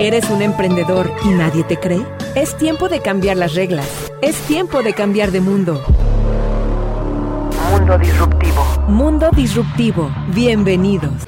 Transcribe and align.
¿Eres 0.00 0.30
un 0.30 0.42
emprendedor 0.42 1.10
y 1.24 1.30
nadie 1.30 1.64
te 1.64 1.76
cree? 1.76 2.06
Es 2.36 2.56
tiempo 2.56 2.88
de 2.88 3.00
cambiar 3.00 3.36
las 3.36 3.54
reglas. 3.54 3.88
Es 4.22 4.36
tiempo 4.42 4.80
de 4.84 4.94
cambiar 4.94 5.32
de 5.32 5.40
mundo. 5.40 5.82
Mundo 7.72 7.98
Disruptivo. 7.98 8.64
Mundo 8.86 9.28
Disruptivo. 9.34 10.08
Bienvenidos. 10.28 11.27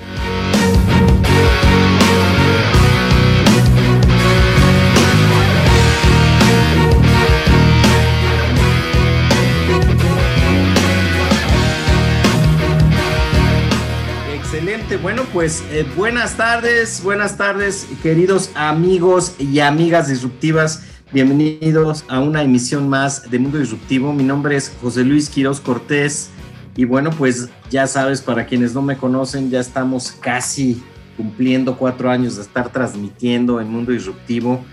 Bueno 14.98 15.22
pues 15.32 15.62
eh, 15.70 15.86
buenas 15.96 16.36
tardes, 16.36 17.00
buenas 17.04 17.36
tardes 17.36 17.86
queridos 18.02 18.50
amigos 18.56 19.36
y 19.38 19.60
amigas 19.60 20.08
disruptivas, 20.08 20.82
bienvenidos 21.12 22.04
a 22.08 22.18
una 22.18 22.42
emisión 22.42 22.88
más 22.88 23.30
de 23.30 23.38
Mundo 23.38 23.58
Disruptivo, 23.58 24.12
mi 24.12 24.24
nombre 24.24 24.56
es 24.56 24.72
José 24.82 25.04
Luis 25.04 25.30
Quiroz 25.30 25.60
Cortés 25.60 26.30
y 26.76 26.86
bueno 26.86 27.10
pues 27.10 27.48
ya 27.70 27.86
sabes, 27.86 28.20
para 28.20 28.46
quienes 28.46 28.74
no 28.74 28.82
me 28.82 28.96
conocen, 28.96 29.48
ya 29.48 29.60
estamos 29.60 30.10
casi 30.10 30.82
cumpliendo 31.16 31.78
cuatro 31.78 32.10
años 32.10 32.34
de 32.34 32.42
estar 32.42 32.70
transmitiendo 32.70 33.60
en 33.60 33.70
Mundo 33.70 33.92
Disruptivo, 33.92 34.64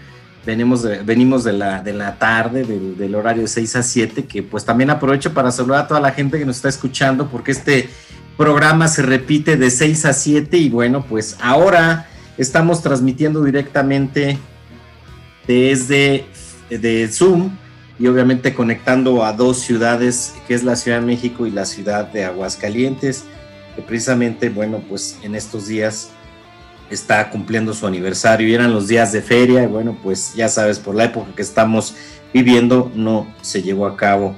venimos 0.48 0.82
de, 0.82 1.04
venimos 1.04 1.44
de, 1.44 1.54
la, 1.54 1.84
de 1.84 1.94
la 1.94 2.18
tarde, 2.18 2.64
del, 2.64 2.98
del 2.98 3.14
horario 3.14 3.44
de 3.44 3.48
6 3.48 3.76
a 3.76 3.84
7, 3.84 4.26
que 4.26 4.42
pues 4.42 4.66
también 4.66 4.90
aprovecho 4.90 5.34
para 5.34 5.52
saludar 5.52 5.86
a 5.86 5.88
toda 5.88 6.00
la 6.00 6.12
gente 6.12 6.40
que 6.40 6.46
nos 6.46 6.56
está 6.56 6.70
escuchando 6.70 7.30
porque 7.30 7.52
este 7.52 7.90
programa 8.38 8.88
se 8.88 9.02
repite 9.02 9.58
de 9.58 9.72
6 9.72 10.06
a 10.06 10.14
7 10.14 10.58
y 10.58 10.70
bueno, 10.70 11.04
pues 11.08 11.38
ahora 11.42 12.08
estamos 12.38 12.84
transmitiendo 12.84 13.44
directamente 13.44 14.38
desde 15.48 16.26
de 16.70 17.08
Zoom 17.08 17.50
y 18.00 18.08
obviamente 18.08 18.54
conectando 18.54 19.24
a 19.26 19.34
dos 19.34 19.60
ciudades, 19.60 20.36
que 20.48 20.54
es 20.54 20.64
la 20.64 20.76
Ciudad 20.76 21.00
de 21.00 21.06
México 21.06 21.48
y 21.48 21.52
la 21.52 21.66
ciudad 21.66 22.12
de 22.12 22.26
Aguascalientes, 22.26 23.24
que 23.76 23.82
precisamente, 23.82 24.50
bueno, 24.50 24.84
pues 24.88 25.18
en 25.24 25.34
estos 25.34 25.68
días 25.68 26.12
está 26.92 27.30
cumpliendo 27.32 27.74
su 27.74 27.88
aniversario. 27.88 28.48
Y 28.48 28.54
eran 28.54 28.72
los 28.72 28.88
días 28.88 29.12
de 29.12 29.22
feria 29.22 29.64
y 29.64 29.68
bueno, 29.68 29.98
pues 30.04 30.36
ya 30.36 30.48
sabes, 30.48 30.80
por 30.80 30.94
la 30.94 31.06
época 31.06 31.32
que 31.36 31.42
estamos 31.42 31.96
viviendo 32.34 32.92
no 32.94 33.28
se 33.42 33.64
llevó 33.64 33.88
a 33.88 33.98
cabo 33.98 34.36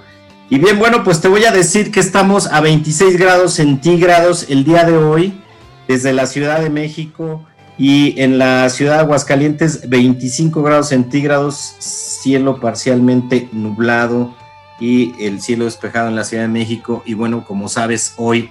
y 0.49 0.57
bien, 0.57 0.79
bueno, 0.79 1.03
pues 1.03 1.21
te 1.21 1.27
voy 1.27 1.45
a 1.45 1.51
decir 1.51 1.91
que 1.91 1.99
estamos 1.99 2.47
a 2.47 2.59
26 2.59 3.17
grados 3.17 3.53
centígrados 3.53 4.47
el 4.49 4.63
día 4.63 4.83
de 4.83 4.97
hoy, 4.97 5.39
desde 5.87 6.11
la 6.11 6.25
Ciudad 6.25 6.59
de 6.61 6.69
México 6.69 7.45
y 7.77 8.19
en 8.19 8.37
la 8.37 8.69
ciudad 8.69 8.95
de 8.95 8.99
Aguascalientes 9.01 9.87
25 9.89 10.63
grados 10.63 10.89
centígrados, 10.89 11.75
cielo 11.79 12.59
parcialmente 12.59 13.47
nublado 13.51 14.35
y 14.79 15.13
el 15.23 15.39
cielo 15.39 15.65
despejado 15.65 16.07
en 16.09 16.15
la 16.15 16.23
Ciudad 16.23 16.43
de 16.43 16.49
México. 16.49 17.03
Y 17.05 17.13
bueno, 17.13 17.45
como 17.45 17.69
sabes, 17.69 18.13
hoy 18.17 18.49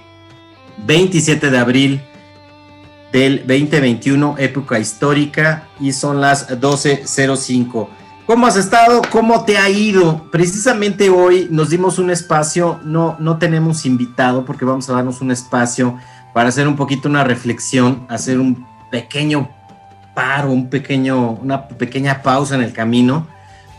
27 0.85 1.51
de 1.51 1.57
abril 1.57 2.01
del 3.11 3.39
2021, 3.39 4.35
época 4.37 4.79
histórica, 4.79 5.67
y 5.79 5.91
son 5.91 6.21
las 6.21 6.49
12.05. 6.49 7.87
¿Cómo 8.29 8.45
has 8.45 8.57
estado? 8.57 9.01
¿Cómo 9.09 9.43
te 9.43 9.57
ha 9.57 9.71
ido? 9.71 10.29
Precisamente 10.31 11.09
hoy 11.09 11.47
nos 11.49 11.71
dimos 11.71 11.97
un 11.97 12.11
espacio, 12.11 12.79
no, 12.83 13.17
no 13.19 13.39
tenemos 13.39 13.87
invitado 13.87 14.45
porque 14.45 14.65
vamos 14.65 14.87
a 14.87 14.93
darnos 14.93 15.19
un 15.21 15.31
espacio 15.31 15.97
para 16.31 16.49
hacer 16.49 16.67
un 16.67 16.75
poquito 16.75 17.09
una 17.09 17.23
reflexión, 17.23 18.05
hacer 18.07 18.39
un 18.39 18.67
pequeño 18.91 19.49
paro, 20.13 20.51
un 20.51 20.69
pequeño, 20.69 21.39
una 21.41 21.67
pequeña 21.69 22.21
pausa 22.21 22.53
en 22.53 22.61
el 22.61 22.71
camino, 22.71 23.27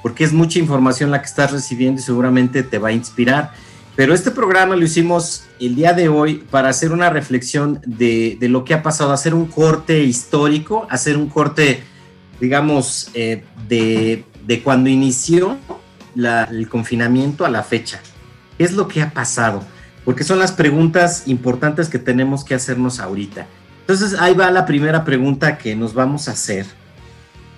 porque 0.03 0.25
es 0.25 0.33
mucha 0.33 0.59
información 0.59 1.13
la 1.13 1.21
que 1.21 1.27
estás 1.27 1.53
recibiendo 1.53 2.01
y 2.01 2.05
seguramente 2.05 2.65
te 2.65 2.79
va 2.79 2.89
a 2.89 2.93
inspirar. 2.93 3.53
Pero 3.95 4.15
este 4.15 4.33
programa 4.33 4.75
lo 4.75 4.85
hicimos 4.85 5.45
el 5.61 5.77
día 5.77 5.93
de 5.93 6.09
hoy 6.09 6.43
para 6.51 6.71
hacer 6.71 6.91
una 6.91 7.09
reflexión 7.09 7.81
de, 7.87 8.37
lo 8.41 8.65
que 8.65 8.75
ha 8.75 8.83
pasado, 8.83 9.13
hacer 9.13 9.33
un 9.33 9.47
corte 9.47 10.03
histórico, 10.03 10.89
hacer 10.91 11.17
un 11.17 11.29
corte, 11.29 11.85
digamos, 12.41 13.11
eh, 13.15 13.45
de 13.69 14.25
de 14.47 14.63
cuando 14.63 14.89
inició 14.89 15.59
el 16.17 16.69
confinamiento 16.69 17.45
a 17.45 17.51
la 17.51 17.63
fecha. 17.63 18.01
¿Qué 18.59 18.65
es 18.65 18.73
lo 18.73 18.89
que 18.89 19.03
ha 19.03 19.11
pasado? 19.11 19.63
Porque 20.05 20.25
son 20.25 20.39
las 20.39 20.53
preguntas 20.53 21.25
importantes 21.27 21.89
que 21.89 21.99
tenemos 21.99 22.45
que 22.45 22.55
hacernos 22.55 23.01
ahorita. 23.01 23.47
Entonces 23.81 24.19
ahí 24.19 24.35
va 24.35 24.51
la 24.51 24.67
primera 24.67 25.05
pregunta 25.05 25.59
que 25.59 25.75
nos 25.75 25.95
vamos 25.95 26.29
a 26.29 26.33
hacer. 26.33 26.67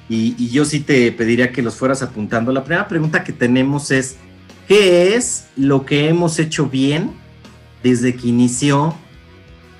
Y, 0.08 0.48
yo 0.50 0.64
sí 0.64 0.80
te 0.80 1.10
pediría 1.12 1.52
que 1.52 1.62
los 1.62 1.76
fueras 1.76 2.02
apuntando. 2.02 2.52
La 2.52 2.64
primera 2.64 2.88
pregunta 2.88 3.24
que 3.24 3.32
tenemos 3.32 3.90
es, 3.90 4.16
¿qué 4.68 5.14
es 5.14 5.46
lo 5.56 5.86
que 5.86 6.08
hemos 6.08 6.38
hecho 6.38 6.66
bien 6.66 7.12
desde 7.82 8.14
que 8.14 8.28
inició 8.28 8.94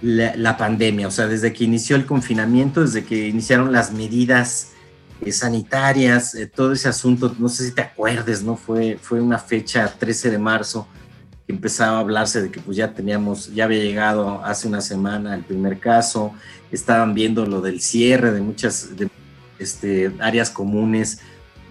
la, 0.01 0.35
la, 0.37 0.57
pandemia? 0.57 1.09
O 1.09 1.11
sea, 1.11 1.27
desde 1.27 1.53
que 1.53 1.65
inició 1.65 1.97
el 1.97 2.07
confinamiento, 2.07 2.81
desde 2.81 3.05
que 3.05 3.29
iniciaron 3.29 3.73
las 3.73 3.93
medidas 3.93 4.72
sanitarias, 5.31 6.35
eh, 6.35 6.47
todo 6.47 6.73
ese 6.73 6.89
asunto, 6.89 7.35
no 7.39 7.49
sé 7.49 7.67
si 7.67 7.73
te 7.73 7.83
acuerdes, 7.83 8.43
¿no? 8.43 8.57
Fue, 8.57 8.99
fue 9.01 9.21
una 9.21 9.39
fecha 9.39 9.87
13 9.87 10.31
de 10.31 10.39
marzo 10.39 10.89
que 11.47 11.53
empezaba 11.53 11.99
a 11.99 12.01
hablarse 12.01 12.43
de 12.43 12.51
que 12.51 12.61
pues 12.61 12.77
ya 12.77 12.93
teníamos, 12.93 13.55
ya 13.55 13.65
había 13.65 13.83
llegado 13.83 14.45
hace 14.45 14.67
una 14.67 14.81
semana 14.81 15.35
el 15.35 15.45
primer 15.45 15.79
caso, 15.79 16.33
estaban 16.73 17.15
viendo 17.15 17.47
lo 17.47 17.61
del 17.61 17.81
cierre 17.81 18.33
de 18.33 18.41
muchas 18.41 18.97
de, 18.97 19.09
este, 19.59 20.13
áreas 20.19 20.51
comunes 20.51 21.21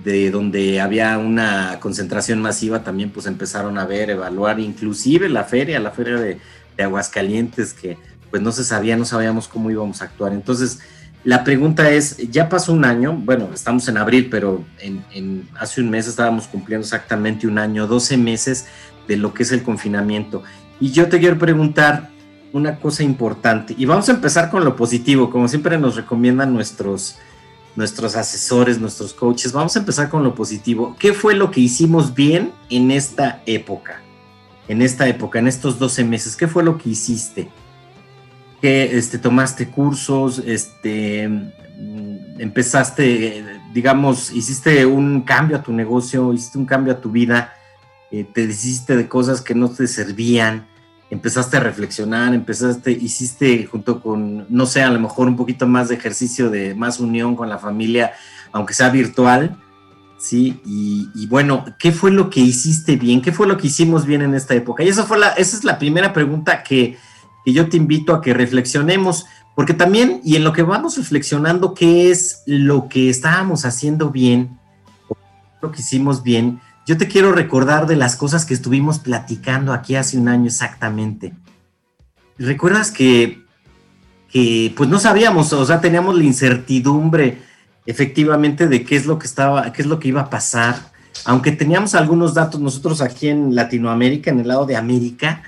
de 0.03 0.31
donde 0.31 0.79
había 0.79 1.17
una 1.17 1.79
concentración 1.79 2.41
masiva, 2.41 2.83
también 2.83 3.11
pues 3.11 3.25
empezaron 3.25 3.77
a 3.77 3.85
ver, 3.85 4.09
evaluar, 4.09 4.59
inclusive 4.59 5.29
la 5.29 5.43
feria, 5.43 5.79
la 5.79 5.91
feria 5.91 6.15
de, 6.15 6.39
de 6.77 6.83
Aguascalientes, 6.83 7.73
que 7.73 7.97
pues 8.29 8.41
no 8.41 8.51
se 8.51 8.63
sabía, 8.63 8.95
no 8.95 9.05
sabíamos 9.05 9.47
cómo 9.47 9.69
íbamos 9.69 10.01
a 10.01 10.05
actuar. 10.05 10.31
Entonces, 10.31 10.79
la 11.23 11.43
pregunta 11.43 11.91
es, 11.91 12.17
ya 12.31 12.49
pasó 12.49 12.73
un 12.73 12.83
año, 12.83 13.13
bueno, 13.13 13.49
estamos 13.53 13.87
en 13.87 13.97
abril, 13.97 14.27
pero 14.31 14.63
hace 15.59 15.81
un 15.81 15.89
mes 15.89 16.07
estábamos 16.07 16.47
cumpliendo 16.47 16.83
exactamente 16.83 17.45
un 17.45 17.59
año, 17.59 17.85
12 17.85 18.17
meses 18.17 18.65
de 19.07 19.17
lo 19.17 19.33
que 19.33 19.43
es 19.43 19.51
el 19.51 19.61
confinamiento. 19.61 20.41
Y 20.79 20.91
yo 20.91 21.09
te 21.09 21.19
quiero 21.19 21.37
preguntar 21.37 22.09
una 22.53 22.79
cosa 22.79 23.03
importante, 23.03 23.75
y 23.77 23.85
vamos 23.85 24.09
a 24.09 24.13
empezar 24.13 24.49
con 24.49 24.65
lo 24.65 24.75
positivo, 24.75 25.29
como 25.29 25.47
siempre 25.47 25.77
nos 25.77 25.95
recomiendan 25.95 26.53
nuestros, 26.53 27.17
nuestros 27.75 28.15
asesores, 28.15 28.79
nuestros 28.79 29.13
coaches, 29.13 29.53
vamos 29.53 29.75
a 29.75 29.79
empezar 29.79 30.09
con 30.09 30.23
lo 30.23 30.33
positivo. 30.33 30.95
¿Qué 30.99 31.13
fue 31.13 31.35
lo 31.35 31.51
que 31.51 31.61
hicimos 31.61 32.13
bien 32.15 32.51
en 32.69 32.91
esta 32.91 33.41
época? 33.45 34.01
En 34.67 34.81
esta 34.81 35.07
época, 35.07 35.39
en 35.39 35.47
estos 35.47 35.77
12 35.79 36.03
meses, 36.03 36.35
¿qué 36.35 36.47
fue 36.47 36.63
lo 36.63 36.77
que 36.77 36.89
hiciste? 36.89 37.49
Que 38.61 38.97
este, 38.97 39.17
tomaste 39.17 39.69
cursos, 39.69 40.41
este, 40.45 41.23
empezaste, 42.37 43.43
digamos, 43.73 44.31
hiciste 44.31 44.85
un 44.85 45.21
cambio 45.21 45.57
a 45.57 45.63
tu 45.63 45.73
negocio, 45.73 46.31
hiciste 46.31 46.59
un 46.59 46.65
cambio 46.65 46.93
a 46.93 47.01
tu 47.01 47.09
vida, 47.09 47.53
eh, 48.11 48.23
te 48.23 48.45
deshiciste 48.45 48.95
de 48.95 49.07
cosas 49.07 49.41
que 49.41 49.55
no 49.55 49.69
te 49.69 49.87
servían, 49.87 50.67
empezaste 51.09 51.57
a 51.57 51.61
reflexionar, 51.61 52.33
empezaste, 52.33 52.91
hiciste 52.91 53.65
junto 53.65 53.99
con, 53.99 54.45
no 54.49 54.65
sé, 54.65 54.83
a 54.83 54.91
lo 54.91 54.99
mejor 54.99 55.27
un 55.27 55.35
poquito 55.35 55.65
más 55.65 55.89
de 55.89 55.95
ejercicio, 55.95 56.49
de 56.49 56.75
más 56.75 56.99
unión 56.99 57.35
con 57.35 57.49
la 57.49 57.57
familia, 57.57 58.13
aunque 58.51 58.73
sea 58.73 58.89
virtual, 58.89 59.57
¿sí? 60.19 60.61
Y, 60.65 61.09
y, 61.15 61.25
bueno, 61.27 61.65
¿qué 61.79 61.91
fue 61.91 62.11
lo 62.11 62.29
que 62.29 62.41
hiciste 62.41 62.95
bien? 62.95 63.21
¿Qué 63.21 63.31
fue 63.31 63.47
lo 63.47 63.57
que 63.57 63.67
hicimos 63.67 64.05
bien 64.05 64.21
en 64.21 64.35
esta 64.35 64.53
época? 64.53 64.83
Y 64.83 64.87
esa, 64.89 65.05
fue 65.05 65.17
la, 65.17 65.29
esa 65.29 65.57
es 65.57 65.63
la 65.63 65.79
primera 65.79 66.13
pregunta 66.13 66.63
que 66.63 66.97
que 67.45 67.53
yo 67.53 67.69
te 67.69 67.77
invito 67.77 68.13
a 68.13 68.21
que 68.21 68.33
reflexionemos, 68.33 69.25
porque 69.55 69.73
también, 69.73 70.21
y 70.23 70.35
en 70.35 70.43
lo 70.43 70.53
que 70.53 70.63
vamos 70.63 70.97
reflexionando, 70.97 71.73
qué 71.73 72.11
es 72.11 72.43
lo 72.45 72.87
que 72.87 73.09
estábamos 73.09 73.65
haciendo 73.65 74.09
bien, 74.09 74.59
lo 75.61 75.71
que 75.71 75.81
hicimos 75.81 76.23
bien, 76.23 76.59
yo 76.87 76.97
te 76.97 77.07
quiero 77.07 77.31
recordar 77.31 77.85
de 77.85 77.95
las 77.95 78.15
cosas 78.15 78.45
que 78.45 78.53
estuvimos 78.53 78.99
platicando 78.99 79.73
aquí 79.73 79.95
hace 79.95 80.17
un 80.17 80.27
año 80.27 80.47
exactamente. 80.47 81.33
¿Recuerdas 82.37 82.91
que, 82.91 83.43
que 84.29 84.73
pues 84.75 84.89
no 84.89 84.99
sabíamos, 84.99 85.53
o 85.53 85.65
sea, 85.65 85.79
teníamos 85.79 86.17
la 86.17 86.23
incertidumbre 86.23 87.39
efectivamente 87.85 88.67
de 88.67 88.83
qué 88.83 88.95
es 88.95 89.05
lo 89.05 89.19
que 89.19 89.27
estaba, 89.27 89.71
qué 89.71 89.83
es 89.83 89.87
lo 89.87 89.99
que 89.99 90.07
iba 90.07 90.21
a 90.21 90.29
pasar? 90.29 90.91
Aunque 91.25 91.51
teníamos 91.51 91.93
algunos 91.93 92.33
datos 92.33 92.59
nosotros 92.59 93.01
aquí 93.01 93.27
en 93.27 93.53
Latinoamérica, 93.53 94.31
en 94.31 94.39
el 94.39 94.47
lado 94.47 94.65
de 94.65 94.75
América, 94.75 95.43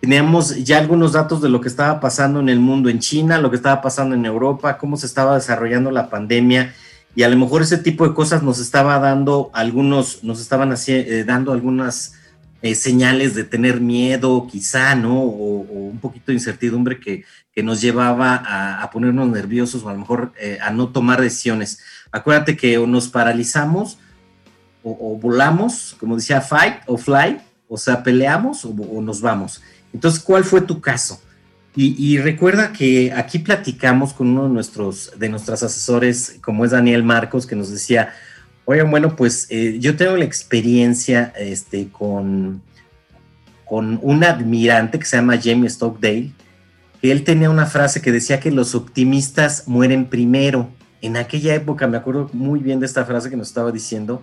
teníamos 0.00 0.64
ya 0.64 0.78
algunos 0.78 1.12
datos 1.12 1.40
de 1.42 1.48
lo 1.48 1.60
que 1.60 1.68
estaba 1.68 2.00
pasando 2.00 2.40
en 2.40 2.48
el 2.48 2.60
mundo, 2.60 2.88
en 2.88 2.98
China, 2.98 3.38
lo 3.38 3.50
que 3.50 3.56
estaba 3.56 3.80
pasando 3.80 4.14
en 4.14 4.24
Europa, 4.24 4.78
cómo 4.78 4.96
se 4.96 5.06
estaba 5.06 5.34
desarrollando 5.34 5.90
la 5.90 6.08
pandemia 6.08 6.74
y 7.18 7.24
a 7.24 7.28
lo 7.28 7.36
mejor 7.36 7.62
ese 7.62 7.78
tipo 7.78 8.06
de 8.06 8.14
cosas 8.14 8.44
nos 8.44 8.60
estaba 8.60 8.98
dando 9.00 9.50
algunos, 9.52 10.22
nos 10.22 10.40
estaban 10.40 10.70
así, 10.70 10.92
eh, 10.92 11.24
dando 11.24 11.52
algunas 11.52 12.14
eh, 12.62 12.76
señales 12.76 13.34
de 13.34 13.42
tener 13.44 13.80
miedo, 13.80 14.46
quizá, 14.48 14.94
¿no? 14.94 15.22
O, 15.22 15.60
un 15.90 15.98
poquito 15.98 16.26
de 16.26 16.34
incertidumbre 16.34 17.00
que, 17.00 17.24
nos 17.60 17.80
llevaba 17.80 18.80
a, 18.80 18.88
ponernos 18.92 19.28
nerviosos 19.30 19.82
o 19.82 19.88
a 19.88 19.92
lo 19.92 19.98
mejor 19.98 20.32
eh, 20.40 20.58
a 20.62 20.70
no 20.70 20.90
tomar 20.90 21.20
decisiones. 21.20 21.80
Acuérdate 22.12 22.56
que 22.56 22.78
o 22.78 22.86
nos 22.86 23.08
paralizamos 23.08 23.98
o, 24.84 25.18
volamos, 25.20 25.96
como 25.98 26.14
decía, 26.14 26.40
fight 26.40 26.76
o 26.86 26.96
fly, 26.96 27.40
o 27.66 27.76
sea, 27.76 28.04
peleamos 28.04 28.64
o, 28.64 28.72
nos 29.02 29.20
vamos. 29.20 29.60
Entonces, 29.92 30.20
¿cuál 30.20 30.44
fue 30.44 30.60
tu 30.60 30.80
caso? 30.80 31.20
Y, 31.80 32.18
recuerda 32.18 32.72
que 32.72 33.12
aquí 33.12 33.38
platicamos 33.38 34.12
con 34.12 34.30
uno 34.30 34.44
de 34.44 34.48
nuestros, 34.48 35.12
de 35.16 35.28
nuestros 35.28 35.62
asesores, 35.62 36.38
como 36.42 36.64
es 36.64 36.72
Daniel 36.72 37.04
Marcos, 37.04 37.46
que 37.46 37.54
nos 37.54 37.70
decía, 37.70 38.14
oigan, 38.64 38.90
bueno, 38.90 39.14
pues 39.14 39.46
eh, 39.50 39.76
yo 39.78 39.94
tengo 39.94 40.16
la 40.16 40.24
experiencia 40.24 41.32
este, 41.38 41.86
con, 41.86 42.62
con 43.64 44.00
un 44.02 44.24
admirante 44.24 44.98
que 44.98 45.04
se 45.04 45.18
llama 45.18 45.38
Jamie 45.40 45.70
Stockdale, 45.70 46.32
que 47.00 47.12
él 47.12 47.22
tenía 47.22 47.48
una 47.48 47.66
frase 47.66 48.02
que 48.02 48.10
decía 48.10 48.40
que 48.40 48.50
los 48.50 48.74
optimistas 48.74 49.68
mueren 49.68 50.06
primero. 50.06 50.68
En 51.00 51.16
aquella 51.16 51.54
época 51.54 51.86
me 51.86 51.96
acuerdo 51.96 52.28
muy 52.32 52.58
bien 52.58 52.80
de 52.80 52.86
esta 52.86 53.04
frase 53.04 53.30
que 53.30 53.36
nos 53.36 53.48
estaba 53.48 53.70
diciendo 53.70 54.22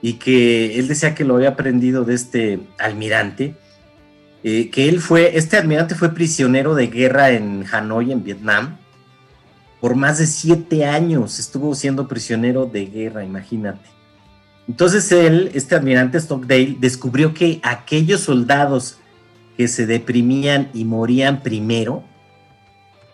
y 0.00 0.14
que 0.14 0.78
él 0.78 0.88
decía 0.88 1.14
que 1.14 1.24
lo 1.24 1.36
había 1.36 1.50
aprendido 1.50 2.04
de 2.04 2.14
este 2.14 2.60
almirante 2.78 3.56
eh, 4.44 4.70
que 4.70 4.88
él 4.88 5.00
fue, 5.00 5.36
este 5.36 5.56
almirante 5.56 5.94
fue 5.94 6.14
prisionero 6.14 6.74
de 6.74 6.86
guerra 6.86 7.30
en 7.30 7.64
Hanoi, 7.70 8.12
en 8.12 8.22
Vietnam, 8.22 8.76
por 9.80 9.94
más 9.94 10.18
de 10.18 10.26
siete 10.26 10.86
años 10.86 11.38
estuvo 11.38 11.74
siendo 11.74 12.08
prisionero 12.08 12.66
de 12.66 12.86
guerra, 12.86 13.24
imagínate. 13.24 13.88
Entonces 14.68 15.10
él, 15.12 15.50
este 15.54 15.74
almirante 15.74 16.20
Stockdale, 16.20 16.76
descubrió 16.78 17.32
que 17.32 17.60
aquellos 17.62 18.20
soldados 18.20 18.98
que 19.56 19.66
se 19.66 19.86
deprimían 19.86 20.68
y 20.74 20.84
morían 20.84 21.42
primero 21.42 22.04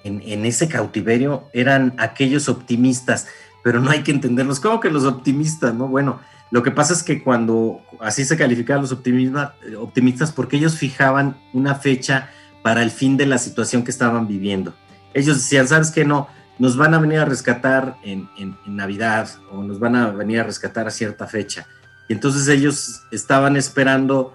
en, 0.02 0.22
en 0.26 0.44
ese 0.44 0.68
cautiverio 0.68 1.44
eran 1.52 1.94
aquellos 1.96 2.48
optimistas, 2.48 3.28
pero 3.62 3.80
no 3.80 3.90
hay 3.90 4.02
que 4.02 4.10
entenderlos. 4.10 4.60
¿Cómo 4.60 4.80
que 4.80 4.90
los 4.90 5.04
optimistas? 5.04 5.74
No, 5.74 5.88
bueno, 5.88 6.20
lo 6.54 6.62
que 6.62 6.70
pasa 6.70 6.92
es 6.92 7.02
que 7.02 7.20
cuando 7.20 7.82
así 7.98 8.24
se 8.24 8.36
calificaban 8.36 8.80
los 8.80 8.92
optimistas, 8.92 10.30
porque 10.30 10.56
ellos 10.56 10.78
fijaban 10.78 11.36
una 11.52 11.74
fecha 11.74 12.30
para 12.62 12.84
el 12.84 12.92
fin 12.92 13.16
de 13.16 13.26
la 13.26 13.38
situación 13.38 13.82
que 13.82 13.90
estaban 13.90 14.28
viviendo. 14.28 14.72
Ellos 15.14 15.38
decían, 15.38 15.66
¿sabes 15.66 15.90
qué? 15.90 16.04
No, 16.04 16.28
nos 16.60 16.76
van 16.76 16.94
a 16.94 17.00
venir 17.00 17.18
a 17.18 17.24
rescatar 17.24 17.96
en, 18.04 18.28
Navidad 18.66 19.30
o 19.50 19.64
nos 19.64 19.80
van 19.80 19.96
a 19.96 20.12
venir 20.12 20.38
a 20.38 20.44
rescatar 20.44 20.86
a 20.86 20.92
cierta 20.92 21.26
fecha. 21.26 21.66
Y 22.08 22.12
entonces 22.12 22.46
ellos 22.46 23.02
estaban 23.10 23.56
esperando 23.56 24.32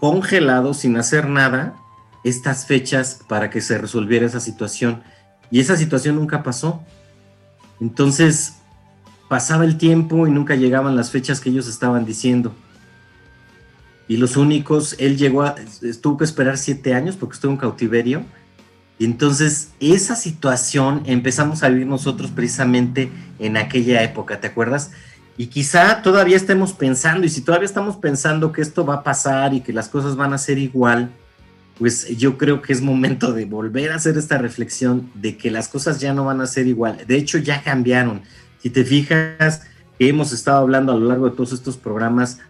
congelados, 0.00 0.78
sin 0.78 0.96
hacer 0.96 1.28
nada, 1.28 1.76
estas 2.24 2.64
fechas 2.64 3.20
para 3.28 3.50
que 3.50 3.60
se 3.60 3.76
resolviera 3.76 4.24
esa 4.24 4.40
situación. 4.40 5.02
Y 5.50 5.60
esa 5.60 5.76
situación 5.76 6.16
nunca 6.16 6.42
pasó. 6.42 6.82
Entonces, 7.78 8.55
pasaba 9.28 9.64
el 9.64 9.78
tiempo 9.78 10.26
y 10.26 10.30
nunca 10.30 10.54
llegaban 10.54 10.96
las 10.96 11.10
fechas 11.10 11.40
que 11.40 11.50
ellos 11.50 11.68
estaban 11.68 12.04
diciendo. 12.04 12.54
Y 14.08 14.18
los 14.18 14.36
únicos, 14.36 14.94
él 14.98 15.16
llegó 15.16 15.42
a, 15.42 15.56
tuvo 16.00 16.18
que 16.18 16.24
esperar 16.24 16.58
siete 16.58 16.94
años 16.94 17.16
porque 17.16 17.34
estuvo 17.34 17.52
en 17.52 17.58
cautiverio. 17.58 18.24
Y 18.98 19.04
entonces 19.04 19.70
esa 19.80 20.16
situación 20.16 21.02
empezamos 21.06 21.62
a 21.62 21.68
vivir 21.68 21.86
nosotros 21.86 22.30
precisamente 22.30 23.10
en 23.38 23.56
aquella 23.56 24.02
época, 24.02 24.40
¿te 24.40 24.46
acuerdas? 24.46 24.92
Y 25.36 25.48
quizá 25.48 26.00
todavía 26.00 26.36
estemos 26.36 26.72
pensando, 26.72 27.26
y 27.26 27.28
si 27.28 27.42
todavía 27.42 27.66
estamos 27.66 27.96
pensando 27.96 28.52
que 28.52 28.62
esto 28.62 28.86
va 28.86 28.94
a 28.94 29.02
pasar 29.02 29.52
y 29.52 29.60
que 29.60 29.72
las 29.72 29.88
cosas 29.88 30.16
van 30.16 30.32
a 30.32 30.38
ser 30.38 30.56
igual, 30.56 31.10
pues 31.78 32.08
yo 32.16 32.38
creo 32.38 32.62
que 32.62 32.72
es 32.72 32.80
momento 32.80 33.34
de 33.34 33.44
volver 33.44 33.92
a 33.92 33.96
hacer 33.96 34.16
esta 34.16 34.38
reflexión 34.38 35.10
de 35.14 35.36
que 35.36 35.50
las 35.50 35.68
cosas 35.68 36.00
ya 36.00 36.14
no 36.14 36.24
van 36.24 36.40
a 36.40 36.46
ser 36.46 36.66
igual. 36.66 37.04
De 37.06 37.16
hecho, 37.16 37.36
ya 37.36 37.62
cambiaron. 37.62 38.22
Si 38.66 38.70
te 38.70 38.84
fijas, 38.84 39.62
que 39.96 40.08
hemos 40.08 40.32
estado 40.32 40.58
hablando 40.58 40.90
a 40.90 40.96
lo 40.96 41.06
largo 41.06 41.30
de 41.30 41.36
todos 41.36 41.52
estos 41.52 41.76
programas, 41.76 42.40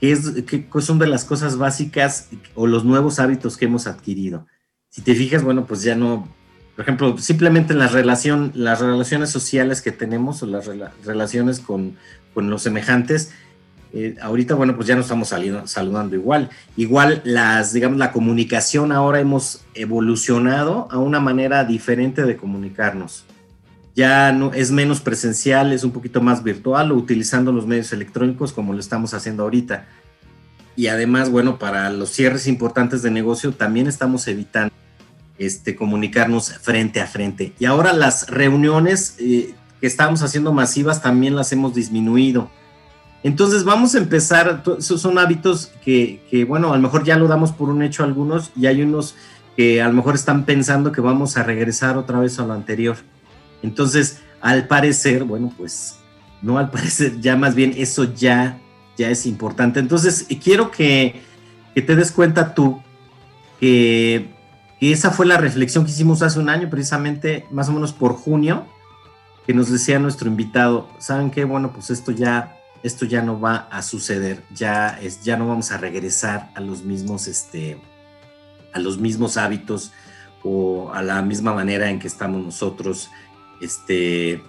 ¿qué, 0.00 0.12
es, 0.12 0.32
son 0.78 1.00
de 1.00 1.08
las 1.08 1.24
cosas 1.24 1.58
básicas 1.58 2.28
o 2.54 2.68
los 2.68 2.84
nuevos 2.84 3.18
hábitos 3.18 3.56
que 3.56 3.64
hemos 3.64 3.88
adquirido? 3.88 4.46
Si 4.90 5.02
te 5.02 5.12
fijas, 5.16 5.42
bueno, 5.42 5.66
pues 5.66 5.82
ya 5.82 5.96
no, 5.96 6.28
por 6.76 6.84
ejemplo, 6.84 7.18
simplemente 7.18 7.72
en 7.72 7.80
la 7.80 7.88
relación, 7.88 8.52
las 8.54 8.80
relaciones 8.80 9.30
sociales 9.30 9.82
que 9.82 9.90
tenemos 9.90 10.40
o 10.44 10.46
las 10.46 10.70
relaciones 11.04 11.58
con, 11.58 11.96
los 12.36 12.62
semejantes, 12.62 13.32
eh, 13.92 14.14
ahorita, 14.22 14.54
bueno, 14.54 14.76
pues 14.76 14.86
ya 14.86 14.94
no 14.94 15.00
estamos 15.00 15.30
saliendo, 15.30 15.66
saludando 15.66 16.14
igual. 16.14 16.48
Igual 16.76 17.22
las, 17.24 17.72
digamos, 17.72 17.98
la 17.98 18.12
comunicación 18.12 18.92
ahora 18.92 19.18
hemos 19.18 19.64
evolucionado 19.74 20.86
a 20.92 20.98
una 20.98 21.18
manera 21.18 21.64
diferente 21.64 22.22
de 22.22 22.36
comunicarnos 22.36 23.25
ya 23.96 24.30
no, 24.30 24.52
es 24.52 24.70
menos 24.70 25.00
presencial, 25.00 25.72
es 25.72 25.82
un 25.82 25.90
poquito 25.90 26.20
más 26.20 26.44
virtual 26.44 26.92
o 26.92 26.96
utilizando 26.96 27.50
los 27.50 27.66
medios 27.66 27.94
electrónicos 27.94 28.52
como 28.52 28.74
lo 28.74 28.78
estamos 28.78 29.14
haciendo 29.14 29.42
ahorita. 29.44 29.86
Y 30.76 30.88
además, 30.88 31.30
bueno, 31.30 31.58
para 31.58 31.88
los 31.88 32.10
cierres 32.10 32.46
importantes 32.46 33.00
de 33.00 33.10
negocio 33.10 33.52
también 33.52 33.86
estamos 33.86 34.28
evitando 34.28 34.74
este, 35.38 35.74
comunicarnos 35.74 36.52
frente 36.52 37.00
a 37.00 37.06
frente. 37.06 37.54
Y 37.58 37.64
ahora 37.64 37.94
las 37.94 38.28
reuniones 38.28 39.16
eh, 39.18 39.54
que 39.80 39.86
estamos 39.86 40.22
haciendo 40.22 40.52
masivas 40.52 41.00
también 41.00 41.34
las 41.34 41.50
hemos 41.52 41.74
disminuido. 41.74 42.50
Entonces 43.22 43.64
vamos 43.64 43.94
a 43.94 43.98
empezar, 43.98 44.62
esos 44.78 45.00
son 45.00 45.18
hábitos 45.18 45.72
que, 45.82 46.22
que, 46.30 46.44
bueno, 46.44 46.74
a 46.74 46.76
lo 46.76 46.82
mejor 46.82 47.02
ya 47.02 47.16
lo 47.16 47.28
damos 47.28 47.52
por 47.52 47.70
un 47.70 47.82
hecho 47.82 48.04
algunos 48.04 48.52
y 48.54 48.66
hay 48.66 48.82
unos 48.82 49.14
que 49.56 49.80
a 49.80 49.88
lo 49.88 49.94
mejor 49.94 50.14
están 50.14 50.44
pensando 50.44 50.92
que 50.92 51.00
vamos 51.00 51.38
a 51.38 51.42
regresar 51.42 51.96
otra 51.96 52.20
vez 52.20 52.38
a 52.38 52.44
lo 52.44 52.52
anterior. 52.52 52.98
Entonces, 53.62 54.20
al 54.40 54.66
parecer, 54.66 55.24
bueno, 55.24 55.52
pues 55.56 55.98
no 56.42 56.58
al 56.58 56.70
parecer, 56.70 57.20
ya 57.20 57.36
más 57.36 57.54
bien 57.54 57.74
eso 57.76 58.04
ya, 58.14 58.58
ya 58.96 59.10
es 59.10 59.26
importante. 59.26 59.80
Entonces, 59.80 60.26
quiero 60.42 60.70
que, 60.70 61.22
te 61.74 61.96
des 61.96 62.12
cuenta 62.12 62.54
tú 62.54 62.82
que, 63.60 64.34
esa 64.80 65.10
fue 65.10 65.26
la 65.26 65.38
reflexión 65.38 65.84
que 65.84 65.90
hicimos 65.90 66.22
hace 66.22 66.38
un 66.38 66.48
año, 66.48 66.70
precisamente 66.70 67.46
más 67.50 67.68
o 67.68 67.72
menos 67.72 67.92
por 67.92 68.12
junio, 68.14 68.66
que 69.46 69.54
nos 69.54 69.70
decía 69.70 69.98
nuestro 69.98 70.28
invitado, 70.28 70.88
¿saben 70.98 71.30
qué? 71.30 71.44
Bueno, 71.44 71.72
pues 71.72 71.90
esto 71.90 72.12
ya, 72.12 72.56
esto 72.82 73.06
ya 73.06 73.22
no 73.22 73.40
va 73.40 73.68
a 73.70 73.82
suceder, 73.82 74.44
ya, 74.54 74.98
es, 75.00 75.22
ya 75.22 75.36
no 75.36 75.48
vamos 75.48 75.72
a 75.72 75.78
regresar 75.78 76.50
a 76.54 76.60
los 76.60 76.82
mismos, 76.82 77.26
este, 77.26 77.78
a 78.72 78.78
los 78.78 78.98
mismos 78.98 79.36
hábitos 79.36 79.92
o 80.44 80.92
a 80.92 81.02
la 81.02 81.22
misma 81.22 81.54
manera 81.54 81.90
en 81.90 81.98
que 81.98 82.06
estamos 82.06 82.44
nosotros 82.44 83.10
este, 83.60 84.42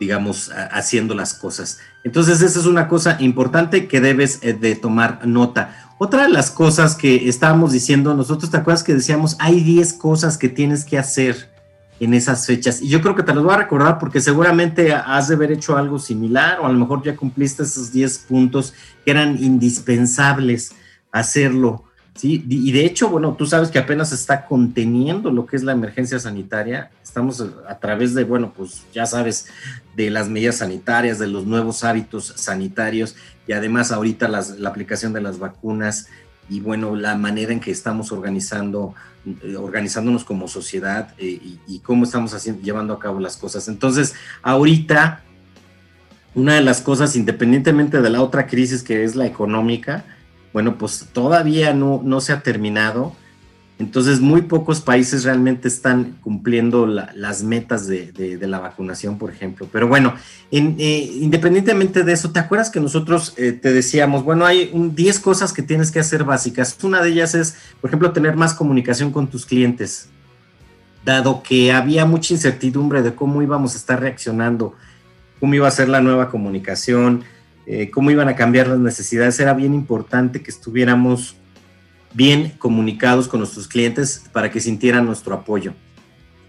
digamos, 0.00 0.50
haciendo 0.70 1.14
las 1.14 1.34
cosas. 1.34 1.78
Entonces, 2.04 2.40
esa 2.42 2.60
es 2.60 2.66
una 2.66 2.88
cosa 2.88 3.16
importante 3.20 3.88
que 3.88 4.00
debes 4.00 4.38
eh, 4.42 4.52
de 4.52 4.76
tomar 4.76 5.26
nota. 5.26 5.94
Otra 5.98 6.24
de 6.24 6.28
las 6.28 6.50
cosas 6.50 6.94
que 6.94 7.28
estábamos 7.28 7.72
diciendo, 7.72 8.14
nosotros 8.14 8.50
te 8.50 8.58
acuerdas 8.58 8.82
que 8.84 8.94
decíamos, 8.94 9.36
hay 9.38 9.60
10 9.62 9.94
cosas 9.94 10.36
que 10.36 10.48
tienes 10.48 10.84
que 10.84 10.98
hacer 10.98 11.50
en 11.98 12.14
esas 12.14 12.46
fechas. 12.46 12.82
Y 12.82 12.88
yo 12.88 13.00
creo 13.00 13.14
que 13.14 13.22
te 13.22 13.34
las 13.34 13.42
voy 13.42 13.54
a 13.54 13.58
recordar 13.58 13.98
porque 13.98 14.20
seguramente 14.20 14.92
has 14.92 15.28
de 15.28 15.34
haber 15.34 15.52
hecho 15.52 15.76
algo 15.76 15.98
similar 15.98 16.60
o 16.60 16.66
a 16.66 16.72
lo 16.72 16.78
mejor 16.78 17.02
ya 17.02 17.16
cumpliste 17.16 17.62
esos 17.62 17.90
10 17.92 18.18
puntos 18.18 18.74
que 19.04 19.10
eran 19.10 19.42
indispensables 19.42 20.72
hacerlo 21.10 21.84
Sí, 22.16 22.44
y 22.48 22.72
de 22.72 22.86
hecho, 22.86 23.10
bueno, 23.10 23.34
tú 23.34 23.44
sabes 23.44 23.68
que 23.68 23.78
apenas 23.78 24.10
está 24.10 24.46
conteniendo 24.46 25.30
lo 25.30 25.44
que 25.44 25.56
es 25.56 25.62
la 25.62 25.72
emergencia 25.72 26.18
sanitaria. 26.18 26.90
Estamos 27.02 27.44
a 27.68 27.78
través 27.78 28.14
de, 28.14 28.24
bueno, 28.24 28.52
pues 28.56 28.84
ya 28.94 29.04
sabes, 29.04 29.48
de 29.94 30.10
las 30.10 30.28
medidas 30.28 30.56
sanitarias, 30.56 31.18
de 31.18 31.26
los 31.26 31.44
nuevos 31.44 31.84
hábitos 31.84 32.32
sanitarios 32.36 33.16
y 33.46 33.52
además 33.52 33.92
ahorita 33.92 34.28
la 34.28 34.68
aplicación 34.68 35.12
de 35.12 35.20
las 35.20 35.38
vacunas 35.38 36.08
y 36.48 36.60
bueno, 36.60 36.94
la 36.94 37.16
manera 37.16 37.52
en 37.52 37.60
que 37.60 37.70
estamos 37.70 38.12
organizando, 38.12 38.94
eh, 39.42 39.56
organizándonos 39.56 40.24
como 40.24 40.48
sociedad 40.48 41.14
eh, 41.18 41.26
y, 41.26 41.60
y, 41.66 41.78
cómo 41.80 42.04
estamos 42.04 42.34
haciendo, 42.34 42.62
llevando 42.62 42.94
a 42.94 42.98
cabo 42.98 43.20
las 43.20 43.36
cosas. 43.36 43.68
Entonces, 43.68 44.14
ahorita, 44.42 45.22
una 46.34 46.54
de 46.54 46.60
las 46.60 46.80
cosas, 46.80 47.16
independientemente 47.16 48.00
de 48.00 48.10
la 48.10 48.22
otra 48.22 48.46
crisis 48.46 48.82
que 48.82 49.04
es 49.04 49.16
la 49.16 49.26
económica, 49.26 50.04
bueno, 50.56 50.78
pues 50.78 51.08
todavía 51.12 51.74
no, 51.74 52.00
no 52.02 52.22
se 52.22 52.32
ha 52.32 52.40
terminado. 52.40 53.12
Entonces, 53.78 54.20
muy 54.20 54.40
pocos 54.40 54.80
países 54.80 55.22
realmente 55.22 55.68
están 55.68 56.16
cumpliendo 56.22 56.86
las 56.86 57.42
metas 57.42 57.86
de, 57.86 58.38
la 58.40 58.58
vacunación, 58.58 59.18
por 59.18 59.30
ejemplo. 59.30 59.68
Pero 59.70 59.86
bueno, 59.86 60.14
eh, 60.50 61.10
independientemente 61.20 62.04
de 62.04 62.12
eso, 62.14 62.30
¿te 62.30 62.38
acuerdas 62.38 62.70
que 62.70 62.80
nosotros 62.80 63.34
eh, 63.36 63.52
te 63.52 63.70
decíamos, 63.70 64.24
bueno, 64.24 64.46
hay 64.46 64.72
10 64.72 65.20
cosas 65.20 65.52
que 65.52 65.60
tienes 65.60 65.90
que 65.90 66.00
hacer 66.00 66.24
básicas? 66.24 66.82
Una 66.82 67.02
de 67.02 67.10
ellas 67.10 67.34
es, 67.34 67.58
por 67.82 67.90
ejemplo, 67.90 68.12
tener 68.12 68.34
más 68.34 68.54
comunicación 68.54 69.12
con 69.12 69.26
tus 69.26 69.44
clientes, 69.44 70.08
dado 71.04 71.42
que 71.42 71.70
había 71.70 72.06
mucha 72.06 72.32
incertidumbre 72.32 73.02
de 73.02 73.14
cómo 73.14 73.42
íbamos 73.42 73.74
a 73.74 73.76
estar 73.76 74.00
reaccionando, 74.00 74.72
cómo 75.38 75.52
iba 75.52 75.68
a 75.68 75.70
ser 75.70 75.90
la 75.90 76.00
nueva 76.00 76.30
comunicación, 76.30 77.24
eh, 77.66 77.90
cómo 77.90 78.10
iban 78.10 78.28
a 78.28 78.36
cambiar 78.36 78.68
las 78.68 78.78
necesidades, 78.78 79.40
era 79.40 79.52
bien 79.52 79.74
importante 79.74 80.42
que 80.42 80.50
estuviéramos 80.50 81.36
bien 82.14 82.54
comunicados 82.58 83.28
con 83.28 83.40
nuestros 83.40 83.68
clientes 83.68 84.24
para 84.32 84.50
que 84.50 84.60
sintieran 84.60 85.04
nuestro 85.04 85.34
apoyo. 85.34 85.74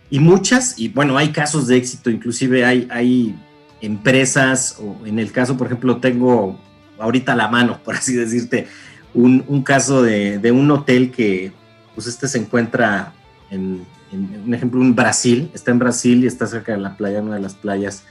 Y 0.10 0.20
muchas, 0.20 0.80
y 0.80 0.88
bueno, 0.88 1.18
hay 1.18 1.30
casos 1.30 1.68
de 1.68 1.76
éxito, 1.76 2.10
inclusive 2.10 2.64
hay, 2.64 2.88
hay 2.90 3.36
empresas, 3.82 4.78
o 4.80 5.06
en 5.06 5.20
el 5.20 5.32
caso, 5.32 5.58
por 5.58 5.68
ejemplo, 5.68 5.98
tengo 5.98 6.60
ahorita 7.00 7.34
a 7.34 7.36
la 7.36 7.48
mano, 7.48 7.80
por 7.84 7.96
así 7.96 8.14
decirte, 8.14 8.68
un, 9.14 9.44
un 9.48 9.64
caso 9.64 10.04
de, 10.04 10.38
de, 10.40 10.52
un 10.52 10.70
hotel 10.72 11.12
que, 11.12 11.52
pues 11.96 12.08
este 12.08 12.28
se 12.28 12.38
encuentra 12.38 13.14
en, 13.50 13.84
en, 14.12 14.44
un 14.46 14.54
ejemplo, 14.54 14.82
en 14.82 14.96
Brasil, 14.96 15.50
está 15.54 15.72
en 15.72 15.80
Brasil 15.80 16.24
y 16.24 16.28
está 16.28 16.48
cerca 16.48 16.74
de 16.74 16.78
la 16.78 16.96
playa, 16.96 17.22
una 17.22 17.36
de 17.36 17.42
las 17.42 17.56
playas, 17.56 18.06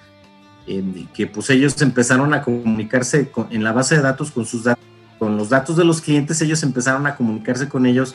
que 1.15 1.27
pues 1.27 1.51
ellos 1.51 1.81
empezaron 1.81 2.35
a 2.35 2.43
comunicarse 2.43 3.31
con, 3.31 3.47
en 3.51 3.63
la 3.63 3.73
base 3.73 3.97
de 3.97 4.03
datos 4.03 4.31
con 4.31 4.45
sus 4.45 4.65
datos 4.65 4.85
con 5.19 5.37
los 5.37 5.49
datos 5.49 5.77
de 5.77 5.85
los 5.85 6.01
clientes, 6.01 6.41
ellos 6.43 6.63
empezaron 6.63 7.07
a 7.07 7.17
comunicarse 7.17 7.69
con 7.69 7.87
ellos 7.87 8.15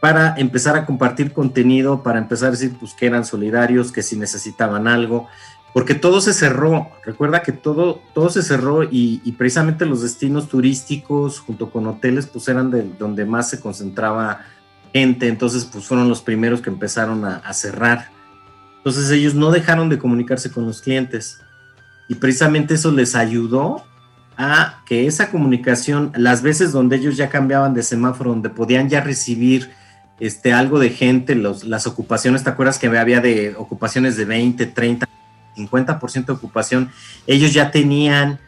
para 0.00 0.34
empezar 0.36 0.76
a 0.76 0.86
compartir 0.86 1.32
contenido, 1.32 2.02
para 2.02 2.18
empezar 2.18 2.48
a 2.48 2.52
decir 2.52 2.74
pues 2.78 2.94
que 2.94 3.06
eran 3.06 3.24
solidarios, 3.24 3.92
que 3.92 4.02
si 4.02 4.16
necesitaban 4.16 4.88
algo, 4.88 5.28
porque 5.74 5.94
todo 5.94 6.20
se 6.20 6.32
cerró. 6.32 6.88
Recuerda 7.04 7.42
que 7.42 7.52
todo, 7.52 8.00
todo 8.14 8.30
se 8.30 8.42
cerró 8.42 8.82
y, 8.82 9.18
precisamente 9.36 9.86
los 9.86 10.02
destinos 10.02 10.48
turísticos 10.48 11.38
junto 11.38 11.70
con 11.70 11.86
hoteles 11.86 12.26
pues 12.26 12.48
eran 12.48 12.70
de 12.70 12.82
donde 12.98 13.26
más 13.26 13.50
se 13.50 13.60
concentraba 13.60 14.40
gente, 14.92 15.28
entonces 15.28 15.66
pues 15.66 15.84
fueron 15.84 16.08
los 16.08 16.22
primeros 16.22 16.62
que 16.62 16.70
empezaron 16.70 17.24
a, 17.24 17.36
a 17.36 17.52
cerrar. 17.52 18.08
Entonces 18.78 19.10
ellos 19.10 19.34
no 19.34 19.50
dejaron 19.50 19.90
de 19.90 19.98
comunicarse 19.98 20.50
con 20.50 20.64
los 20.64 20.80
clientes 20.80 21.40
y 22.10 22.16
precisamente 22.16 22.74
eso 22.74 22.90
les 22.90 23.14
ayudó 23.14 23.84
a 24.36 24.82
que 24.84 25.06
esa 25.06 25.30
comunicación, 25.30 26.10
las 26.16 26.42
veces 26.42 26.72
donde 26.72 26.96
ellos 26.96 27.16
ya 27.16 27.28
cambiaban 27.28 27.72
de 27.72 27.84
semáforo, 27.84 28.30
donde 28.30 28.50
podían 28.50 28.88
ya 28.88 29.00
recibir 29.00 29.70
este, 30.18 30.52
algo 30.52 30.80
de 30.80 30.90
gente, 30.90 31.36
las 31.36 31.86
ocupaciones, 31.86 32.42
¿te 32.42 32.50
acuerdas 32.50 32.80
que 32.80 32.88
había 32.88 33.20
de 33.20 33.54
ocupaciones 33.56 34.16
de 34.16 34.24
20, 34.24 34.66
30, 34.66 35.08
50% 35.56 36.26
de 36.26 36.32
ocupación? 36.32 36.90
Ellos 37.28 37.54
ya 37.54 37.70
tenían 37.70 38.40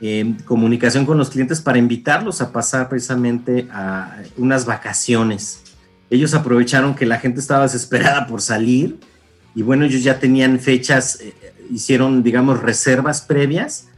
eh, 0.00 0.34
comunicación 0.46 1.04
con 1.04 1.18
los 1.18 1.28
clientes 1.28 1.60
para 1.60 1.76
invitarlos 1.76 2.40
a 2.40 2.52
pasar 2.52 2.88
precisamente 2.88 3.68
a 3.70 4.16
unas 4.38 4.64
vacaciones. 4.64 5.62
Ellos 6.08 6.32
aprovecharon 6.32 6.94
que 6.94 7.04
la 7.04 7.18
gente 7.18 7.40
estaba 7.40 7.64
desesperada 7.64 8.26
por 8.26 8.40
salir 8.40 8.98
y 9.54 9.62
bueno, 9.62 9.84
ellos 9.84 10.02
ya 10.02 10.18
tenían 10.18 10.58
fechas, 10.58 11.20
eh, 11.20 11.34
hicieron, 11.70 12.22
digamos, 12.22 12.60
reservas 12.60 13.20
previas 13.20 13.88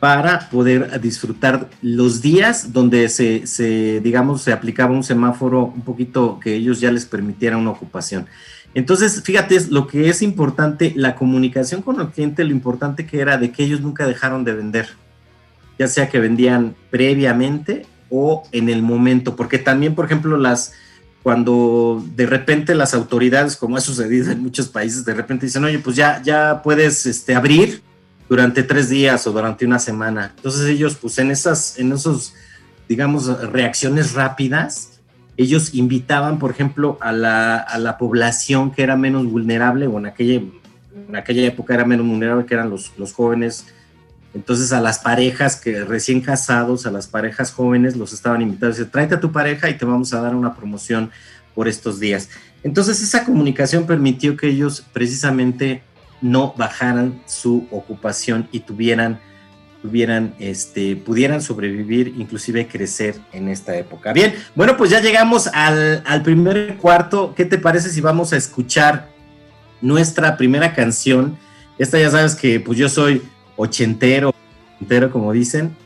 para 0.00 0.48
poder 0.48 0.98
disfrutar 1.00 1.68
los 1.82 2.22
días 2.22 2.72
donde 2.72 3.08
se, 3.10 4.00
digamos, 4.00 4.42
se 4.42 4.52
aplicaba 4.52 4.92
un 4.92 5.04
semáforo 5.04 5.66
un 5.66 5.82
poquito 5.82 6.40
que 6.40 6.54
ellos 6.54 6.80
ya 6.80 6.90
les 6.90 7.04
permitiera 7.04 7.58
una 7.58 7.70
ocupación. 7.70 8.26
Entonces, 8.72 9.22
fíjate, 9.22 9.60
lo 9.68 9.86
que 9.86 10.08
es 10.08 10.22
importante, 10.22 10.94
la 10.96 11.14
comunicación 11.16 11.82
con 11.82 12.00
el 12.00 12.08
cliente, 12.08 12.44
lo 12.44 12.52
importante 12.52 13.06
que 13.06 13.20
era 13.20 13.36
de 13.36 13.52
que 13.52 13.62
ellos 13.62 13.82
nunca 13.82 14.06
dejaron 14.06 14.42
de 14.42 14.54
vender, 14.54 14.88
ya 15.78 15.86
sea 15.86 16.08
que 16.08 16.18
vendían 16.18 16.74
previamente 16.90 17.84
o 18.08 18.44
en 18.52 18.70
el 18.70 18.82
momento, 18.82 19.36
porque 19.36 19.58
también, 19.58 19.94
por 19.94 20.06
ejemplo, 20.06 20.38
las, 20.38 20.72
cuando 21.22 22.02
de 22.14 22.26
repente 22.26 22.74
las 22.74 22.94
autoridades, 22.94 23.56
como 23.56 23.76
ha 23.76 23.80
sucedido 23.80 24.30
en 24.30 24.42
muchos 24.42 24.68
países, 24.68 25.04
de 25.04 25.14
repente 25.14 25.46
dicen, 25.46 25.64
oye, 25.64 25.78
pues 25.78 25.96
ya, 25.96 26.22
ya 26.22 26.62
puedes 26.62 27.06
este, 27.06 27.34
abrir, 27.34 27.82
durante 28.30 28.62
tres 28.62 28.88
días 28.88 29.26
o 29.26 29.32
durante 29.32 29.66
una 29.66 29.80
semana. 29.80 30.32
Entonces 30.36 30.68
ellos, 30.68 30.94
pues 30.94 31.18
en 31.18 31.32
esas, 31.32 31.76
en 31.80 31.90
esos, 31.90 32.32
digamos, 32.88 33.26
reacciones 33.50 34.14
rápidas, 34.14 35.00
ellos 35.36 35.74
invitaban, 35.74 36.38
por 36.38 36.52
ejemplo, 36.52 36.96
a 37.00 37.10
la, 37.10 37.56
a 37.56 37.76
la 37.78 37.98
población 37.98 38.70
que 38.70 38.84
era 38.84 38.96
menos 38.96 39.26
vulnerable, 39.26 39.88
o 39.88 39.98
en 39.98 40.06
aquella, 40.06 40.34
en 40.34 41.16
aquella 41.16 41.44
época 41.44 41.74
era 41.74 41.84
menos 41.84 42.06
vulnerable, 42.06 42.46
que 42.46 42.54
eran 42.54 42.70
los, 42.70 42.92
los 42.96 43.12
jóvenes. 43.12 43.66
Entonces 44.34 44.72
a 44.72 44.80
las 44.80 45.00
parejas 45.00 45.56
que 45.56 45.84
recién 45.84 46.20
casados, 46.20 46.86
a 46.86 46.90
las 46.90 47.08
parejas 47.08 47.52
jóvenes, 47.52 47.96
los 47.96 48.12
estaban 48.12 48.42
invitando. 48.42 48.74
Dice, 48.74 48.88
tráete 48.88 49.16
a 49.16 49.20
tu 49.20 49.32
pareja 49.32 49.68
y 49.68 49.76
te 49.76 49.84
vamos 49.84 50.12
a 50.14 50.20
dar 50.20 50.34
una 50.34 50.54
promoción 50.54 51.10
por 51.54 51.66
estos 51.66 51.98
días. 51.98 52.28
Entonces 52.62 53.02
esa 53.02 53.24
comunicación 53.24 53.86
permitió 53.86 54.36
que 54.36 54.48
ellos 54.48 54.84
precisamente 54.92 55.82
no 56.20 56.54
bajaran 56.56 57.22
su 57.26 57.66
ocupación 57.70 58.48
y 58.52 58.60
tuvieran, 58.60 59.18
tuvieran, 59.82 60.34
este, 60.38 60.94
pudieran 60.94 61.42
sobrevivir, 61.42 62.14
inclusive 62.16 62.68
crecer 62.68 63.16
en 63.32 63.48
esta 63.48 63.76
época. 63.76 64.12
Bien, 64.12 64.34
bueno, 64.54 64.76
pues 64.76 64.90
ya 64.90 65.00
llegamos 65.00 65.48
al, 65.48 66.02
al 66.06 66.22
primer 66.22 66.76
cuarto. 66.76 67.34
¿Qué 67.34 67.46
te 67.46 67.58
parece 67.58 67.88
si 67.88 68.00
vamos 68.00 68.32
a 68.32 68.36
escuchar 68.36 69.08
nuestra 69.80 70.36
primera 70.36 70.74
canción? 70.74 71.38
Esta 71.78 71.98
ya 71.98 72.10
sabes 72.10 72.34
que 72.34 72.60
pues 72.60 72.78
yo 72.78 72.88
soy 72.88 73.22
ochentero, 73.60 74.32
ochentero 74.76 75.10
como 75.10 75.32
dicen. 75.32 75.76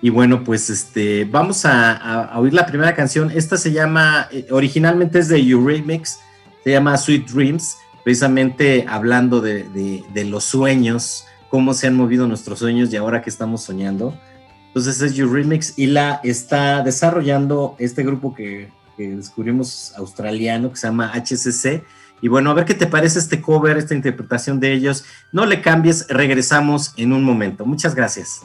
Y 0.00 0.10
bueno, 0.10 0.44
pues 0.44 0.70
este, 0.70 1.24
vamos 1.24 1.64
a, 1.64 1.92
a, 1.92 2.38
oír 2.38 2.54
la 2.54 2.66
primera 2.66 2.94
canción. 2.94 3.30
Esta 3.32 3.56
se 3.56 3.72
llama, 3.72 4.28
eh, 4.30 4.46
originalmente 4.50 5.18
es 5.18 5.28
de 5.28 5.38
Eurythmics, 5.38 6.20
se 6.62 6.70
llama 6.70 6.96
Sweet 6.96 7.28
Dreams 7.28 7.76
precisamente 8.08 8.86
hablando 8.88 9.42
de, 9.42 10.06
los 10.24 10.44
sueños, 10.44 11.26
cómo 11.50 11.74
se 11.74 11.88
han 11.88 11.94
movido 11.94 12.26
nuestros 12.26 12.60
sueños 12.60 12.90
y 12.90 12.96
ahora 12.96 13.20
que 13.20 13.28
estamos 13.28 13.62
soñando. 13.62 14.18
Entonces 14.68 15.02
es 15.02 15.14
You 15.14 15.30
Remix 15.30 15.78
y 15.78 15.88
la 15.88 16.18
está 16.24 16.82
desarrollando 16.82 17.76
este 17.78 18.02
grupo 18.02 18.34
que, 18.34 18.70
que 18.96 19.10
descubrimos 19.10 19.92
australiano 19.94 20.70
que 20.70 20.76
se 20.76 20.86
llama 20.86 21.12
HCC. 21.14 21.84
Y 22.20 22.28
bueno, 22.28 22.50
a 22.50 22.54
ver 22.54 22.64
qué 22.64 22.74
te 22.74 22.86
parece 22.86 23.18
este 23.18 23.40
cover, 23.40 23.76
esta 23.76 23.94
interpretación 23.94 24.60
de 24.60 24.72
ellos. 24.72 25.04
No 25.32 25.46
le 25.46 25.60
cambies, 25.60 26.06
regresamos 26.08 26.92
en 26.96 27.12
un 27.12 27.24
momento. 27.24 27.64
Muchas 27.64 27.94
gracias. 27.94 28.42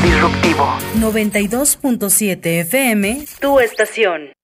disruptivo. 0.00 0.64
92.7 1.00 2.60
FM, 2.60 3.24
tu 3.40 3.60
estación. 3.60 4.37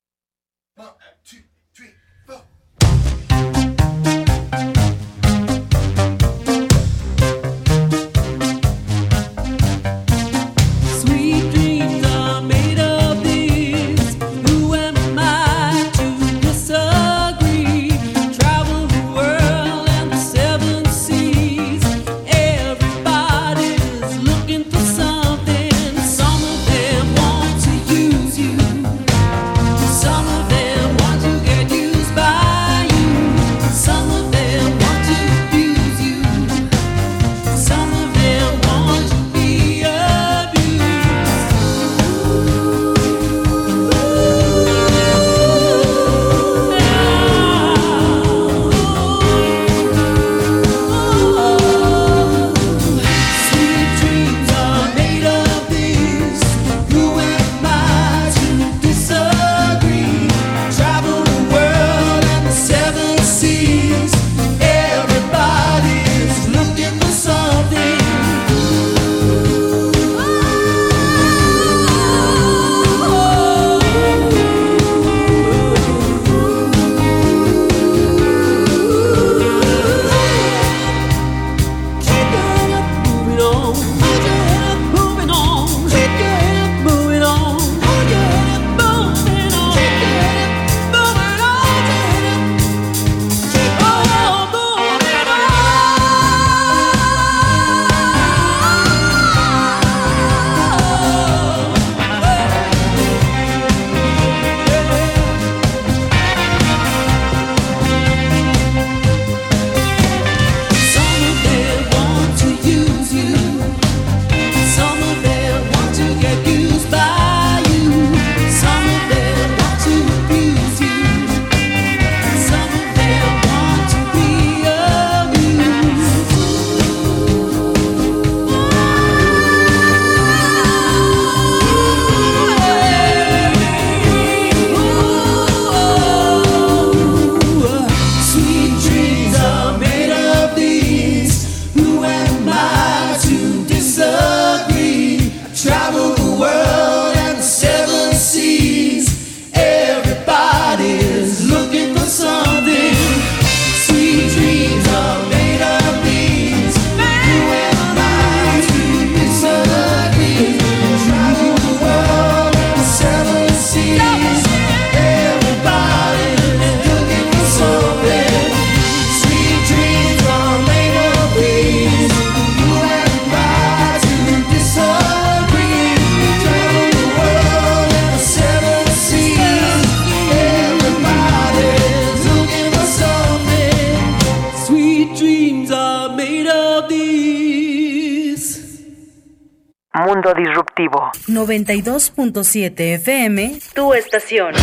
Mundo 190.24 190.40
Disruptivo. 190.40 191.10
92.7 191.28 192.94
FM, 192.94 193.58
tu 193.74 193.92
estación. 193.92 194.54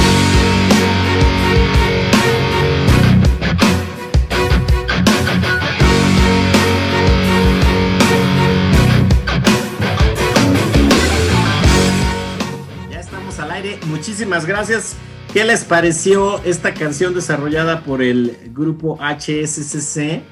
Ya 12.90 13.00
estamos 13.00 13.40
al 13.40 13.52
aire. 13.52 13.80
Muchísimas 13.86 14.46
gracias. 14.48 14.96
¿Qué 15.32 15.46
les 15.46 15.64
pareció 15.64 16.44
esta 16.44 16.74
canción 16.74 17.14
desarrollada 17.14 17.84
por 17.84 18.02
el 18.02 18.36
grupo 18.52 18.98
HSCC? 19.00 20.24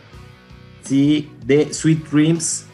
Sí, 0.84 1.32
de 1.46 1.72
Sweet 1.72 2.10
Dreams. 2.10 2.69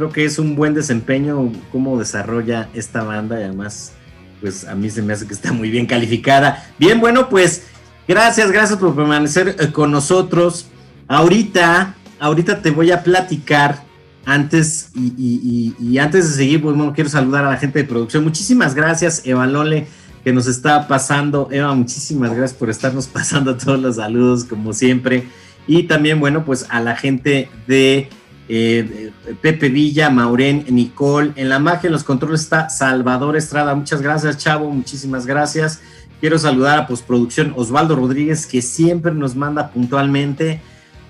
Creo 0.00 0.12
que 0.12 0.24
es 0.24 0.38
un 0.38 0.56
buen 0.56 0.72
desempeño 0.72 1.52
cómo 1.70 1.98
desarrolla 1.98 2.70
esta 2.72 3.02
banda 3.02 3.38
y 3.38 3.42
además, 3.42 3.92
pues 4.40 4.66
a 4.66 4.74
mí 4.74 4.88
se 4.88 5.02
me 5.02 5.12
hace 5.12 5.26
que 5.26 5.34
está 5.34 5.52
muy 5.52 5.70
bien 5.70 5.84
calificada. 5.84 6.66
Bien, 6.78 7.00
bueno, 7.00 7.28
pues 7.28 7.64
gracias, 8.08 8.50
gracias 8.50 8.78
por 8.78 8.96
permanecer 8.96 9.56
eh, 9.58 9.70
con 9.70 9.90
nosotros. 9.90 10.68
Ahorita, 11.06 11.96
ahorita 12.18 12.62
te 12.62 12.70
voy 12.70 12.90
a 12.92 13.02
platicar 13.02 13.82
antes 14.24 14.88
y, 14.94 15.98
antes 15.98 16.30
de 16.30 16.34
seguir, 16.34 16.62
pues 16.62 16.74
bueno, 16.74 16.94
quiero 16.94 17.10
saludar 17.10 17.44
a 17.44 17.50
la 17.50 17.58
gente 17.58 17.80
de 17.80 17.84
producción. 17.84 18.24
Muchísimas 18.24 18.74
gracias, 18.74 19.20
Eva 19.26 19.46
Lole 19.46 19.86
que 20.24 20.32
nos 20.32 20.46
está 20.46 20.88
pasando. 20.88 21.50
Eva, 21.52 21.74
muchísimas 21.74 22.30
gracias 22.30 22.54
por 22.58 22.70
estarnos 22.70 23.06
pasando 23.12 23.54
todos 23.54 23.78
los 23.78 23.96
saludos, 23.96 24.44
como 24.44 24.72
siempre. 24.72 25.28
Y 25.66 25.82
también, 25.82 26.20
bueno, 26.20 26.46
pues 26.46 26.64
a 26.70 26.80
la 26.80 26.96
gente 26.96 27.50
de 27.66 28.08
eh, 28.52 29.12
Pepe 29.40 29.68
Villa, 29.68 30.10
Maurén, 30.10 30.64
Nicole. 30.70 31.32
En 31.36 31.48
la 31.48 31.60
magia, 31.60 31.86
en 31.86 31.92
los 31.92 32.02
controles 32.02 32.40
está 32.40 32.68
Salvador 32.68 33.36
Estrada. 33.36 33.76
Muchas 33.76 34.02
gracias, 34.02 34.38
Chavo. 34.38 34.68
Muchísimas 34.70 35.24
gracias. 35.24 35.80
Quiero 36.18 36.36
saludar 36.36 36.76
a 36.80 36.86
postproducción 36.88 37.54
Osvaldo 37.56 37.94
Rodríguez, 37.94 38.46
que 38.46 38.60
siempre 38.60 39.14
nos 39.14 39.36
manda 39.36 39.70
puntualmente 39.70 40.60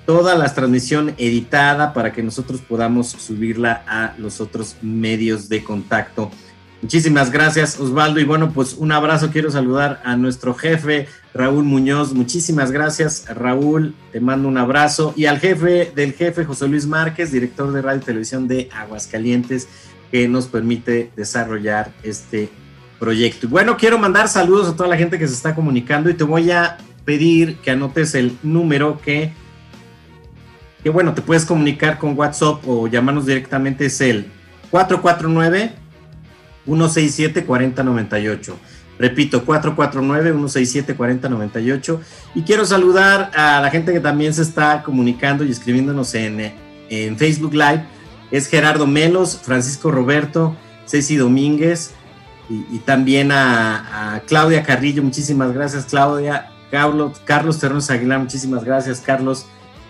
toda 0.05 0.35
la 0.35 0.53
transmisión 0.53 1.15
editada 1.17 1.95
para 1.95 2.13
que 2.13 2.23
nosotros 2.23 2.61
podamos 2.61 3.09
subirla 3.09 3.85
a 3.89 4.13
los 4.19 4.43
otros 4.43 4.77
medios 4.83 5.49
de 5.49 5.65
contacto. 5.65 6.31
Muchísimas 6.83 7.31
gracias, 7.31 7.79
Osvaldo. 7.79 8.21
Y 8.21 8.25
bueno, 8.25 8.53
pues 8.53 8.75
un 8.75 8.91
abrazo. 8.91 9.31
Quiero 9.31 9.51
saludar 9.51 10.01
a 10.03 10.17
nuestro 10.17 10.55
jefe, 10.55 11.09
Raúl 11.35 11.65
Muñoz. 11.65 12.15
Muchísimas 12.15 12.71
gracias, 12.71 13.27
Raúl. 13.29 13.95
Te 14.13 14.21
mando 14.21 14.49
un 14.49 14.57
abrazo. 14.57 15.13
Y 15.15 15.27
al 15.27 15.39
jefe 15.41 15.93
del 15.95 16.15
jefe, 16.15 16.47
José 16.47 16.69
Luis 16.69 16.87
Márquez, 16.87 17.33
director 17.33 17.71
de 17.73 17.83
Radio 17.83 18.01
y 18.01 18.05
Televisión 18.05 18.49
de 18.49 18.71
Aguascalientes, 18.73 19.69
que 20.11 20.27
nos 20.27 20.47
permite 20.47 21.11
desarrollar 21.17 21.93
este 22.03 22.49
proyecto. 22.99 23.47
Bueno, 23.47 23.77
quiero 23.77 23.99
mandar 23.99 24.29
saludos 24.29 24.71
a 24.71 24.77
toda 24.77 24.89
la 24.89 24.97
gente 24.97 25.19
que 25.19 25.29
se 25.29 25.35
está 25.35 25.55
comunicando 25.55 26.09
y 26.09 26.15
te 26.15 26.25
voy 26.25 26.51
a 26.51 26.79
pedir 27.05 27.59
que 27.59 27.73
anotes 27.73 28.15
el 28.15 28.39
número 28.43 29.01
que, 29.01 29.33
que 30.83 30.89
bueno, 30.89 31.13
te 31.13 31.21
puedes 31.21 31.45
comunicar 31.45 31.99
con 31.99 32.19
WhatsApp 32.19 32.67
o 32.67 32.87
llamarnos 32.87 33.27
directamente. 33.27 33.87
Es 33.87 34.01
el 34.01 34.27
449 34.71 35.80
167-4098. 36.67 38.55
Repito, 38.99 39.47
449-167-4098. 39.47 42.01
Y 42.35 42.43
quiero 42.43 42.67
saludar 42.67 43.31
a 43.35 43.61
la 43.61 43.71
gente 43.71 43.93
que 43.93 44.01
también 44.01 44.35
se 44.35 44.43
está 44.43 44.83
comunicando 44.83 45.45
y 45.45 45.51
escribiéndonos 45.51 46.15
en, 46.15 46.53
en 46.91 47.17
Facebook 47.17 47.55
Live. 47.55 47.85
Es 48.31 48.47
Gerardo 48.47 48.87
Melos, 48.87 49.41
Francisco 49.43 49.91
Roberto, 49.91 50.55
Ceci 50.87 51.17
Domínguez 51.17 51.95
y, 52.51 52.79
también 52.81 53.33
a, 53.33 54.23
Claudia 54.27 54.63
Carrillo. 54.63 55.03
Muchísimas 55.03 55.53
gracias, 55.53 55.87
Claudia. 55.87 56.51
Carlos, 56.71 57.21
Carlos 57.25 57.91
Aguilar, 57.91 58.21
muchísimas 58.21 58.65
gracias, 58.65 59.01
Carlos. 59.01 59.47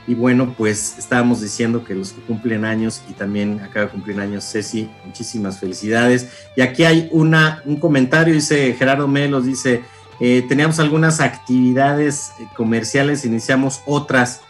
Y 0.06 0.14
bueno, 0.14 0.54
pues 0.56 0.96
estábamos 0.98 1.40
diciendo 1.40 1.84
que 1.84 1.94
los 1.94 2.12
que 2.12 2.20
cumplen 2.22 2.64
años 2.64 3.02
y 3.08 3.12
también 3.12 3.60
acaba 3.60 3.86
de 3.86 3.92
cumplir 3.92 4.18
años 4.20 4.44
Ceci, 4.50 4.90
muchísimas 5.04 5.58
felicidades. 5.60 6.28
Y 6.56 6.62
aquí 6.62 6.84
hay 6.84 7.08
una, 7.12 7.62
un 7.64 7.76
comentario, 7.76 8.34
dice 8.34 8.74
Gerardo 8.78 9.06
Melos, 9.06 9.44
dice, 9.44 9.82
eh, 10.18 10.44
teníamos 10.48 10.80
algunas 10.80 11.20
actividades 11.20 12.32
eh, 12.38 12.46
comerciales, 12.56 13.24
iniciamos 13.24 13.82
otras 13.86 14.42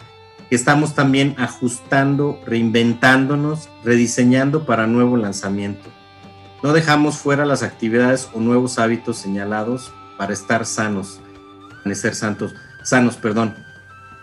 que 0.48 0.56
estamos 0.56 0.94
también 0.94 1.36
ajustando, 1.38 2.40
reinventándonos, 2.44 3.68
rediseñando 3.84 4.66
para 4.66 4.88
nuevo 4.88 5.16
lanzamiento. 5.16 5.88
No 6.62 6.72
dejamos 6.72 7.16
fuera 7.16 7.46
las 7.46 7.62
actividades 7.62 8.28
o 8.34 8.40
nuevos 8.40 8.78
hábitos 8.80 9.16
señalados 9.16 9.92
para 10.18 10.32
estar 10.32 10.66
sanos, 10.66 11.20
para 11.84 11.94
ser 11.94 12.16
santos, 12.16 12.54
sanos, 12.82 13.16
perdón. 13.16 13.54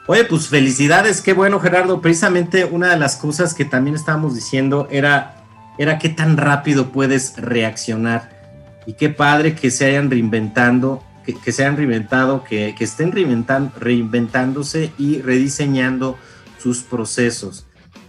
Oye, 0.10 0.24
pues 0.24 0.48
felicidades, 0.48 1.22
qué 1.22 1.34
bueno 1.34 1.60
Gerardo. 1.60 2.00
Precisamente 2.02 2.64
una 2.64 2.90
de 2.90 2.98
las 2.98 3.18
cosas 3.18 3.54
que 3.54 3.66
también 3.66 3.94
estábamos 3.94 4.36
diciendo 4.36 4.88
era, 4.90 5.44
era 5.78 6.00
qué 6.00 6.08
tan 6.08 6.38
rápido 6.38 6.94
puedes 6.94 7.36
reaccionar. 7.36 8.38
Y 8.86 8.94
qué 8.94 9.10
padre 9.10 9.54
que 9.54 9.70
se 9.70 9.86
hayan 9.86 10.10
reinventando, 10.10 11.04
que, 11.26 11.52
se 11.52 11.66
hayan 11.66 11.76
reinventado, 11.76 12.46
que, 12.46 12.74
que 12.74 12.86
estén 12.86 13.12
reinventándose 13.12 14.94
y 14.98 15.22
rediseñando 15.22 16.18
sus 16.58 16.84
procesos. 16.84 17.66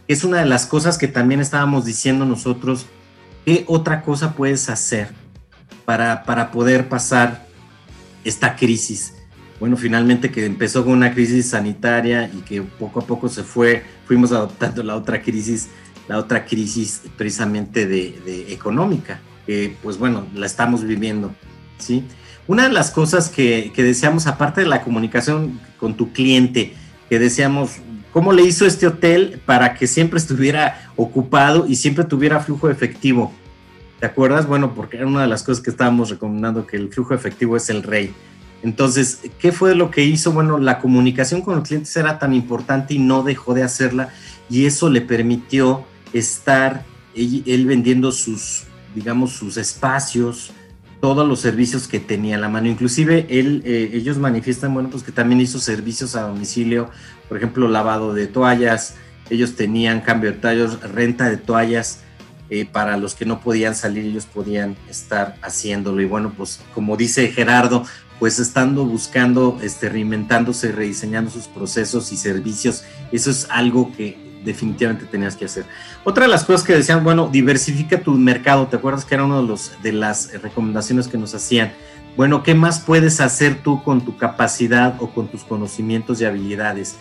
Es 0.06 0.22
una 0.22 0.38
de 0.38 0.46
las 0.46 0.66
cosas 0.66 0.98
que 0.98 1.08
también 1.08 1.40
estábamos 1.40 1.84
diciendo 1.84 2.24
nosotros. 2.24 2.86
¿Qué 3.44 3.64
otra 3.66 4.02
cosa 4.02 4.34
puedes 4.34 4.68
hacer 4.68 5.12
para, 5.84 6.22
para 6.22 6.52
poder 6.52 6.88
pasar 6.88 7.44
esta 8.22 8.54
crisis? 8.54 9.14
Bueno, 9.60 9.76
finalmente 9.76 10.30
que 10.30 10.44
empezó 10.44 10.84
con 10.84 10.94
una 10.94 11.12
crisis 11.12 11.50
sanitaria 11.50 12.30
y 12.32 12.42
que 12.42 12.62
poco 12.62 13.00
a 13.00 13.06
poco 13.06 13.28
se 13.28 13.42
fue, 13.42 13.82
fuimos 14.06 14.30
adoptando 14.32 14.82
la 14.82 14.94
otra 14.94 15.22
crisis, 15.22 15.68
la 16.06 16.18
otra 16.18 16.44
crisis 16.44 17.02
precisamente 17.16 17.86
de, 17.86 18.52
económica, 18.52 19.20
que 19.46 19.76
pues 19.82 19.98
bueno, 19.98 20.26
la 20.34 20.46
estamos 20.46 20.84
viviendo, 20.84 21.34
¿sí? 21.78 22.04
Una 22.46 22.64
de 22.64 22.72
las 22.72 22.90
cosas 22.90 23.28
que, 23.28 23.72
que 23.74 23.82
decíamos, 23.82 24.26
aparte 24.26 24.62
de 24.62 24.68
la 24.68 24.82
comunicación 24.82 25.60
con 25.78 25.96
tu 25.96 26.12
cliente, 26.12 26.74
que 27.08 27.18
decíamos, 27.18 27.72
¿cómo 28.12 28.32
le 28.32 28.42
hizo 28.42 28.64
este 28.64 28.86
hotel 28.86 29.40
para 29.44 29.74
que 29.74 29.86
siempre 29.86 30.18
estuviera 30.18 30.90
ocupado 30.96 31.66
y 31.66 31.76
siempre 31.76 32.04
tuviera 32.04 32.40
flujo 32.40 32.70
efectivo? 32.70 33.34
¿Te 34.00 34.06
acuerdas? 34.06 34.46
Bueno, 34.46 34.74
porque 34.74 34.96
era 34.96 35.06
una 35.06 35.22
de 35.22 35.28
las 35.28 35.42
cosas 35.42 35.62
que 35.62 35.70
estábamos 35.70 36.10
recomendando, 36.10 36.66
que 36.66 36.76
el 36.76 36.88
flujo 36.88 37.14
efectivo 37.14 37.56
es 37.56 37.68
el 37.68 37.82
rey. 37.82 38.14
Entonces, 38.62 39.20
¿qué 39.38 39.52
fue 39.52 39.74
lo 39.74 39.90
que 39.90 40.04
hizo? 40.04 40.32
Bueno, 40.32 40.58
la 40.58 40.80
comunicación 40.80 41.42
con 41.42 41.56
los 41.56 41.68
clientes 41.68 41.94
era 41.96 42.18
tan 42.18 42.34
importante 42.34 42.94
y 42.94 42.98
no 42.98 43.22
dejó 43.22 43.54
de 43.54 43.62
hacerla 43.62 44.10
y 44.50 44.66
eso 44.66 44.90
le 44.90 45.00
permitió 45.00 45.84
estar 46.12 46.84
él, 47.14 47.66
vendiendo 47.66 48.12
sus, 48.12 48.64
digamos, 48.94 49.32
sus 49.32 49.56
espacios, 49.56 50.52
todos 51.00 51.26
los 51.26 51.40
servicios 51.40 51.86
que 51.86 52.00
tenía 52.00 52.36
a 52.36 52.40
la 52.40 52.48
mano. 52.48 52.68
Inclusive 52.68 53.26
él, 53.28 53.62
eh, 53.64 53.90
ellos 53.92 54.18
manifiestan, 54.18 54.74
bueno, 54.74 54.90
pues 54.90 55.02
que 55.02 55.12
también 55.12 55.40
hizo 55.40 55.58
servicios 55.58 56.16
a 56.16 56.22
domicilio, 56.22 56.90
por 57.28 57.36
ejemplo, 57.38 57.68
lavado 57.68 58.14
de 58.14 58.26
toallas, 58.26 58.96
ellos 59.30 59.54
tenían 59.54 60.00
cambio 60.00 60.32
de 60.32 60.38
tallos, 60.38 60.80
renta 60.80 61.28
de 61.28 61.36
toallas. 61.36 62.00
Eh, 62.50 62.64
para 62.64 62.96
los 62.96 63.14
que 63.14 63.26
no 63.26 63.40
podían 63.40 63.74
salir, 63.74 64.06
ellos 64.06 64.26
podían 64.26 64.76
estar 64.88 65.36
haciéndolo. 65.42 66.00
Y 66.00 66.06
bueno, 66.06 66.32
pues 66.36 66.60
como 66.74 66.96
dice 66.96 67.28
Gerardo, 67.28 67.84
pues 68.18 68.38
estando 68.38 68.84
buscando, 68.84 69.58
este, 69.62 69.88
reinventándose, 69.88 70.72
rediseñando 70.72 71.30
sus 71.30 71.46
procesos 71.46 72.10
y 72.12 72.16
servicios. 72.16 72.84
Eso 73.12 73.30
es 73.30 73.46
algo 73.50 73.92
que 73.96 74.16
definitivamente 74.44 75.04
tenías 75.06 75.36
que 75.36 75.44
hacer. 75.44 75.66
Otra 76.04 76.24
de 76.24 76.30
las 76.30 76.44
cosas 76.44 76.66
que 76.66 76.74
decían, 76.74 77.04
bueno, 77.04 77.28
diversifica 77.30 78.00
tu 78.00 78.12
mercado. 78.12 78.66
¿Te 78.66 78.76
acuerdas 78.76 79.04
que 79.04 79.14
era 79.14 79.24
una 79.24 79.36
de, 79.40 79.46
los, 79.46 79.72
de 79.82 79.92
las 79.92 80.32
recomendaciones 80.42 81.06
que 81.06 81.18
nos 81.18 81.34
hacían? 81.34 81.72
Bueno, 82.16 82.42
¿qué 82.42 82.54
más 82.54 82.80
puedes 82.80 83.20
hacer 83.20 83.62
tú 83.62 83.82
con 83.84 84.00
tu 84.00 84.16
capacidad 84.16 84.96
o 85.00 85.10
con 85.10 85.28
tus 85.28 85.44
conocimientos 85.44 86.20
y 86.20 86.24
habilidades? 86.24 86.96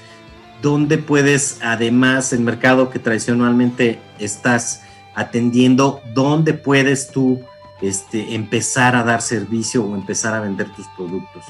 ¿Dónde 0.62 0.98
puedes, 0.98 1.60
además, 1.62 2.34
el 2.34 2.42
mercado 2.42 2.90
que 2.90 3.00
tradicionalmente 3.00 4.00
estás 4.20 4.82
atendiendo, 5.18 6.00
dónde 6.14 6.54
puedes 6.54 7.10
tú 7.10 7.42
este, 7.82 8.36
empezar 8.36 8.96
a 8.96 9.04
dar 9.04 9.24
servicio 9.24 9.84
o 9.84 9.96
empezar 9.96 10.36
a 10.36 10.42
vender 10.42 10.70
tus 10.76 10.86
productos. 10.96 11.44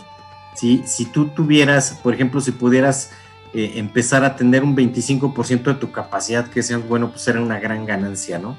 ¿sí? 0.55 0.83
Si 0.85 1.05
tú 1.05 1.27
tuvieras, 1.27 1.99
por 2.01 2.13
ejemplo, 2.13 2.39
si 2.39 2.53
pudieras 2.53 3.11
eh, 3.53 3.73
empezar 3.75 4.23
a 4.23 4.37
tener 4.37 4.63
un 4.63 4.73
25% 4.73 5.63
de 5.63 5.73
tu 5.73 5.91
capacidad, 5.91 6.47
que 6.47 6.63
sea 6.63 6.77
bueno, 6.77 7.11
pues 7.11 7.27
era 7.27 7.41
una 7.41 7.59
gran 7.59 7.85
ganancia, 7.85 8.39
¿no? 8.39 8.55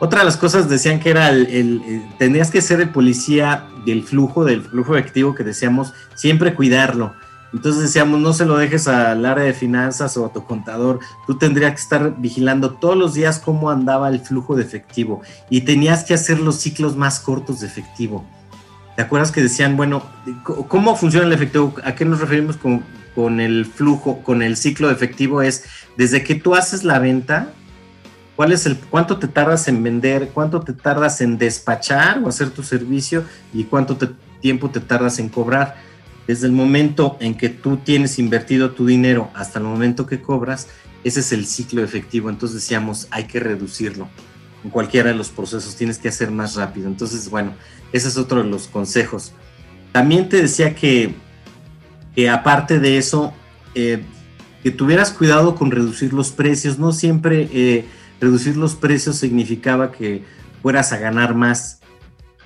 Otra 0.00 0.20
de 0.20 0.24
las 0.24 0.36
cosas 0.36 0.68
decían 0.68 0.98
que 0.98 1.10
era 1.10 1.28
el, 1.28 1.46
el, 1.46 2.08
tenías 2.18 2.50
que 2.50 2.62
ser 2.62 2.80
el 2.80 2.88
policía 2.88 3.68
del 3.84 4.02
flujo, 4.02 4.44
del 4.44 4.62
flujo 4.62 4.96
efectivo 4.96 5.36
que 5.36 5.44
decíamos, 5.44 5.92
siempre 6.14 6.54
cuidarlo. 6.54 7.14
Entonces 7.52 7.82
decíamos, 7.82 8.20
no 8.20 8.32
se 8.32 8.44
lo 8.44 8.56
dejes 8.56 8.86
al 8.86 9.24
área 9.26 9.44
de 9.44 9.52
finanzas 9.52 10.16
o 10.16 10.26
a 10.26 10.32
tu 10.32 10.44
contador, 10.44 11.00
tú 11.26 11.36
tendrías 11.36 11.72
que 11.72 11.80
estar 11.80 12.14
vigilando 12.18 12.74
todos 12.74 12.96
los 12.96 13.14
días 13.14 13.38
cómo 13.38 13.70
andaba 13.70 14.08
el 14.08 14.20
flujo 14.20 14.54
de 14.54 14.62
efectivo 14.62 15.22
y 15.48 15.62
tenías 15.62 16.04
que 16.04 16.14
hacer 16.14 16.38
los 16.38 16.56
ciclos 16.56 16.96
más 16.96 17.18
cortos 17.18 17.60
de 17.60 17.66
efectivo. 17.66 18.24
¿Te 18.96 19.02
acuerdas 19.02 19.32
que 19.32 19.42
decían, 19.42 19.76
bueno, 19.76 20.02
cómo 20.68 20.94
funciona 20.94 21.26
el 21.26 21.32
efectivo? 21.32 21.74
¿A 21.84 21.94
qué 21.94 22.04
nos 22.04 22.20
referimos 22.20 22.56
con, 22.56 22.84
con 23.14 23.40
el 23.40 23.66
flujo, 23.66 24.22
con 24.22 24.42
el 24.42 24.56
ciclo 24.56 24.88
de 24.88 24.94
efectivo? 24.94 25.42
Es 25.42 25.64
desde 25.96 26.22
que 26.22 26.34
tú 26.34 26.54
haces 26.54 26.84
la 26.84 26.98
venta, 26.98 27.52
¿cuál 28.36 28.52
es 28.52 28.66
el, 28.66 28.76
cuánto 28.76 29.18
te 29.18 29.26
tardas 29.26 29.66
en 29.68 29.82
vender, 29.82 30.30
cuánto 30.34 30.60
te 30.60 30.72
tardas 30.72 31.20
en 31.20 31.38
despachar 31.38 32.20
o 32.22 32.28
hacer 32.28 32.50
tu 32.50 32.62
servicio 32.62 33.24
y 33.52 33.64
cuánto 33.64 33.96
tiempo 34.40 34.70
te 34.70 34.80
tardas 34.80 35.18
en 35.18 35.28
cobrar 35.28 35.89
desde 36.26 36.46
el 36.46 36.52
momento 36.52 37.16
en 37.20 37.36
que 37.36 37.48
tú 37.48 37.78
tienes 37.78 38.18
invertido 38.18 38.72
tu 38.72 38.86
dinero 38.86 39.30
hasta 39.34 39.58
el 39.58 39.64
momento 39.64 40.06
que 40.06 40.20
cobras, 40.20 40.68
ese 41.04 41.20
es 41.20 41.32
el 41.32 41.46
ciclo 41.46 41.82
efectivo. 41.82 42.30
Entonces 42.30 42.60
decíamos, 42.60 43.08
hay 43.10 43.24
que 43.24 43.40
reducirlo. 43.40 44.08
En 44.62 44.70
cualquiera 44.70 45.10
de 45.10 45.16
los 45.16 45.30
procesos 45.30 45.76
tienes 45.76 45.98
que 45.98 46.08
hacer 46.08 46.30
más 46.30 46.54
rápido. 46.54 46.86
Entonces, 46.86 47.30
bueno, 47.30 47.54
ese 47.92 48.08
es 48.08 48.16
otro 48.16 48.42
de 48.42 48.48
los 48.48 48.68
consejos. 48.68 49.32
También 49.92 50.28
te 50.28 50.42
decía 50.42 50.74
que, 50.74 51.14
que 52.14 52.28
aparte 52.28 52.78
de 52.78 52.98
eso, 52.98 53.32
eh, 53.74 54.02
que 54.62 54.70
tuvieras 54.70 55.12
cuidado 55.12 55.54
con 55.54 55.70
reducir 55.70 56.12
los 56.12 56.30
precios. 56.30 56.78
No 56.78 56.92
siempre 56.92 57.48
eh, 57.52 57.86
reducir 58.20 58.56
los 58.56 58.74
precios 58.74 59.16
significaba 59.16 59.90
que 59.90 60.24
fueras 60.62 60.92
a 60.92 60.98
ganar 60.98 61.34
más. 61.34 61.80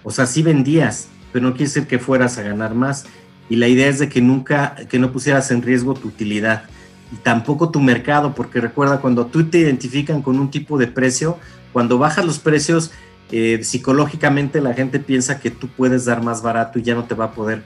O 0.04 0.10
sea, 0.10 0.26
sí 0.26 0.42
vendías, 0.42 1.08
pero 1.32 1.46
no 1.46 1.52
quiere 1.52 1.64
decir 1.64 1.86
que 1.86 1.98
fueras 1.98 2.38
a 2.38 2.42
ganar 2.42 2.74
más 2.74 3.06
y 3.48 3.56
la 3.56 3.68
idea 3.68 3.88
es 3.88 3.98
de 3.98 4.08
que 4.08 4.20
nunca, 4.20 4.74
que 4.88 4.98
no 4.98 5.12
pusieras 5.12 5.50
en 5.50 5.62
riesgo 5.62 5.94
tu 5.94 6.08
utilidad 6.08 6.64
y 7.12 7.16
tampoco 7.16 7.70
tu 7.70 7.80
mercado, 7.80 8.34
porque 8.34 8.60
recuerda, 8.60 9.00
cuando 9.00 9.26
tú 9.26 9.44
te 9.44 9.58
identifican 9.58 10.22
con 10.22 10.38
un 10.38 10.50
tipo 10.50 10.78
de 10.78 10.86
precio, 10.86 11.38
cuando 11.72 11.98
bajas 11.98 12.24
los 12.24 12.38
precios, 12.38 12.92
eh, 13.30 13.60
psicológicamente 13.62 14.60
la 14.60 14.74
gente 14.74 14.98
piensa 14.98 15.40
que 15.40 15.50
tú 15.50 15.68
puedes 15.68 16.04
dar 16.04 16.22
más 16.22 16.42
barato 16.42 16.78
y 16.78 16.82
ya 16.82 16.94
no 16.94 17.04
te 17.04 17.14
va 17.14 17.26
a 17.26 17.32
poder, 17.32 17.62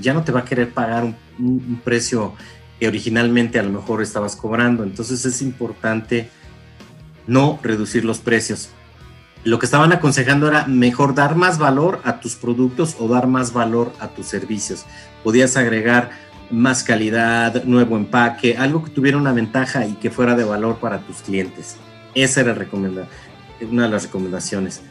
ya 0.00 0.12
no 0.12 0.24
te 0.24 0.32
va 0.32 0.40
a 0.40 0.44
querer 0.44 0.70
pagar 0.70 1.04
un 1.38 1.80
precio 1.84 2.34
que 2.78 2.88
originalmente 2.88 3.58
a 3.58 3.62
lo 3.62 3.70
mejor 3.70 4.02
estabas 4.02 4.36
cobrando. 4.36 4.82
Entonces 4.82 5.24
es 5.24 5.42
importante 5.42 6.28
no 7.26 7.58
reducir 7.62 8.04
los 8.04 8.18
precios 8.18 8.70
lo 9.44 9.58
que 9.58 9.66
estaban 9.66 9.92
aconsejando 9.92 10.48
era 10.48 10.66
mejor 10.66 11.14
dar 11.14 11.36
más 11.36 11.58
valor 11.58 12.00
a 12.04 12.18
tus 12.18 12.34
productos 12.34 12.96
o 12.98 13.08
dar 13.08 13.26
más 13.26 13.52
valor 13.52 13.92
a 14.00 14.08
tus 14.08 14.26
servicios. 14.26 14.86
Podías 15.22 15.56
agregar 15.58 16.10
más 16.50 16.82
calidad, 16.82 17.64
nuevo 17.64 17.96
empaque, 17.96 18.56
algo 18.56 18.82
que 18.82 18.90
tuviera 18.90 19.18
una 19.18 19.32
ventaja 19.32 19.86
y 19.86 19.94
que 19.94 20.10
fuera 20.10 20.34
de 20.34 20.44
valor 20.44 20.76
para 20.76 21.00
tus 21.00 21.18
clientes. 21.18 21.76
Esa 22.14 22.40
era 22.40 22.56
una 22.72 23.82
de 23.82 23.88
las 23.88 24.04
recomendaciones. 24.04 24.82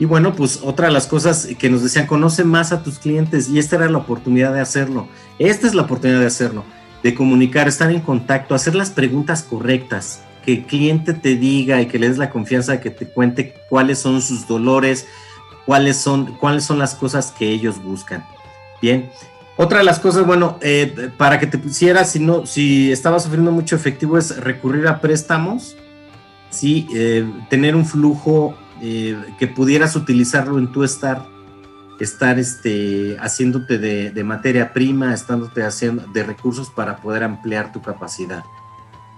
Y 0.00 0.06
bueno, 0.06 0.34
pues 0.34 0.60
otra 0.62 0.86
de 0.88 0.92
las 0.92 1.06
cosas 1.06 1.46
que 1.58 1.70
nos 1.70 1.82
decían, 1.82 2.06
conoce 2.06 2.42
más 2.42 2.72
a 2.72 2.82
tus 2.82 2.98
clientes 2.98 3.48
y 3.48 3.58
esta 3.58 3.76
era 3.76 3.88
la 3.90 3.98
oportunidad 3.98 4.52
de 4.52 4.60
hacerlo. 4.60 5.08
Esta 5.38 5.66
es 5.66 5.74
la 5.74 5.82
oportunidad 5.82 6.20
de 6.20 6.26
hacerlo, 6.26 6.64
de 7.02 7.14
comunicar, 7.14 7.68
estar 7.68 7.90
en 7.90 8.00
contacto, 8.00 8.54
hacer 8.54 8.74
las 8.74 8.90
preguntas 8.90 9.42
correctas 9.42 10.22
que 10.44 10.52
el 10.52 10.64
cliente 10.64 11.14
te 11.14 11.36
diga 11.36 11.80
y 11.80 11.86
que 11.86 11.98
le 11.98 12.08
des 12.08 12.18
la 12.18 12.30
confianza 12.30 12.72
de 12.72 12.80
que 12.80 12.90
te 12.90 13.06
cuente 13.06 13.54
cuáles 13.68 13.98
son 13.98 14.20
sus 14.22 14.46
dolores, 14.46 15.06
cuáles 15.66 15.96
son, 15.96 16.36
cuáles 16.36 16.64
son 16.64 16.78
las 16.78 16.94
cosas 16.94 17.32
que 17.32 17.50
ellos 17.50 17.82
buscan. 17.82 18.24
Bien. 18.80 19.10
Otra 19.56 19.78
de 19.78 19.84
las 19.84 19.98
cosas, 19.98 20.26
bueno, 20.26 20.58
eh, 20.62 21.10
para 21.18 21.38
que 21.38 21.46
te 21.46 21.58
pusieras, 21.58 22.12
si 22.12 22.18
no, 22.18 22.46
si 22.46 22.90
estabas 22.90 23.24
sufriendo 23.24 23.52
mucho 23.52 23.76
efectivo, 23.76 24.16
es 24.16 24.34
recurrir 24.38 24.88
a 24.88 25.02
préstamos, 25.02 25.76
sí, 26.48 26.88
eh, 26.94 27.30
tener 27.50 27.76
un 27.76 27.84
flujo 27.84 28.56
eh, 28.80 29.18
que 29.38 29.46
pudieras 29.48 29.96
utilizarlo 29.96 30.58
en 30.58 30.72
tu 30.72 30.82
estar, 30.82 31.26
estar 31.98 32.38
este, 32.38 33.18
haciéndote 33.20 33.76
de, 33.76 34.10
de 34.10 34.24
materia 34.24 34.72
prima, 34.72 35.12
estándote 35.12 35.62
haciendo 35.62 36.06
de 36.06 36.22
recursos 36.22 36.70
para 36.70 36.96
poder 36.96 37.22
ampliar 37.22 37.70
tu 37.70 37.82
capacidad 37.82 38.42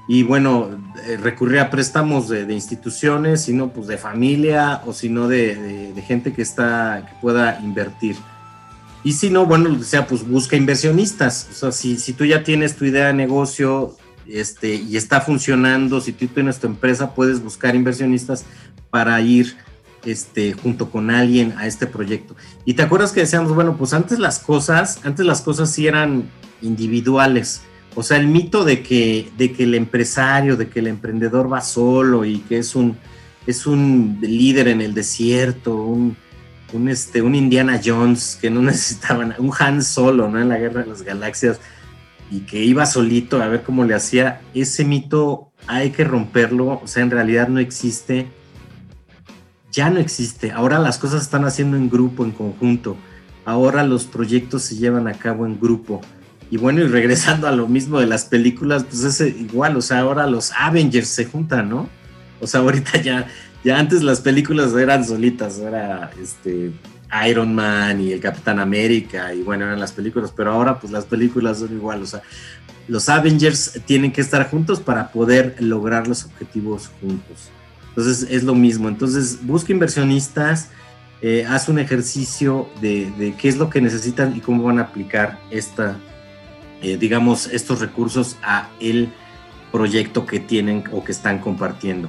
y 0.09 0.25
bueno, 0.25 0.71
eh, 1.07 1.17
recurrir 1.17 1.61
a 1.61 1.71
préstamos 1.71 2.29
de, 2.29 2.53
instituciones, 2.53 3.43
sino 3.43 3.73
pues 3.73 3.87
de 3.87 3.99
familia 3.99 4.83
o 4.85 4.93
sino 4.93 5.29
de, 5.29 5.93
de, 5.93 6.03
gente 6.03 6.33
que 6.33 6.43
está, 6.43 7.07
que 7.09 7.15
pueda 7.21 7.61
invertir. 7.61 8.17
Y 9.05 9.12
si 9.12 9.31
no, 9.31 9.47
bueno, 9.47 9.77
o 9.81 9.83
sea, 9.83 10.07
pues 10.07 10.27
busca 10.27 10.57
inversionistas. 10.57 11.49
O 11.51 11.55
sea, 11.55 11.73
si, 11.73 11.97
si 11.97 12.12
tú 12.12 12.25
ya 12.25 12.43
tienes 12.43 12.77
tu 12.77 12.85
idea 12.85 13.09
de 13.09 13.15
negocio 13.15 13.97
este, 14.27 14.75
y 14.75 14.97
está 14.97 15.21
funcionando, 15.21 16.01
si 16.01 16.12
tú 16.12 16.27
tienes 16.27 16.59
tu 16.59 16.67
empresa, 16.67 17.15
puedes 17.15 17.43
buscar 17.43 17.75
inversionistas 17.75 18.45
para 18.91 19.21
ir 19.21 19.57
este, 20.05 20.53
junto 20.53 20.91
con 20.91 21.11
alguien 21.11 21.55
a 21.59 21.67
este 21.67 21.87
proyecto. 21.87 22.37
Y 22.65 22.75
te 22.75 22.83
acuerdas 22.83 23.12
que 23.12 23.21
decíamos, 23.21 23.55
bueno, 23.55 23.77
pues 23.77 23.93
antes 23.93 24.19
las 24.19 24.41
cosas, 24.41 25.01
antes 25.05 25.25
las 25.27 25.43
cosas 25.43 25.71
sí 25.71 25.87
eran 25.87 26.29
individuales 26.61 27.62
o 27.94 28.02
sea, 28.02 28.16
el 28.16 28.26
mito 28.26 28.64
de 28.64 28.83
que, 28.83 29.31
de 29.37 29.52
que 29.52 29.64
el 29.64 29.74
empresario, 29.74 30.57
de 30.57 30.68
que 30.68 30.81
el 30.81 30.87
emprendedor 30.87 31.52
va 31.52 31.61
solo 31.61 32.24
y 32.24 32.38
que 32.38 32.59
es 32.59 32.74
un, 32.74 32.96
es 33.46 33.66
un 33.66 34.18
líder 34.20 34.68
en 34.68 34.81
el 34.81 34.94
desierto, 34.94 35.76
un, 35.76 36.16
este, 36.88 37.20
un 37.20 37.35
Indiana 37.35 37.81
Jones 37.85 38.38
que 38.40 38.50
no 38.50 38.62
necesitaban, 38.62 39.35
un 39.38 39.52
Han 39.59 39.83
Solo, 39.83 40.28
¿no? 40.28 40.40
En 40.40 40.48
la 40.48 40.59
Guerra 40.59 40.83
de 40.83 40.88
las 40.88 41.02
Galaxias 41.02 41.61
y 42.31 42.40
que 42.40 42.64
iba 42.64 42.87
solito 42.87 43.42
a 43.42 43.48
ver 43.48 43.62
cómo 43.62 43.85
le 43.85 43.94
hacía, 43.94 44.40
ese 44.55 44.87
mito 44.87 45.52
hay 45.66 45.90
que 45.90 46.02
romperlo, 46.02 46.81
o 46.83 46.87
sea, 46.87 47.02
en 47.02 47.11
realidad 47.11 47.48
no 47.48 47.61
existe, 47.61 48.26
ya 49.70 49.90
no 49.90 50.00
existe, 50.00 50.50
ahora 50.50 50.78
las 50.78 50.96
cosas 50.96 51.22
están 51.22 51.44
haciendo 51.44 51.76
en 51.76 51.90
grupo, 51.90 52.24
en 52.24 52.31
conjunto, 52.31 52.96
ahora 53.44 53.85
los 53.85 54.07
proyectos 54.07 54.62
se 54.62 54.76
llevan 54.76 55.09
a 55.09 55.12
cabo 55.12 55.44
en 55.44 55.61
grupo 55.61 56.00
y 56.53 56.59
bueno, 56.59 56.83
y 56.83 56.87
regresando 56.87 57.49
a 57.49 57.53
lo 57.53 57.67
mismo 57.67 57.99
de 57.99 58.07
las 58.07 58.27
películas, 58.27 58.85
pues 58.85 59.05
es 59.05 59.21
igual, 59.23 59.75
o 59.75 59.81
sea, 59.81 60.01
ahora 60.01 60.27
los 60.27 60.53
Avengers 60.53 61.09
se 61.09 61.25
juntan, 61.25 61.71
¿no? 61.71 61.88
O 62.43 62.47
sea, 62.47 62.61
ahorita 62.61 63.01
ya, 63.01 63.27
ya 63.65 63.79
antes 63.79 64.03
las 64.03 64.21
películas 64.21 64.75
eran 64.75 65.03
solitas, 65.03 65.59
era 65.59 66.11
este 66.23 66.73
Iron 67.27 67.55
Man 67.55 68.03
y 68.03 68.12
el 68.12 68.21
Capitán 68.21 68.59
América, 68.59 69.33
y 69.33 69.41
bueno, 69.41 69.65
eran 69.65 69.81
las 69.81 69.93
películas, 69.93 70.31
pero 70.37 70.53
ahora 70.53 70.79
pues 70.79 70.93
las 70.93 71.07
películas 71.07 71.61
son 71.61 71.73
igual, 71.73 72.03
o 72.03 72.07
sea, 72.07 72.21
los 72.87 73.09
Avengers 73.09 73.81
tienen 73.87 74.12
que 74.12 74.21
estar 74.21 74.51
juntos 74.51 74.79
para 74.79 75.11
poder 75.11 75.57
lograr 75.59 76.07
los 76.07 76.27
objetivos 76.27 76.91
juntos. 77.01 77.49
Entonces 77.88 78.27
es 78.31 78.45
lo 78.45 78.55
mismo, 78.55 78.91
entonces 78.91 79.38
busca 79.41 79.73
inversionistas, 79.73 80.69
eh, 81.23 81.47
haz 81.49 81.71
un 81.71 81.79
ejercicio 81.79 82.69
de, 82.83 83.11
de 83.17 83.35
qué 83.37 83.49
es 83.49 83.57
lo 83.57 83.71
que 83.71 83.81
necesitan 83.81 84.37
y 84.37 84.41
cómo 84.41 84.65
van 84.65 84.81
a 84.81 84.83
aplicar 84.83 85.41
esta 85.51 85.97
eh, 86.83 86.97
digamos, 86.97 87.47
estos 87.47 87.81
recursos 87.81 88.37
a 88.42 88.68
el 88.81 89.12
proyecto 89.71 90.27
que 90.27 90.40
tienen 90.40 90.85
o 90.92 91.03
que 91.05 91.12
están 91.12 91.38
compartiendo. 91.38 92.09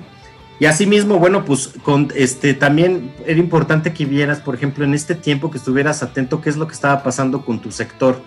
Y 0.60 0.66
asimismo, 0.66 1.20
bueno, 1.20 1.46
pues 1.46 1.72
con 1.84 2.12
este 2.16 2.54
también 2.54 3.14
era 3.26 3.40
importante 3.40 3.94
que 3.94 4.06
vieras, 4.06 4.40
por 4.40 4.56
ejemplo, 4.56 4.84
en 4.84 4.94
este 4.94 5.16
tiempo 5.16 5.52
que 5.52 5.58
estuvieras 5.58 6.04
atento 6.04 6.42
qué 6.42 6.50
es 6.50 6.58
lo 6.58 6.68
que 6.68 6.74
estaba 6.74 7.04
pasando 7.04 7.44
con 7.46 7.60
tu 7.60 7.72
sector. 7.72 8.22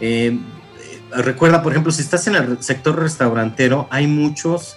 Eh, 0.00 0.38
recuerda, 1.10 1.62
por 1.62 1.72
ejemplo, 1.72 1.92
si 1.92 2.02
estás 2.02 2.26
en 2.26 2.36
el 2.36 2.62
sector 2.62 2.98
restaurantero, 2.98 3.86
hay 3.90 4.06
muchos, 4.06 4.76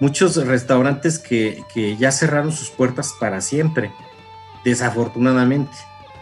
muchos 0.00 0.36
restaurantes 0.46 1.18
que, 1.18 1.62
que 1.74 1.96
ya 1.96 2.10
cerraron 2.10 2.52
sus 2.52 2.70
puertas 2.70 3.14
para 3.20 3.40
siempre, 3.40 3.90
desafortunadamente 4.64 5.76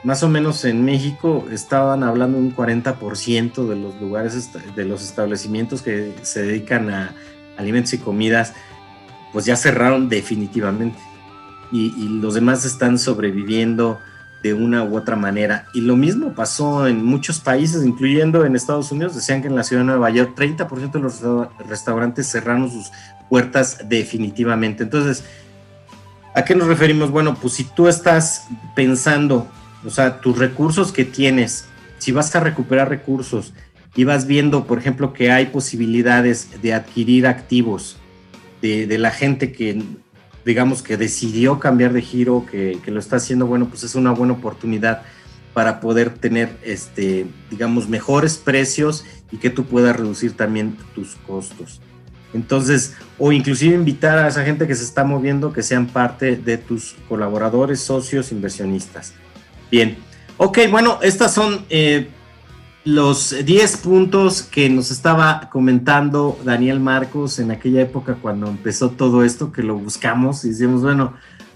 más 0.04 0.22
o 0.22 0.28
menos 0.28 0.64
en 0.66 0.84
México 0.84 1.46
estaban 1.50 2.02
hablando 2.02 2.36
un 2.36 2.54
40% 2.54 3.66
de 3.66 3.76
los 3.76 3.98
lugares, 4.00 4.50
de 4.76 4.84
los 4.84 5.02
establecimientos 5.02 5.80
que 5.80 6.14
se 6.22 6.42
dedican 6.42 6.90
a 6.90 7.14
alimentos 7.56 7.94
y 7.94 7.98
comidas, 7.98 8.52
pues 9.32 9.46
ya 9.46 9.56
cerraron 9.56 10.10
definitivamente. 10.10 10.98
Y, 11.72 12.20
los 12.20 12.34
demás 12.34 12.64
están 12.64 13.00
sobreviviendo 13.00 13.98
de 14.44 14.54
una 14.54 14.84
u 14.84 14.96
otra 14.96 15.16
manera. 15.16 15.66
Y 15.74 15.80
lo 15.80 15.96
mismo 15.96 16.32
pasó 16.34 16.86
en 16.86 17.04
muchos 17.04 17.40
países, 17.40 17.84
incluyendo 17.84 18.44
en 18.44 18.54
Estados 18.54 18.92
Unidos. 18.92 19.16
Decían 19.16 19.40
que 19.42 19.48
en 19.48 19.56
la 19.56 19.64
ciudad 19.64 19.82
de 19.82 19.86
Nueva 19.86 20.10
York 20.10 20.34
30% 20.36 20.92
de 20.92 21.00
los 21.00 21.22
restaurantes 21.66 22.30
cerraron 22.30 22.70
sus 22.70 22.92
puertas 23.28 23.88
definitivamente. 23.88 24.84
Entonces, 24.84 25.24
¿a 26.34 26.44
qué 26.44 26.54
nos 26.54 26.68
referimos? 26.68 27.10
Bueno, 27.10 27.34
pues 27.34 27.54
si 27.54 27.64
tú 27.64 27.88
estás 27.88 28.46
pensando 28.76 29.48
o 29.84 29.90
sea, 29.90 30.20
tus 30.20 30.38
recursos 30.38 30.92
que 30.92 31.04
tienes, 31.04 31.66
si 31.98 32.12
vas 32.12 32.34
a 32.34 32.40
recuperar 32.40 32.88
recursos 32.88 33.52
y 33.94 34.04
vas 34.04 34.26
viendo, 34.26 34.66
por 34.66 34.78
ejemplo, 34.78 35.12
que 35.12 35.30
hay 35.30 35.46
posibilidades 35.46 36.62
de 36.62 36.74
adquirir 36.74 37.26
activos 37.26 37.98
de, 38.60 38.98
la 38.98 39.10
gente 39.10 39.52
que, 39.52 39.82
digamos, 40.44 40.82
que 40.82 40.96
decidió 40.96 41.60
cambiar 41.60 41.92
de 41.92 42.00
giro, 42.00 42.46
que, 42.50 42.80
lo 42.86 42.98
está 42.98 43.16
haciendo, 43.16 43.46
bueno, 43.46 43.68
pues 43.68 43.84
es 43.84 43.94
una 43.94 44.12
buena 44.12 44.32
oportunidad 44.32 45.02
para 45.52 45.80
poder 45.80 46.10
tener, 46.14 46.56
este, 46.64 47.26
digamos, 47.50 47.88
mejores 47.88 48.38
precios 48.38 49.04
y 49.30 49.36
que 49.36 49.50
tú 49.50 49.66
puedas 49.66 49.94
reducir 49.94 50.32
también 50.32 50.76
tus 50.94 51.16
costos. 51.26 51.80
Entonces, 52.32 52.94
o 53.18 53.30
inclusive 53.30 53.74
invitar 53.74 54.18
a 54.18 54.28
esa 54.28 54.44
gente 54.44 54.66
que 54.66 54.74
se 54.74 54.82
está 54.82 55.04
moviendo 55.04 55.52
que 55.52 55.62
sean 55.62 55.86
parte 55.86 56.36
de 56.36 56.56
tus 56.56 56.96
colaboradores, 57.08 57.80
socios, 57.80 58.32
inversionistas. 58.32 59.14
Bien, 59.74 59.96
ok, 60.36 60.58
bueno, 60.70 61.00
estas 61.02 61.34
son 61.34 61.66
eh, 61.68 62.06
los 62.84 63.34
10 63.44 63.76
puntos 63.78 64.42
que 64.42 64.70
nos 64.70 64.92
estaba 64.92 65.50
comentando 65.50 66.38
Daniel 66.44 66.78
Marcos 66.78 67.40
en 67.40 67.50
aquella 67.50 67.80
época 67.80 68.18
cuando 68.22 68.46
empezó 68.46 68.90
todo 68.90 69.24
esto, 69.24 69.50
que 69.50 69.64
lo 69.64 69.74
buscamos 69.74 70.44
y 70.44 70.50
decimos, 70.50 70.82
bueno, 70.82 71.14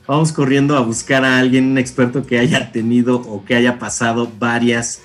vamos 0.08 0.32
corriendo 0.32 0.76
a 0.76 0.80
buscar 0.80 1.24
a 1.24 1.38
alguien, 1.38 1.66
un 1.70 1.78
experto 1.78 2.26
que 2.26 2.40
haya 2.40 2.72
tenido 2.72 3.18
o 3.20 3.44
que 3.44 3.54
haya 3.54 3.78
pasado 3.78 4.28
varias, 4.36 5.00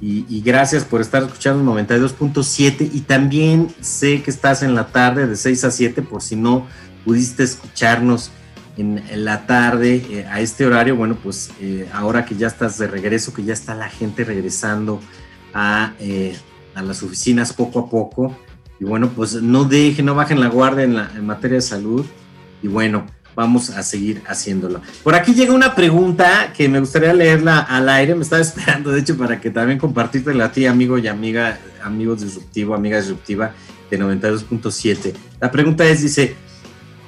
Y, 0.00 0.24
y 0.28 0.40
gracias 0.40 0.84
por 0.84 1.02
estar 1.02 1.22
escuchando 1.22 1.72
92.7. 1.72 2.90
Y 2.92 3.02
también 3.02 3.68
sé 3.80 4.22
que 4.22 4.30
estás 4.30 4.62
en 4.62 4.74
la 4.74 4.86
tarde 4.88 5.26
de 5.26 5.36
6 5.36 5.64
a 5.64 5.70
7, 5.70 6.00
por 6.02 6.22
si 6.22 6.36
no 6.36 6.66
pudiste 7.04 7.44
escucharnos 7.44 8.30
en, 8.76 9.02
la 9.24 9.46
tarde 9.46 10.04
eh, 10.10 10.26
a 10.30 10.40
este 10.40 10.66
horario, 10.66 10.96
bueno, 10.96 11.16
pues 11.22 11.50
eh, 11.60 11.88
ahora 11.92 12.24
que 12.24 12.36
ya 12.36 12.46
estás 12.46 12.78
de 12.78 12.86
regreso, 12.86 13.32
que 13.32 13.44
ya 13.44 13.52
está 13.52 13.74
la 13.74 13.88
gente 13.88 14.24
regresando 14.24 15.00
a, 15.54 15.94
eh, 16.00 16.36
a, 16.74 16.82
las 16.82 17.02
oficinas 17.02 17.52
poco 17.52 17.80
a 17.80 17.90
poco, 17.90 18.36
y 18.78 18.84
bueno, 18.84 19.10
pues 19.10 19.34
no 19.34 19.64
dejen, 19.64 20.06
no 20.06 20.14
bajen 20.14 20.40
la 20.40 20.48
guardia 20.48 20.84
en, 20.84 20.94
la, 20.94 21.10
en 21.14 21.26
materia 21.26 21.56
de 21.56 21.62
salud, 21.62 22.06
y 22.62 22.68
bueno, 22.68 23.06
vamos 23.34 23.70
a 23.70 23.82
seguir 23.82 24.22
haciéndolo. 24.26 24.80
Por 25.02 25.14
aquí 25.14 25.34
llega 25.34 25.52
una 25.52 25.74
pregunta 25.74 26.52
que 26.56 26.68
me 26.68 26.80
gustaría 26.80 27.12
leerla 27.12 27.60
al 27.60 27.88
aire, 27.88 28.14
me 28.14 28.22
estaba 28.22 28.42
esperando, 28.42 28.90
de 28.90 29.00
hecho, 29.00 29.16
para 29.16 29.40
que 29.40 29.50
también 29.50 29.78
compartirte 29.78 30.30
a 30.42 30.52
ti, 30.52 30.66
amigo 30.66 30.98
y 30.98 31.08
amiga, 31.08 31.58
amigos 31.82 32.22
disruptivo, 32.22 32.74
amiga 32.74 32.98
disruptiva 32.98 33.52
de 33.90 33.98
92.7. 33.98 35.12
La 35.40 35.50
pregunta 35.50 35.84
es, 35.84 36.02
dice, 36.02 36.36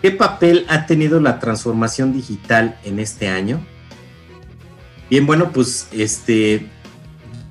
¿Qué 0.02 0.10
papel 0.10 0.66
ha 0.68 0.86
tenido 0.86 1.20
la 1.20 1.38
transformación 1.38 2.12
digital 2.12 2.76
en 2.84 2.98
este 2.98 3.28
año? 3.28 3.64
Bien, 5.08 5.24
bueno, 5.24 5.52
pues 5.52 5.86
este, 5.92 6.66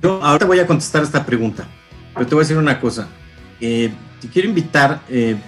yo 0.02 0.22
ahora 0.22 0.44
voy 0.44 0.58
a 0.58 0.66
contestar 0.66 1.02
esta 1.02 1.24
pregunta, 1.24 1.66
pero 2.12 2.26
te 2.26 2.34
voy 2.34 2.42
a 2.42 2.44
decir 2.44 2.58
una 2.58 2.78
cosa. 2.78 3.08
Eh, 3.58 3.90
te 4.20 4.28
quiero 4.28 4.50
invitar 4.50 5.00
eh, 5.08 5.38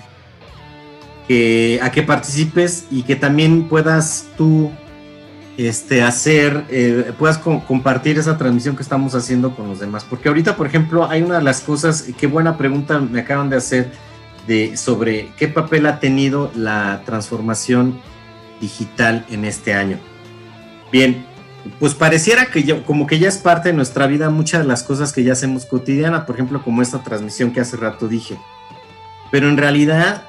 a 1.83 1.91
que 1.91 2.03
participes 2.03 2.87
y 2.91 3.03
que 3.03 3.17
también 3.17 3.69
puedas 3.69 4.29
tú 4.39 4.71
este, 5.59 6.03
hacer, 6.03 6.65
eh, 6.71 7.13
puedas 7.19 7.37
compartir 7.37 8.19
esa 8.19 8.39
transmisión 8.39 8.77
que 8.77 8.83
estamos 8.83 9.15
haciendo 9.15 9.55
con 9.55 9.69
los 9.69 9.79
demás. 9.79 10.07
Porque 10.09 10.29
ahorita, 10.29 10.57
por 10.57 10.67
ejemplo, 10.67 11.07
hay 11.07 11.21
una 11.21 11.37
de 11.37 11.45
las 11.45 11.61
cosas, 11.61 12.07
qué 12.19 12.27
buena 12.27 12.57
pregunta 12.57 12.99
me 12.99 13.21
acaban 13.21 13.51
de 13.51 13.57
hacer 13.57 13.93
de, 14.47 14.77
sobre 14.77 15.33
qué 15.37 15.49
papel 15.49 15.87
ha 15.87 16.01
tenido 16.01 16.51
la 16.55 17.03
transformación 17.05 18.01
digital 18.61 19.25
en 19.31 19.45
este 19.45 19.75
año. 19.75 19.99
Bien, 20.93 21.27
pues 21.81 21.95
pareciera 21.95 22.47
que 22.47 22.63
yo, 22.63 22.85
como 22.85 23.07
que 23.07 23.19
ya 23.19 23.29
es 23.29 23.39
parte 23.39 23.71
de 23.71 23.75
nuestra 23.75 24.07
vida 24.07 24.31
muchas 24.31 24.63
de 24.63 24.69
las 24.69 24.83
cosas 24.83 25.13
que 25.13 25.25
ya 25.25 25.33
hacemos 25.33 25.67
cotidiana, 25.67 26.27
por 26.27 26.37
ejemplo, 26.37 26.63
como 26.63 26.83
esta 26.83 27.03
transmisión 27.03 27.53
que 27.53 27.61
hace 27.61 27.77
rato 27.77 28.07
dije. 28.07 28.39
Pero 29.31 29.49
en 29.49 29.57
realidad, 29.57 30.25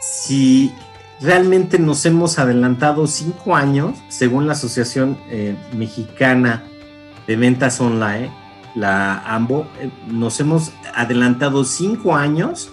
si 0.00 0.72
realmente 1.20 1.78
nos 1.78 2.04
hemos 2.04 2.38
adelantado 2.38 3.06
cinco 3.06 3.56
años, 3.56 3.98
según 4.08 4.46
la 4.46 4.52
Asociación 4.52 5.16
eh, 5.30 5.56
Mexicana 5.74 6.64
de 7.26 7.36
Ventas 7.36 7.80
Online, 7.80 8.30
la 8.74 9.18
AMBO, 9.20 9.66
eh, 9.80 9.90
nos 10.08 10.38
hemos 10.40 10.72
adelantado 10.94 11.64
cinco 11.64 12.14
años 12.14 12.70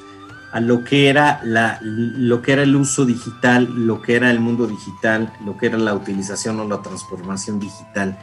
a 0.53 0.59
lo 0.59 0.83
que 0.83 1.09
era 1.09 1.41
la, 1.43 1.79
lo 1.81 2.43
que 2.43 2.53
era 2.53 2.61
el 2.61 2.75
uso 2.75 3.05
digital, 3.05 3.67
lo 3.73 4.03
que 4.03 4.15
era 4.15 4.29
el 4.29 4.39
mundo 4.39 4.67
digital, 4.67 5.33
lo 5.43 5.57
que 5.57 5.65
era 5.65 5.79
la 5.79 5.95
utilización 5.95 6.59
o 6.59 6.67
la 6.67 6.83
transformación 6.83 7.59
digital. 7.59 8.19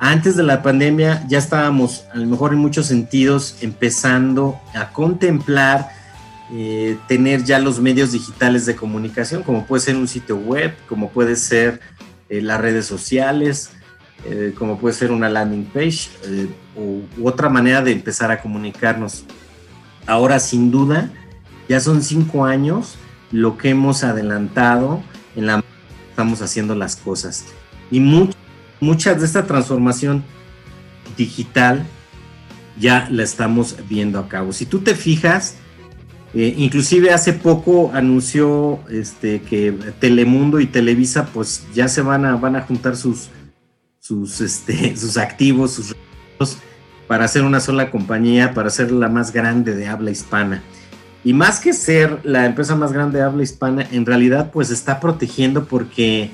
Antes 0.00 0.36
de 0.36 0.42
la 0.42 0.62
pandemia 0.62 1.22
ya 1.28 1.36
estábamos, 1.36 2.06
a 2.14 2.16
lo 2.16 2.26
mejor 2.26 2.54
en 2.54 2.60
muchos 2.60 2.86
sentidos, 2.86 3.58
empezando 3.60 4.58
a 4.74 4.90
contemplar 4.90 5.90
eh, 6.50 6.96
tener 7.08 7.44
ya 7.44 7.58
los 7.58 7.78
medios 7.78 8.12
digitales 8.12 8.64
de 8.64 8.74
comunicación, 8.74 9.42
como 9.42 9.66
puede 9.66 9.82
ser 9.82 9.96
un 9.96 10.08
sitio 10.08 10.36
web, 10.36 10.74
como 10.88 11.10
puede 11.10 11.36
ser 11.36 11.80
eh, 12.30 12.40
las 12.40 12.58
redes 12.58 12.86
sociales, 12.86 13.70
eh, 14.24 14.54
como 14.58 14.78
puede 14.78 14.94
ser 14.94 15.12
una 15.12 15.28
landing 15.28 15.66
page 15.66 16.08
u 16.74 17.28
otra 17.28 17.50
manera 17.50 17.82
de 17.82 17.92
empezar 17.92 18.30
a 18.30 18.40
comunicarnos. 18.40 19.24
Ahora, 20.06 20.38
sin 20.38 20.70
duda, 20.70 21.10
ya 21.68 21.80
son 21.80 22.02
cinco 22.02 22.44
años 22.44 22.96
lo 23.32 23.58
que 23.58 23.70
hemos 23.70 24.04
adelantado 24.04 25.02
en 25.34 25.46
la 25.46 25.64
estamos 26.10 26.40
haciendo 26.40 26.74
las 26.74 26.96
cosas. 26.96 27.44
Y 27.90 28.00
muchas 28.80 29.20
de 29.20 29.26
esta 29.26 29.46
transformación 29.46 30.24
digital 31.16 31.86
ya 32.78 33.08
la 33.10 33.22
estamos 33.22 33.76
viendo 33.88 34.18
a 34.18 34.28
cabo. 34.28 34.52
Si 34.52 34.64
tú 34.64 34.80
te 34.80 34.94
fijas, 34.94 35.56
eh, 36.34 36.54
inclusive 36.56 37.12
hace 37.12 37.32
poco 37.32 37.90
anunció 37.92 38.80
este, 38.88 39.42
que 39.42 39.72
Telemundo 40.00 40.60
y 40.60 40.66
Televisa 40.66 41.26
pues 41.26 41.66
ya 41.74 41.88
se 41.88 42.02
van 42.02 42.24
a, 42.24 42.36
van 42.36 42.56
a 42.56 42.62
juntar 42.62 42.96
sus, 42.96 43.28
sus, 44.00 44.40
este, 44.40 44.96
sus 44.96 45.16
activos, 45.16 45.72
sus 45.72 45.90
recursos 45.90 46.58
para 47.06 47.24
hacer 47.24 47.42
una 47.42 47.60
sola 47.60 47.90
compañía, 47.90 48.52
para 48.52 48.70
ser 48.70 48.90
la 48.90 49.08
más 49.08 49.32
grande 49.32 49.74
de 49.74 49.86
habla 49.86 50.10
hispana. 50.10 50.62
Y 51.26 51.32
más 51.32 51.58
que 51.58 51.72
ser 51.72 52.20
la 52.22 52.46
empresa 52.46 52.76
más 52.76 52.92
grande 52.92 53.18
de 53.18 53.24
habla 53.24 53.42
hispana, 53.42 53.84
en 53.90 54.06
realidad 54.06 54.52
pues 54.52 54.70
está 54.70 55.00
protegiendo 55.00 55.64
porque, 55.64 56.30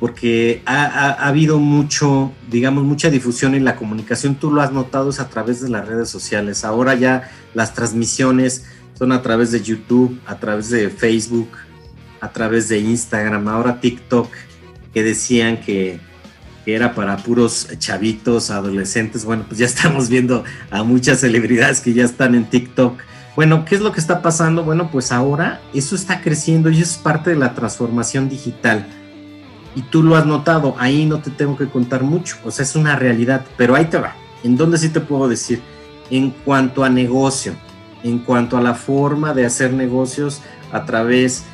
porque 0.00 0.62
ha, 0.66 0.84
ha 0.84 1.28
habido 1.28 1.60
mucho, 1.60 2.32
digamos, 2.50 2.82
mucha 2.82 3.08
difusión 3.08 3.54
en 3.54 3.64
la 3.64 3.76
comunicación. 3.76 4.34
Tú 4.34 4.50
lo 4.50 4.62
has 4.62 4.72
notado 4.72 5.10
es 5.10 5.20
a 5.20 5.28
través 5.28 5.60
de 5.60 5.68
las 5.68 5.86
redes 5.86 6.08
sociales. 6.08 6.64
Ahora 6.64 6.96
ya 6.96 7.30
las 7.54 7.72
transmisiones 7.72 8.64
son 8.98 9.12
a 9.12 9.22
través 9.22 9.52
de 9.52 9.62
YouTube, 9.62 10.18
a 10.26 10.40
través 10.40 10.70
de 10.70 10.90
Facebook, 10.90 11.50
a 12.20 12.32
través 12.32 12.68
de 12.68 12.80
Instagram, 12.80 13.46
ahora 13.46 13.80
TikTok, 13.80 14.28
que 14.92 15.04
decían 15.04 15.60
que, 15.60 16.00
era 16.66 16.94
para 16.94 17.16
puros 17.16 17.68
chavitos, 17.78 18.50
adolescentes. 18.50 19.24
Bueno, 19.24 19.44
pues 19.46 19.58
ya 19.58 19.66
estamos 19.66 20.08
viendo 20.08 20.44
a 20.70 20.82
muchas 20.82 21.20
celebridades 21.20 21.80
que 21.80 21.92
ya 21.92 22.04
están 22.04 22.34
en 22.34 22.50
TikTok. 22.50 23.09
Bueno, 23.36 23.64
¿qué 23.64 23.76
es 23.76 23.80
lo 23.80 23.92
que 23.92 24.00
está 24.00 24.22
pasando? 24.22 24.64
Bueno, 24.64 24.90
pues 24.90 25.12
ahora 25.12 25.60
eso 25.72 25.94
está 25.94 26.20
creciendo 26.20 26.68
y 26.70 26.80
es 26.80 26.96
parte 26.96 27.30
de 27.30 27.36
la 27.36 27.54
transformación 27.54 28.28
digital. 28.28 28.86
Y 29.76 29.82
tú 29.82 30.02
lo 30.02 30.16
has 30.16 30.26
notado, 30.26 30.74
ahí 30.78 31.06
no 31.06 31.20
te 31.20 31.30
tengo 31.30 31.56
que 31.56 31.68
contar 31.68 32.02
mucho, 32.02 32.36
o 32.44 32.50
sea, 32.50 32.64
es 32.64 32.74
una 32.74 32.96
realidad, 32.96 33.44
pero 33.56 33.76
ahí 33.76 33.84
te 33.84 33.98
va. 33.98 34.16
¿En 34.42 34.56
dónde 34.56 34.78
sí 34.78 34.88
te 34.88 35.00
puedo 35.00 35.28
decir? 35.28 35.62
En 36.10 36.30
cuanto 36.30 36.82
a 36.82 36.90
negocio, 36.90 37.54
en 38.02 38.18
cuanto 38.18 38.56
a 38.56 38.60
la 38.60 38.74
forma 38.74 39.32
de 39.32 39.46
hacer 39.46 39.72
negocios 39.72 40.42
a 40.72 40.84
través 40.84 41.44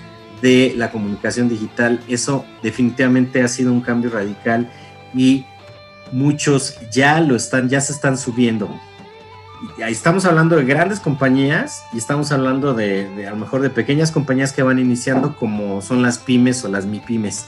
de 0.40 0.74
la 0.76 0.90
comunicación 0.90 1.48
digital, 1.48 2.00
eso 2.08 2.46
definitivamente 2.62 3.42
ha 3.42 3.48
sido 3.48 3.70
un 3.70 3.82
cambio 3.82 4.10
radical 4.10 4.70
y 5.14 5.44
muchos 6.10 6.78
ya 6.90 7.20
lo 7.20 7.36
están, 7.36 7.68
ya 7.68 7.80
se 7.80 7.92
están 7.92 8.16
subiendo. 8.16 8.68
Estamos 9.78 10.24
hablando 10.24 10.56
de 10.56 10.64
grandes 10.64 11.00
compañías 11.00 11.84
y 11.92 11.98
estamos 11.98 12.32
hablando 12.32 12.74
de, 12.74 13.26
a 13.26 13.30
lo 13.30 13.36
mejor 13.36 13.62
de 13.62 13.70
pequeñas 13.70 14.12
compañías 14.12 14.52
que 14.52 14.62
van 14.62 14.78
iniciando 14.78 15.36
como 15.36 15.82
son 15.82 16.02
las 16.02 16.18
pymes 16.18 16.64
o 16.64 16.68
las 16.68 16.86
MIPYMES. 16.86 17.46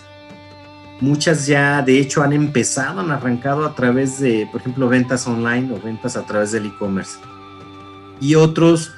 Muchas 1.00 1.46
ya 1.46 1.82
de 1.82 2.00
hecho 2.00 2.22
han 2.22 2.32
empezado, 2.32 3.00
han 3.00 3.10
arrancado 3.10 3.64
a 3.64 3.74
través 3.74 4.18
de, 4.18 4.48
por 4.50 4.60
ejemplo, 4.60 4.88
ventas 4.88 5.26
online 5.26 5.72
o 5.72 5.80
ventas 5.80 6.16
a 6.16 6.24
través 6.24 6.52
del 6.52 6.66
e-commerce. 6.66 7.18
Y 8.20 8.34
otros 8.34 8.92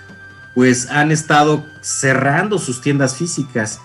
pues 0.54 0.90
han 0.90 1.10
estado 1.10 1.64
cerrando 1.80 2.58
sus 2.58 2.80
tiendas 2.80 3.16
físicas. 3.16 3.80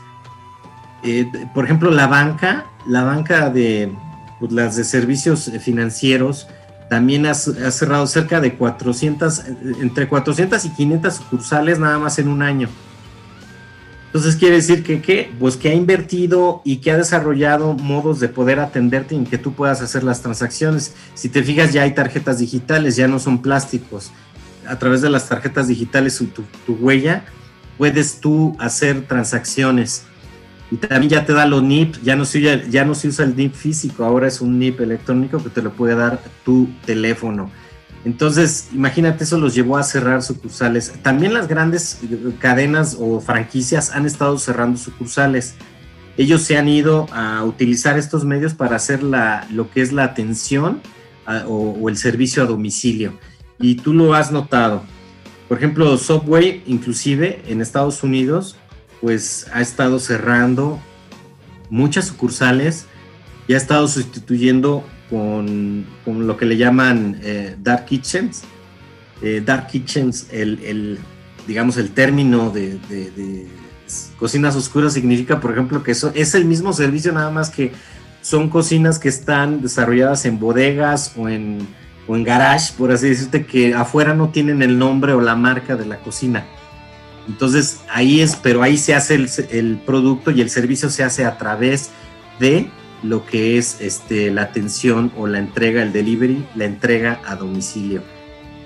Eh, 1.04 1.30
por 1.54 1.66
ejemplo, 1.66 1.92
la 1.92 2.08
banca, 2.08 2.66
la 2.88 3.04
banca 3.04 3.50
de 3.50 3.94
pues, 4.40 4.52
las 4.52 4.76
de 4.76 4.84
servicios 4.84 5.52
financieros, 5.62 6.48
también 6.90 7.26
ha, 7.26 7.34
cerrado 7.34 8.08
cerca 8.08 8.40
de 8.42 8.56
400, 8.56 9.44
entre 9.82 10.08
400 10.08 10.64
y 10.66 10.70
500 10.70 11.14
sucursales 11.14 11.80
nada 11.80 11.98
más 11.98 12.20
en 12.20 12.28
un 12.28 12.42
año. 12.42 12.70
Entonces 14.08 14.38
quiere 14.38 14.56
decir 14.56 14.84
que, 14.84 15.02
¿qué? 15.02 15.32
Pues 15.40 15.58
que 15.58 15.70
ha 15.70 15.74
invertido 15.74 16.62
y 16.64 16.78
que 16.78 16.92
ha 16.92 16.98
desarrollado 16.98 17.74
modos 17.74 18.22
de 18.22 18.30
poder 18.30 18.60
atenderte 18.60 19.14
en 19.14 19.26
que 19.26 19.38
tú 19.38 19.54
puedas 19.54 19.82
hacer 19.82 20.04
las 20.04 20.22
transacciones. 20.22 20.94
Si 21.16 21.28
te 21.28 21.44
fijas, 21.44 21.74
ya 21.74 21.82
hay 21.84 21.94
tarjetas 21.94 22.40
digitales, 22.40 22.96
ya 22.96 23.10
no 23.10 23.20
son 23.20 23.42
plásticos 23.42 24.12
a 24.68 24.80
través 24.80 25.02
de 25.02 25.10
las 25.10 25.28
tarjetas 25.28 25.68
digitales 25.68 26.18
tu, 26.18 26.44
tu 26.66 26.74
huella, 26.76 27.26
puedes 27.78 28.20
tú 28.20 28.56
hacer 28.60 29.08
transacciones. 29.08 30.04
Y 30.72 30.78
también 30.78 31.10
ya 31.10 31.26
te 31.26 31.34
da 31.34 31.46
los 31.46 31.62
NIP, 31.62 32.02
ya 32.04 32.16
no, 32.16 32.26
se, 32.26 32.70
ya 32.70 32.86
no 32.86 32.96
se 32.96 33.08
usa 33.08 33.26
el 33.26 33.36
NIP 33.36 33.54
físico, 33.54 34.04
ahora 34.04 34.28
es 34.28 34.42
un 34.42 34.58
NIP 34.58 34.82
electrónico 34.82 35.42
que 35.44 35.50
te 35.50 35.62
lo 35.62 35.72
puede 35.74 35.96
dar 35.96 36.20
tu 36.44 36.68
teléfono. 36.86 37.52
Entonces, 38.04 38.70
imagínate, 38.74 39.24
eso 39.24 39.40
los 39.40 39.56
llevó 39.56 39.78
a 39.78 39.84
cerrar 39.84 40.22
sucursales. 40.22 40.94
También 41.02 41.34
las 41.34 41.48
grandes 41.48 42.00
cadenas 42.40 42.98
o 43.00 43.20
franquicias 43.20 43.92
han 43.92 44.06
estado 44.06 44.38
cerrando 44.38 44.78
sucursales. 44.78 45.56
Ellos 46.18 46.42
se 46.42 46.58
han 46.58 46.68
ido 46.68 47.08
a 47.12 47.44
utilizar 47.44 47.98
estos 47.98 48.24
medios 48.24 48.54
para 48.54 48.76
hacer 48.76 49.04
la, 49.04 49.48
lo 49.52 49.70
que 49.72 49.82
es 49.82 49.92
la 49.92 50.04
atención 50.04 50.82
o, 51.48 51.78
o 51.80 51.90
el 51.90 51.98
servicio 51.98 52.44
a 52.44 52.46
domicilio 52.46 53.14
y 53.60 53.76
tú 53.76 53.94
lo 53.94 54.14
has 54.14 54.32
notado. 54.32 54.84
Por 55.48 55.58
ejemplo, 55.58 55.98
Subway, 55.98 56.64
inclusive 56.66 57.44
en 57.48 57.62
Estados 57.62 58.04
Unidos, 58.04 58.58
pues 59.06 59.46
ha 59.54 59.62
estado 59.62 60.00
cerrando 60.00 60.80
muchas 61.70 62.06
sucursales 62.06 62.88
y 63.48 63.54
ha 63.54 63.58
estado 63.58 63.88
sustituyendo 63.88 64.84
con, 65.12 65.86
lo 66.08 66.38
que 66.38 66.48
le 66.48 66.58
llaman 66.58 67.20
eh, 67.22 67.56
dark 67.62 67.86
kitchens. 67.86 68.42
Eh, 69.22 69.44
dark 69.46 69.68
kitchens, 69.68 70.26
el, 70.32 70.98
digamos, 71.46 71.78
el 71.78 71.92
término 71.92 72.50
de, 72.50 72.80
de, 72.90 73.48
cocinas 74.18 74.56
oscuras 74.56 74.94
significa, 74.94 75.40
por 75.40 75.52
ejemplo, 75.52 75.84
que 75.84 75.92
eso 75.92 76.12
es 76.16 76.34
el 76.34 76.46
mismo 76.46 76.74
servicio, 76.74 77.12
nada 77.12 77.30
más 77.30 77.52
que 77.52 77.74
son 78.24 78.50
cocinas 78.50 78.98
que 78.98 79.10
están 79.10 79.62
desarrolladas 79.62 80.26
en 80.26 80.40
bodegas 80.40 81.14
o 81.16 81.30
en 81.30 81.60
o 82.08 82.16
en 82.16 82.24
garage, 82.24 82.74
por 82.76 82.92
así 82.92 83.10
decirte, 83.10 83.46
que 83.46 83.76
afuera 83.76 84.16
no 84.16 84.30
tienen 84.30 84.64
el 84.64 84.80
nombre 84.80 85.14
o 85.14 85.22
la 85.22 85.36
marca 85.36 85.76
de 85.76 85.86
la 85.86 85.98
cocina. 85.98 86.46
Entonces 87.28 87.82
ahí 87.90 88.22
es, 88.22 88.36
pero 88.36 88.62
ahí 88.62 88.78
se 88.78 88.94
hace 88.94 89.16
el, 89.16 89.78
producto 89.86 90.32
y 90.32 90.42
el 90.42 90.50
servicio 90.50 90.90
se 90.90 91.04
hace 91.04 91.26
a 91.26 91.38
través 91.38 91.90
de 92.40 92.70
lo 93.04 93.26
que 93.26 93.58
es 93.58 93.82
este, 93.82 94.32
la 94.32 94.44
atención 94.44 95.12
o 95.18 95.28
la 95.28 95.40
entrega, 95.40 95.84
el 95.84 95.92
delivery, 95.92 96.46
la 96.56 96.66
entrega 96.66 97.22
a 97.26 97.36
domicilio. 97.36 98.02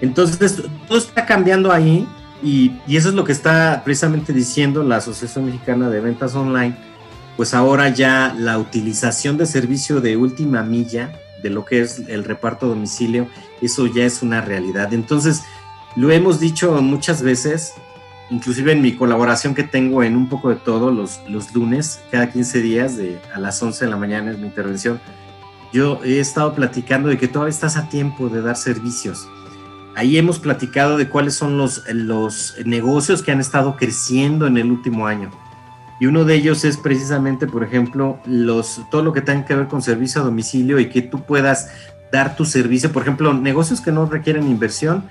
Entonces 0.01 0.63
todo 0.87 0.97
está 0.97 1.25
cambiando 1.25 1.71
ahí 1.71 2.07
y, 2.41 2.71
y 2.87 2.97
eso 2.97 3.09
es 3.09 3.15
lo 3.15 3.23
que 3.23 3.31
está 3.31 3.81
precisamente 3.83 4.33
diciendo 4.33 4.83
la 4.83 4.97
Asociación 4.97 5.45
Mexicana 5.45 5.89
de 5.89 5.99
Ventas 5.99 6.35
Online. 6.35 6.75
Pues 7.37 7.53
ahora 7.53 7.89
ya 7.89 8.35
la 8.37 8.57
utilización 8.57 9.37
de 9.37 9.45
servicio 9.45 10.01
de 10.01 10.17
última 10.17 10.63
milla 10.63 11.13
de 11.41 11.49
lo 11.49 11.65
que 11.65 11.81
es 11.81 11.99
el 12.07 12.23
reparto 12.23 12.65
a 12.65 12.69
domicilio, 12.69 13.27
eso 13.61 13.87
ya 13.87 14.05
es 14.05 14.21
una 14.21 14.41
realidad. 14.41 14.93
Entonces, 14.93 15.43
lo 15.95 16.11
hemos 16.11 16.39
dicho 16.39 16.81
muchas 16.81 17.21
veces, 17.21 17.73
inclusive 18.29 18.71
en 18.71 18.81
mi 18.81 18.93
colaboración 18.93 19.55
que 19.55 19.63
tengo 19.63 20.03
en 20.03 20.15
un 20.15 20.29
poco 20.29 20.49
de 20.49 20.55
todo 20.55 20.91
los, 20.91 21.21
los 21.27 21.53
lunes, 21.53 22.01
cada 22.11 22.29
15 22.31 22.61
días, 22.61 22.97
de, 22.97 23.19
a 23.33 23.39
las 23.39 23.61
11 23.61 23.85
de 23.85 23.91
la 23.91 23.97
mañana 23.97 24.31
es 24.31 24.37
mi 24.37 24.47
intervención, 24.47 24.99
yo 25.71 26.01
he 26.03 26.19
estado 26.19 26.53
platicando 26.55 27.09
de 27.09 27.17
que 27.17 27.27
todavía 27.27 27.51
estás 27.51 27.77
a 27.77 27.89
tiempo 27.89 28.29
de 28.29 28.41
dar 28.41 28.55
servicios. 28.55 29.27
Ahí 29.95 30.17
hemos 30.17 30.39
platicado 30.39 30.97
de 30.97 31.09
cuáles 31.09 31.35
son 31.35 31.57
los, 31.57 31.83
los 31.93 32.55
negocios 32.65 33.21
que 33.21 33.31
han 33.31 33.39
estado 33.39 33.75
creciendo 33.75 34.47
en 34.47 34.57
el 34.57 34.71
último 34.71 35.07
año 35.07 35.29
y 35.99 36.05
uno 36.05 36.23
de 36.23 36.35
ellos 36.35 36.63
es 36.63 36.77
precisamente, 36.77 37.45
por 37.45 37.63
ejemplo, 37.63 38.19
los, 38.25 38.81
todo 38.89 39.03
lo 39.03 39.11
que 39.11 39.21
tenga 39.21 39.45
que 39.45 39.55
ver 39.55 39.67
con 39.67 39.81
servicio 39.81 40.21
a 40.21 40.23
domicilio 40.23 40.79
y 40.79 40.89
que 40.89 41.01
tú 41.01 41.23
puedas 41.23 41.71
dar 42.11 42.37
tu 42.37 42.45
servicio. 42.45 42.91
Por 42.93 43.03
ejemplo, 43.03 43.33
negocios 43.33 43.81
que 43.81 43.91
no 43.91 44.05
requieren 44.05 44.47
inversión, 44.47 45.03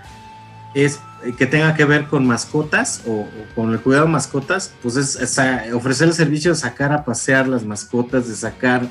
es 0.75 1.01
que 1.37 1.47
tenga 1.47 1.75
que 1.75 1.85
ver 1.85 2.07
con 2.07 2.27
mascotas 2.27 3.03
o, 3.07 3.27
con 3.55 3.73
el 3.73 3.81
cuidado 3.81 4.07
de 4.07 4.13
mascotas, 4.13 4.75
pues 4.83 4.97
es, 4.97 5.39
ofrecer 5.73 6.09
el 6.09 6.15
servicio 6.15 6.53
de 6.53 6.57
sacar 6.57 6.93
a 6.93 7.05
pasear 7.05 7.49
las 7.49 7.65
mascotas, 7.65 8.29
de 8.29 8.35
sacar, 8.35 8.89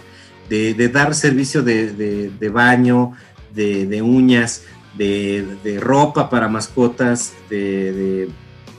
de, 0.50 0.90
dar 0.90 1.16
servicio 1.16 1.64
de, 1.64 2.52
baño, 2.54 3.14
de, 3.54 4.02
uñas, 4.02 4.64
de, 4.96 5.80
ropa 5.82 6.30
para 6.30 6.48
mascotas, 6.48 7.34
de 7.50 8.30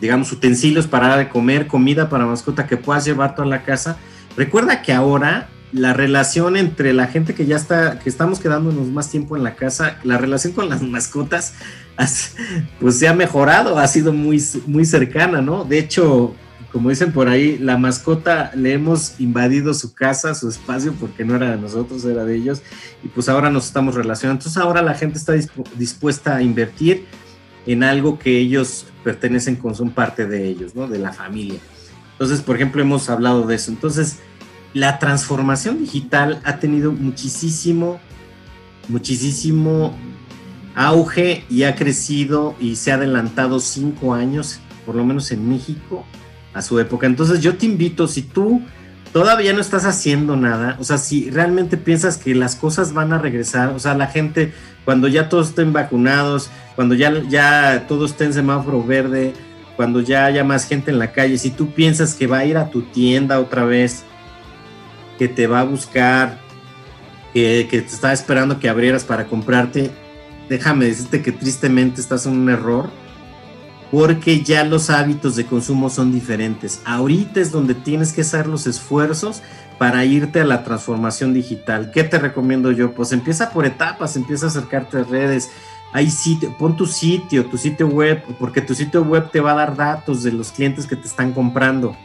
digamos, 0.01 0.31
utensilios 0.33 0.87
para 0.87 1.29
comer, 1.29 1.67
comida 1.67 2.09
para 2.09 2.27
mascota 2.27 2.67
que 2.67 2.77
puedas 2.77 3.05
llevar 3.05 3.35
toda 3.35 3.49
la 3.49 3.63
casa. 3.63 3.97
Recuerda 4.37 4.83
que 4.83 4.93
ahora 4.93 5.49
la 5.73 5.93
relación 5.93 6.57
entre 6.57 6.93
la 6.93 7.07
gente 7.07 7.35
que 7.35 7.47
ya 7.47 7.57
está, 7.57 7.99
que 7.99 8.09
estamos 8.09 8.41
quedándonos 8.41 8.89
más 8.89 9.11
tiempo 9.11 9.37
en 9.37 9.45
la 9.45 9.55
casa, 9.55 9.99
la 10.03 10.19
relación 10.19 10.53
con 10.53 10.69
las 10.69 10.83
mascotas, 10.83 11.55
pues 12.81 12.99
se 12.99 13.09
ha 13.09 13.15
mejorado, 13.15 13.79
ha 13.79 13.87
sido 13.87 14.13
muy, 14.13 14.43
muy 14.67 14.85
cercana, 14.85 15.43
¿no? 15.43 15.65
De 15.65 15.79
hecho, 15.79 16.35
como 16.73 16.91
dicen 16.91 17.13
por 17.13 17.29
ahí, 17.29 17.59
la 17.59 17.77
mascota 17.77 18.51
le 18.55 18.73
hemos 18.73 19.19
invadido 19.21 19.75
su 19.75 19.95
casa, 19.95 20.35
su 20.35 20.49
espacio, 20.49 20.95
porque 20.99 21.25
no 21.25 21.37
era 21.37 21.51
de 21.51 21.57
nosotros, 21.57 22.05
era 22.05 22.25
de 22.25 22.37
ellos, 22.37 22.63
y 23.03 23.09
pues 23.09 23.29
ahora 23.29 23.51
nos 23.51 23.67
estamos 23.67 23.95
relacionando. 23.95 24.41
Entonces 24.41 24.63
ahora 24.63 24.83
la 24.83 24.95
gente 24.95 25.19
está 25.19 25.35
dispuesta 25.77 26.37
a 26.37 26.43
invertir 26.43 27.07
en 27.67 27.83
algo 27.83 28.19
que 28.19 28.39
ellos 28.39 28.87
pertenecen 29.05 29.57
con, 29.57 29.75
son 29.75 29.91
parte 29.91 30.27
de 30.27 30.47
ellos, 30.47 30.75
¿no? 30.75 30.89
De 30.89 30.99
la 30.99 31.13
familia. 31.13 31.59
Entonces, 32.13 32.41
por 32.41 32.57
ejemplo, 32.57 32.83
hemos 32.83 33.09
hablado 33.11 33.47
de 33.47 33.55
eso. 33.55 33.71
Entonces, 33.71 34.19
la 34.75 34.99
transformación 34.99 35.79
digital 35.79 36.41
ha 36.45 36.59
tenido 36.59 36.93
muchísimo, 36.93 38.01
muchísimo 38.89 39.97
auge 40.75 41.45
y 41.51 41.65
ha 41.65 41.75
crecido 41.75 42.55
y 42.61 42.77
se 42.77 42.93
ha 42.93 42.95
adelantado 42.95 43.59
cinco 43.61 44.15
años, 44.15 44.61
por 44.87 44.95
lo 44.95 45.05
menos 45.05 45.31
en 45.33 45.49
México, 45.49 46.05
a 46.55 46.63
su 46.63 46.79
época. 46.79 47.07
Entonces, 47.07 47.41
yo 47.41 47.57
te 47.57 47.67
invito, 47.67 48.07
si 48.07 48.23
tú 48.23 48.63
todavía 49.13 49.53
no 49.53 49.61
estás 49.61 49.85
haciendo 49.85 50.37
nada, 50.37 50.77
o 50.79 50.85
sea, 50.85 50.99
si 50.99 51.31
realmente 51.31 51.77
piensas 51.77 52.17
que 52.17 52.35
las 52.35 52.55
cosas 52.55 52.93
van 52.93 53.13
a 53.13 53.19
regresar, 53.19 53.71
o 53.71 53.79
sea, 53.79 53.95
la 53.95 54.07
gente, 54.07 54.53
cuando 54.85 55.09
ya 55.09 55.29
todos 55.29 55.49
estén 55.49 55.73
vacunados, 55.73 56.51
cuando 56.77 56.95
ya, 56.95 57.23
ya 57.29 57.87
todo 57.89 58.07
esté 58.07 58.25
en 58.25 58.35
semáforo 58.35 58.85
verde, 58.85 59.33
cuando 59.77 60.01
ya 60.01 60.27
haya 60.27 60.45
más 60.45 60.67
gente 60.67 60.91
en 60.91 60.99
la 60.99 61.13
calle, 61.13 61.39
si 61.39 61.51
tú 61.51 61.73
piensas 61.73 62.15
que 62.15 62.27
va 62.27 62.39
a 62.39 62.45
ir 62.45 62.57
a 62.57 62.71
tu 62.71 62.83
tienda 62.83 63.41
otra 63.41 63.65
vez, 63.65 64.05
que 65.19 65.29
te 65.29 65.47
va 65.47 65.61
a 65.61 65.65
buscar, 65.65 66.39
que, 67.35 67.67
que 67.71 67.83
te 67.83 67.95
está 67.95 68.13
esperando 68.13 68.59
que 68.59 68.69
abrieras 68.69 69.05
para 69.05 69.27
comprarte, 69.27 69.91
déjame 70.49 70.87
decirte 70.87 71.23
que 71.23 71.33
tristemente 71.33 72.01
estás 72.01 72.27
en 72.27 72.33
un 72.33 72.49
error 72.49 72.91
porque 73.91 74.43
ya 74.43 74.65
los 74.65 74.91
hábitos 74.91 75.37
de 75.37 75.47
consumo 75.47 75.89
son 75.89 76.13
diferentes. 76.13 76.83
Ahorita 76.85 77.41
es 77.41 77.51
donde 77.51 77.75
tienes 77.75 78.13
que 78.13 78.21
hacer 78.21 78.47
los 78.47 78.67
esfuerzos 78.67 79.43
para 79.79 80.05
irte 80.05 80.41
a 80.41 80.45
la 80.45 80.65
transformación 80.65 81.33
digital. 81.33 81.91
¿Qué 81.93 82.05
te 82.05 82.19
recomiendo 82.19 82.71
yo? 82.73 82.93
Pues 82.93 83.13
empieza 83.13 83.51
por 83.51 83.65
etapas, 83.65 84.17
empieza 84.17 84.47
a 84.47 84.49
acercarte 84.51 84.99
a 84.99 85.05
redes. 85.05 85.51
Hay 85.93 86.11
sitio, 86.11 86.55
pon 86.59 86.77
tu 86.77 86.87
sitio, 86.87 87.47
tu 87.47 87.57
sitio 87.57 87.87
web, 87.87 88.23
porque 88.39 88.61
tu 88.61 88.75
sitio 88.75 89.03
web 89.03 89.31
te 89.31 89.41
va 89.41 89.53
a 89.53 89.57
dar 89.57 89.77
datos 89.77 90.23
de 90.23 90.33
los 90.33 90.53
clientes 90.53 90.87
que 90.87 90.97
te 90.97 91.09
están 91.09 91.33
comprando. 91.33 91.97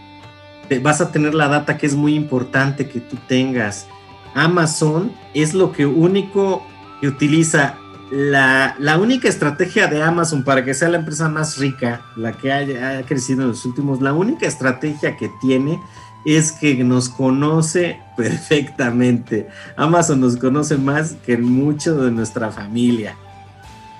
Vas 0.79 1.01
a 1.01 1.11
tener 1.11 1.33
la 1.33 1.47
data 1.47 1.77
que 1.77 1.85
es 1.85 1.95
muy 1.95 2.15
importante 2.15 2.87
que 2.87 2.99
tú 2.99 3.17
tengas. 3.27 3.87
Amazon 4.33 5.11
es 5.33 5.53
lo 5.53 5.71
que 5.71 5.85
único 5.85 6.65
que 7.01 7.07
utiliza 7.07 7.77
la, 8.11 8.75
única 8.99 9.27
estrategia 9.27 9.87
de 9.87 10.03
Amazon 10.03 10.43
para 10.43 10.63
que 10.63 10.73
sea 10.73 10.89
la 10.89 10.97
empresa 10.97 11.29
más 11.29 11.57
rica, 11.57 12.01
la 12.15 12.31
que 12.33 12.51
ha 12.51 13.03
crecido 13.05 13.41
en 13.41 13.49
los 13.49 13.65
últimos, 13.65 14.01
la 14.01 14.13
única 14.13 14.45
estrategia 14.45 15.17
que 15.17 15.31
tiene 15.41 15.79
es 16.25 16.51
que 16.51 16.83
nos 16.83 17.09
conoce 17.09 17.99
perfectamente. 18.17 19.47
Amazon 19.75 20.21
nos 20.21 20.37
conoce 20.37 20.77
más 20.77 21.13
que 21.25 21.37
mucho 21.37 21.95
de 21.95 22.11
nuestra 22.11 22.51
familia. 22.51 23.15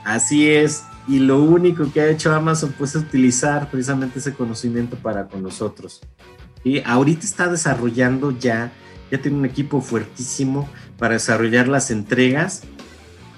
Así 0.05 0.49
es. 0.49 0.83
Y 1.07 1.19
lo 1.19 1.41
único 1.41 1.91
que 1.91 1.99
ha 1.99 2.07
hecho 2.07 2.33
Amazon 2.33 2.73
pues 2.77 2.95
es 2.95 3.01
utilizar 3.01 3.69
precisamente 3.69 4.19
ese 4.19 4.33
conocimiento 4.33 4.95
para 4.95 5.27
con 5.27 5.43
nosotros. 5.43 6.01
Y 6.63 6.81
ahorita 6.85 7.25
está 7.25 7.47
desarrollando 7.47 8.31
ya, 8.31 8.71
ya 9.11 9.21
tiene 9.21 9.37
un 9.37 9.45
equipo 9.45 9.81
fuertísimo 9.81 10.69
para 10.97 11.15
desarrollar 11.15 11.67
las 11.67 11.91
entregas 11.91 12.63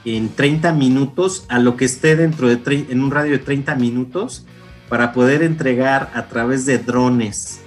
en 0.06 0.30
30 0.30 0.72
minutos 0.74 1.46
a 1.50 1.60
lo 1.60 1.76
que 1.78 1.86
esté 1.86 2.16
dentro 2.16 2.48
de 2.48 2.86
en 2.90 3.04
un 3.04 3.12
radio 3.12 3.32
de 3.32 3.40
30 3.40 3.76
minutos 3.76 4.46
para 4.88 5.12
poder 5.14 5.42
entregar 5.42 6.12
a 6.14 6.28
través 6.28 6.66
de 6.66 6.78
drones. 6.78 7.62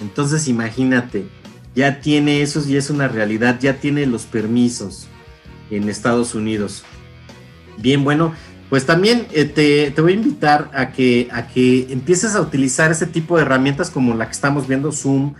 Entonces 0.00 0.46
imagínate, 0.46 1.26
ya 1.74 2.00
tiene 2.00 2.42
eso 2.42 2.62
y 2.66 2.76
es 2.76 2.90
una 2.90 3.08
realidad, 3.08 3.58
ya 3.60 3.80
tiene 3.80 4.06
los 4.06 4.24
permisos 4.24 5.08
en 5.70 5.88
Estados 5.88 6.34
Unidos. 6.34 6.84
Bien, 7.78 8.04
bueno, 8.04 8.34
pues 8.72 8.86
también 8.86 9.26
eh, 9.32 9.44
te, 9.44 10.00
voy 10.00 10.12
a 10.12 10.16
invitar 10.16 10.70
a 10.72 10.92
que, 10.92 11.28
a 11.30 11.46
que 11.46 11.92
empieces 11.92 12.34
a 12.34 12.40
utilizar 12.40 12.90
ese 12.90 13.04
tipo 13.04 13.36
de 13.36 13.42
herramientas 13.42 13.90
como 13.90 14.14
la 14.14 14.24
que 14.24 14.32
estamos 14.32 14.66
viendo, 14.66 14.92
Zoom, 14.92 15.34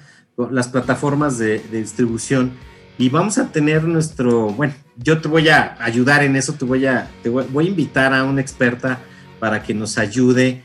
las 0.51 0.69
plataformas 0.69 1.39
de, 1.39 1.61
de 1.61 1.81
distribución 1.81 2.53
y 2.99 3.09
vamos 3.09 3.39
a 3.39 3.51
tener 3.51 3.85
nuestro, 3.85 4.49
bueno, 4.49 4.75
yo 4.99 5.23
te 5.23 5.29
voy 5.29 5.49
a 5.49 5.79
ayudar 5.81 6.23
en 6.23 6.37
eso, 6.37 6.53
te 6.53 6.67
voy 6.67 6.85
a, 6.85 7.11
te 7.23 7.31
voy, 7.31 7.65
a 7.65 7.69
invitar 7.71 8.13
a 8.13 8.25
una 8.25 8.43
experta 8.43 8.99
para 9.41 9.63
que 9.63 9.73
nos 9.73 9.97
ayude 9.97 10.63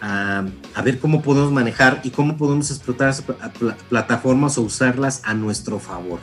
a, 0.00 0.44
a, 0.74 0.82
ver 0.82 0.98
cómo 0.98 1.22
podemos 1.22 1.52
manejar 1.52 2.00
y 2.02 2.10
cómo 2.10 2.36
podemos 2.36 2.68
explotar 2.72 3.10
esas 3.10 3.26
plataformas 3.88 4.58
o 4.58 4.62
usarlas 4.62 5.22
a 5.24 5.34
nuestro 5.34 5.78
favor. 5.78 6.18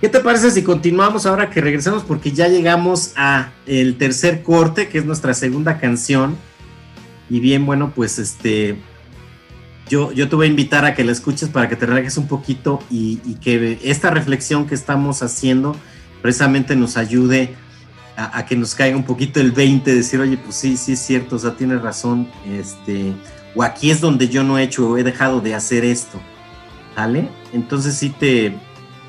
¿Qué 0.00 0.08
te 0.08 0.20
parece 0.20 0.50
si 0.50 0.62
continuamos 0.62 1.26
ahora 1.26 1.50
que 1.50 1.60
regresamos? 1.60 2.04
Porque 2.04 2.32
ya 2.32 2.48
llegamos 2.48 3.12
a 3.16 3.52
el 3.66 3.98
tercer 3.98 4.42
corte, 4.42 4.88
que 4.88 4.96
es 4.96 5.04
nuestra 5.04 5.34
segunda 5.34 5.78
canción. 5.78 6.38
Y 7.28 7.40
bien, 7.40 7.66
bueno, 7.66 7.92
pues 7.94 8.18
este, 8.18 8.78
yo, 9.90 10.10
te 10.14 10.36
voy 10.36 10.46
a 10.46 10.50
invitar 10.50 10.86
a 10.86 10.94
que 10.94 11.04
la 11.04 11.12
escuches 11.12 11.50
para 11.50 11.68
que 11.68 11.76
te 11.76 11.84
relajes 11.84 12.16
un 12.16 12.28
poquito 12.28 12.82
y, 12.90 13.16
que 13.42 13.78
esta 13.82 14.08
reflexión 14.10 14.66
que 14.66 14.74
estamos 14.74 15.22
haciendo 15.22 15.76
precisamente 16.22 16.76
nos 16.76 16.96
ayude 16.96 17.54
a, 18.16 18.46
que 18.46 18.56
nos 18.56 18.74
caiga 18.74 18.96
un 18.96 19.04
poquito 19.04 19.38
el 19.40 19.52
20, 19.52 19.94
decir, 19.94 20.20
oye, 20.20 20.38
pues 20.38 20.54
sí, 20.54 20.76
sí 20.76 20.92
es 20.92 21.00
cierto, 21.00 21.36
o 21.36 21.38
sea, 21.38 21.56
tienes 21.56 21.82
razón, 21.82 22.28
este, 22.46 23.14
o 23.54 23.62
aquí 23.62 23.90
es 23.90 24.00
donde 24.00 24.28
yo 24.28 24.44
no 24.44 24.58
he 24.58 24.62
hecho 24.62 24.90
o 24.90 24.96
he 24.96 25.02
dejado 25.02 25.40
de 25.40 25.54
hacer 25.54 25.84
esto, 25.84 26.20
¿vale? 26.94 27.28
Entonces 27.52 27.94
sí 27.94 28.10
te, 28.10 28.54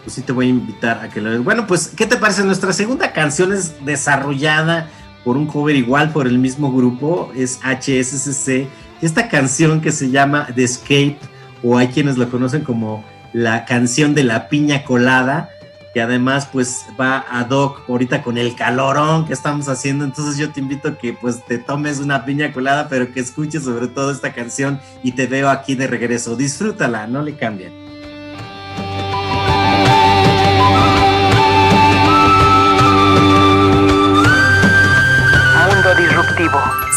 pues 0.04 0.16
sí 0.16 0.22
te 0.22 0.32
voy 0.32 0.48
a 0.48 0.50
invitar 0.50 1.00
a 1.04 1.10
que 1.10 1.22
lo 1.22 1.44
Bueno, 1.44 1.68
pues, 1.68 1.90
¿qué 1.96 2.06
te 2.06 2.18
parece? 2.18 2.44
Nuestra 2.44 2.74
segunda 2.74 3.14
canción 3.14 3.54
es 3.54 3.86
desarrollada 3.86 4.90
por 5.24 5.38
un 5.38 5.46
cover 5.46 5.76
igual 5.76 6.12
por 6.12 6.28
el 6.28 6.40
mismo 6.40 6.72
grupo, 6.72 7.32
es 7.36 7.60
HSCC 7.64 8.68
esta 9.02 9.30
canción 9.30 9.82
que 9.82 9.92
se 9.92 10.12
llama 10.12 10.48
The 10.54 10.64
Escape, 10.64 11.18
o 11.64 11.78
hay 11.78 11.88
quienes 11.88 12.18
lo 12.18 12.30
conocen 12.30 12.64
como 12.64 13.04
la 13.34 13.66
canción 13.66 14.14
de 14.14 14.24
la 14.24 14.48
piña 14.50 14.84
colada, 14.84 15.50
que 15.94 16.02
además 16.02 16.48
pues 16.52 16.86
va 17.00 17.26
a 17.30 17.44
doc 17.44 17.82
ahorita 17.90 18.24
con 18.24 18.38
el 18.38 18.56
calorón 18.56 19.26
que 19.26 19.34
estamos 19.34 19.68
haciendo, 19.68 20.06
entonces 20.06 20.38
yo 20.38 20.52
te 20.52 20.60
invito 20.60 20.90
a 20.90 20.98
que 20.98 21.14
pues 21.14 21.44
te 21.46 21.58
tomes 21.58 22.00
una 22.00 22.24
piña 22.26 22.54
colada, 22.54 22.88
pero 22.90 23.12
que 23.12 23.20
escuches 23.20 23.64
sobre 23.64 23.88
todo 23.88 24.12
esta 24.12 24.34
canción 24.34 24.80
y 25.04 25.14
te 25.14 25.28
veo 25.28 25.50
aquí 25.50 25.76
de 25.76 25.88
regreso. 25.88 26.36
Disfrútala, 26.36 27.08
no 27.08 27.22
le 27.22 27.36
cambien. 27.36 27.81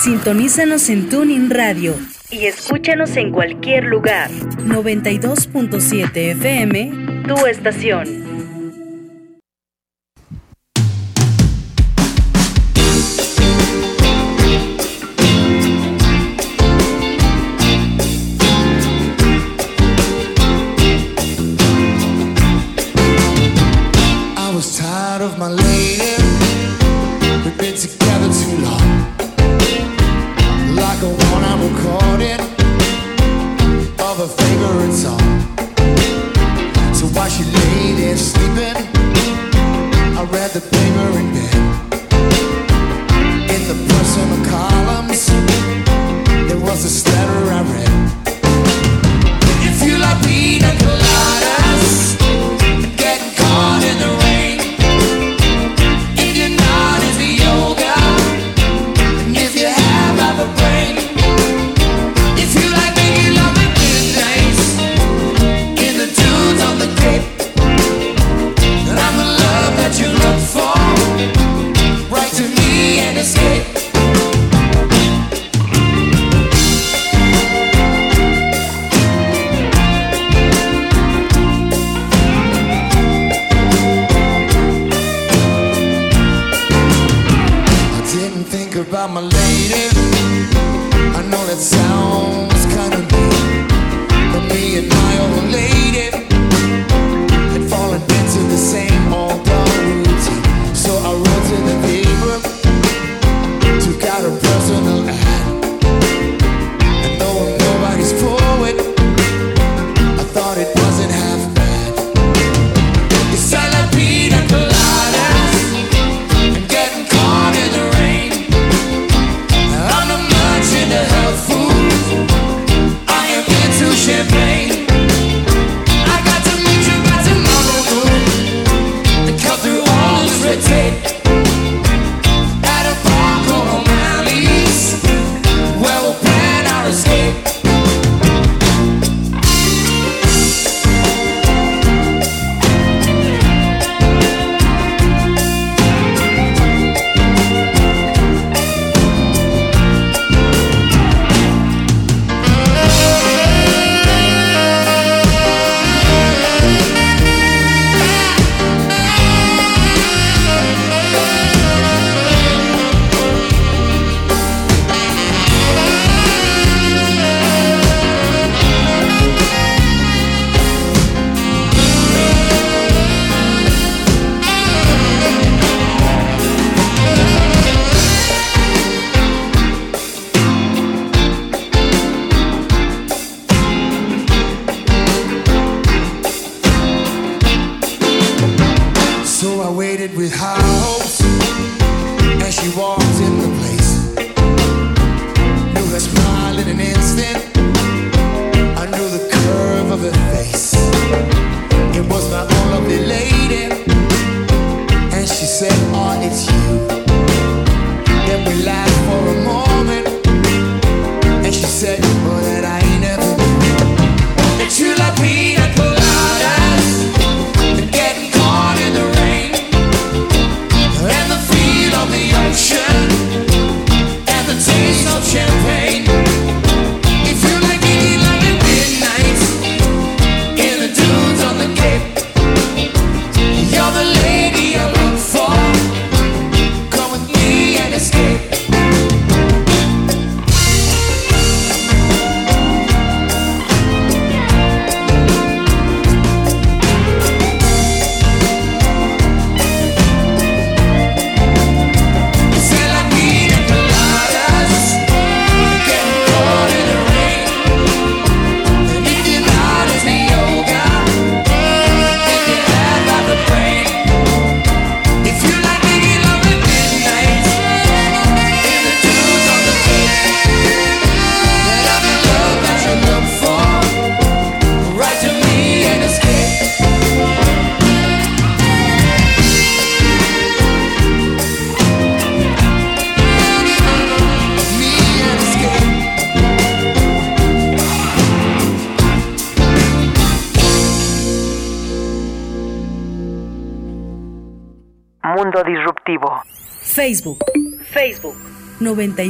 Sintonízanos 0.02 0.88
en 0.88 1.08
Tuning 1.08 1.50
Radio 1.50 1.94
y 2.30 2.46
escúchanos 2.46 3.16
en 3.16 3.30
cualquier 3.30 3.84
lugar. 3.84 4.30
92.7 4.30 6.16
FM, 6.16 7.24
tu 7.26 7.46
estación. 7.46 8.23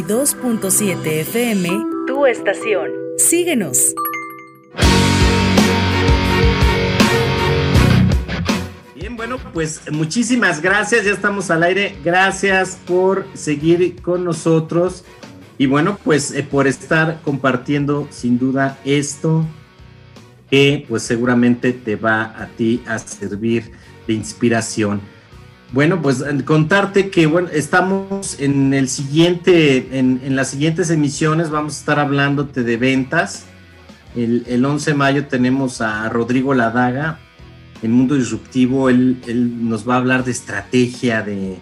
92.7 0.07 1.07
FM. 1.21 1.69
Tu 2.07 2.27
estación. 2.27 2.91
Síguenos. 3.17 3.95
Bien, 8.95 9.17
bueno, 9.17 9.39
pues 9.55 9.81
muchísimas 9.91 10.61
gracias, 10.61 11.07
ya 11.07 11.13
estamos 11.13 11.51
al 11.51 11.63
aire. 11.63 11.97
Gracias 12.05 12.79
por 12.87 13.27
seguir 13.33 14.03
con 14.03 14.25
nosotros 14.25 15.05
y 15.57 15.65
bueno, 15.67 15.99
pues 16.05 16.33
eh, 16.33 16.43
por 16.43 16.67
estar 16.67 17.23
compartiendo 17.23 18.07
sin 18.11 18.39
duda 18.39 18.79
esto 18.85 19.47
que 20.51 20.85
pues 20.87 21.03
seguramente 21.03 21.73
te 21.73 21.97
va 21.97 22.25
a 22.25 22.49
ti 22.49 22.83
a 22.87 22.99
servir 22.99 23.71
de 24.07 24.13
inspiración. 24.13 25.14
Bueno, 25.75 26.01
pues 26.01 26.21
eh, 26.21 26.45
contarte 26.45 27.11
que 27.11 27.27
bueno, 27.27 27.49
estamos 27.53 28.39
en 28.39 28.73
el 28.75 28.89
siguiente, 28.89 29.99
en, 29.99 30.37
las 30.37 30.51
siguientes 30.51 30.89
emisiones 30.89 31.51
vamos 31.51 31.75
a 31.75 31.79
estar 31.81 31.99
hablándote 31.99 32.63
de 32.63 32.77
ventas. 32.77 33.47
El, 34.15 34.45
el 34.47 34.65
11 34.65 34.93
de 34.93 34.97
mayo 34.97 35.27
tenemos 35.27 35.81
a 35.81 36.09
Rodrigo 36.11 36.55
Ladaga, 36.55 37.19
en 37.83 37.91
Mundo 37.91 38.15
Disruptivo, 38.15 38.89
él, 38.89 39.21
nos 39.69 39.87
va 39.87 39.95
a 39.95 39.97
hablar 39.97 40.25
de 40.25 40.31
estrategia 40.31 41.23
de, 41.23 41.59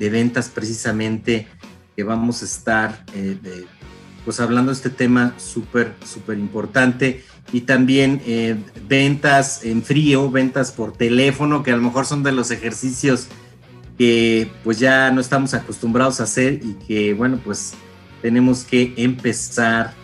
de 0.00 0.10
ventas 0.10 0.48
precisamente, 0.48 1.46
que 1.94 2.04
vamos 2.04 2.40
a 2.40 2.46
estar 2.46 3.04
eh, 3.14 3.36
pues 4.24 4.40
hablando 4.40 4.72
de 4.72 4.76
este 4.76 4.88
tema 4.88 5.34
súper, 5.36 5.92
súper 6.06 6.38
importante. 6.38 7.22
Y 7.52 7.62
también 7.62 8.22
eh, 8.24 8.56
ventas 8.88 9.62
en 9.62 9.82
frío, 9.82 10.30
ventas 10.30 10.72
por 10.72 10.94
teléfono, 10.94 11.62
que 11.62 11.72
a 11.72 11.76
lo 11.76 11.82
mejor 11.82 12.06
son 12.06 12.22
de 12.22 12.32
los 12.32 12.50
ejercicios 12.50 13.28
que 14.02 14.50
pues 14.64 14.80
ya 14.80 15.12
no 15.12 15.20
estamos 15.20 15.54
acostumbrados 15.54 16.18
a 16.18 16.24
hacer 16.24 16.54
y 16.54 16.72
que 16.88 17.14
bueno, 17.14 17.38
pues 17.44 17.74
tenemos 18.20 18.64
que 18.64 18.92
empezar 18.96 19.94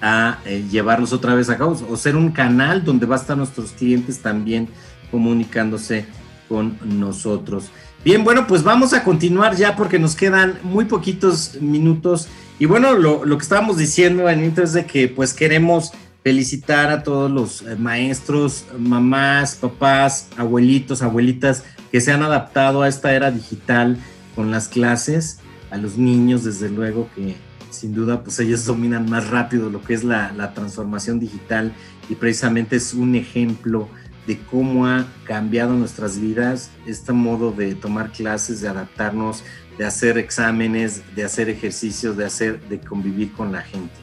a 0.00 0.38
eh, 0.46 0.64
llevarlos 0.70 1.12
otra 1.12 1.34
vez 1.34 1.50
a 1.50 1.58
cabo 1.58 1.76
o 1.90 1.96
ser 1.98 2.16
un 2.16 2.32
canal 2.32 2.86
donde 2.86 3.04
va 3.04 3.16
a 3.16 3.18
estar 3.18 3.36
nuestros 3.36 3.72
clientes 3.72 4.20
también 4.20 4.70
comunicándose 5.10 6.06
con 6.48 6.78
nosotros. 6.98 7.66
Bien, 8.02 8.24
bueno, 8.24 8.46
pues 8.46 8.62
vamos 8.62 8.94
a 8.94 9.04
continuar 9.04 9.56
ya 9.56 9.76
porque 9.76 9.98
nos 9.98 10.16
quedan 10.16 10.58
muy 10.62 10.86
poquitos 10.86 11.60
minutos. 11.60 12.28
Y 12.58 12.64
bueno, 12.64 12.94
lo, 12.94 13.26
lo 13.26 13.36
que 13.36 13.42
estábamos 13.42 13.76
diciendo, 13.76 14.26
Anita, 14.26 14.62
es 14.62 14.72
de 14.72 14.86
que 14.86 15.08
pues 15.08 15.34
queremos 15.34 15.92
felicitar 16.26 16.90
a 16.90 17.04
todos 17.04 17.30
los 17.30 17.62
eh, 17.62 17.76
maestros, 17.76 18.66
mamás, 18.76 19.54
papás, 19.54 20.26
abuelitos, 20.36 21.00
abuelitas 21.00 21.62
que 21.92 22.00
se 22.00 22.10
han 22.10 22.24
adaptado 22.24 22.82
a 22.82 22.88
esta 22.88 23.14
era 23.14 23.30
digital 23.30 23.96
con 24.34 24.50
las 24.50 24.66
clases, 24.66 25.38
a 25.70 25.76
los 25.76 25.98
niños, 25.98 26.42
desde 26.42 26.68
luego 26.68 27.08
que 27.14 27.36
sin 27.70 27.94
duda, 27.94 28.24
pues 28.24 28.40
ellos 28.40 28.64
dominan 28.64 29.08
más 29.08 29.30
rápido 29.30 29.70
lo 29.70 29.80
que 29.84 29.94
es 29.94 30.02
la, 30.02 30.32
la 30.32 30.52
transformación 30.52 31.20
digital 31.20 31.72
y 32.08 32.16
precisamente 32.16 32.74
es 32.74 32.92
un 32.92 33.14
ejemplo 33.14 33.88
de 34.26 34.40
cómo 34.50 34.88
ha 34.88 35.06
cambiado 35.22 35.74
nuestras 35.74 36.18
vidas 36.18 36.72
este 36.86 37.12
modo 37.12 37.52
de 37.52 37.76
tomar 37.76 38.10
clases, 38.10 38.60
de 38.60 38.66
adaptarnos, 38.66 39.44
de 39.78 39.84
hacer 39.84 40.18
exámenes, 40.18 41.04
de 41.14 41.22
hacer 41.22 41.48
ejercicios, 41.48 42.16
de 42.16 42.24
hacer, 42.24 42.60
de 42.68 42.80
convivir 42.80 43.30
con 43.30 43.52
la 43.52 43.62
gente. 43.62 43.94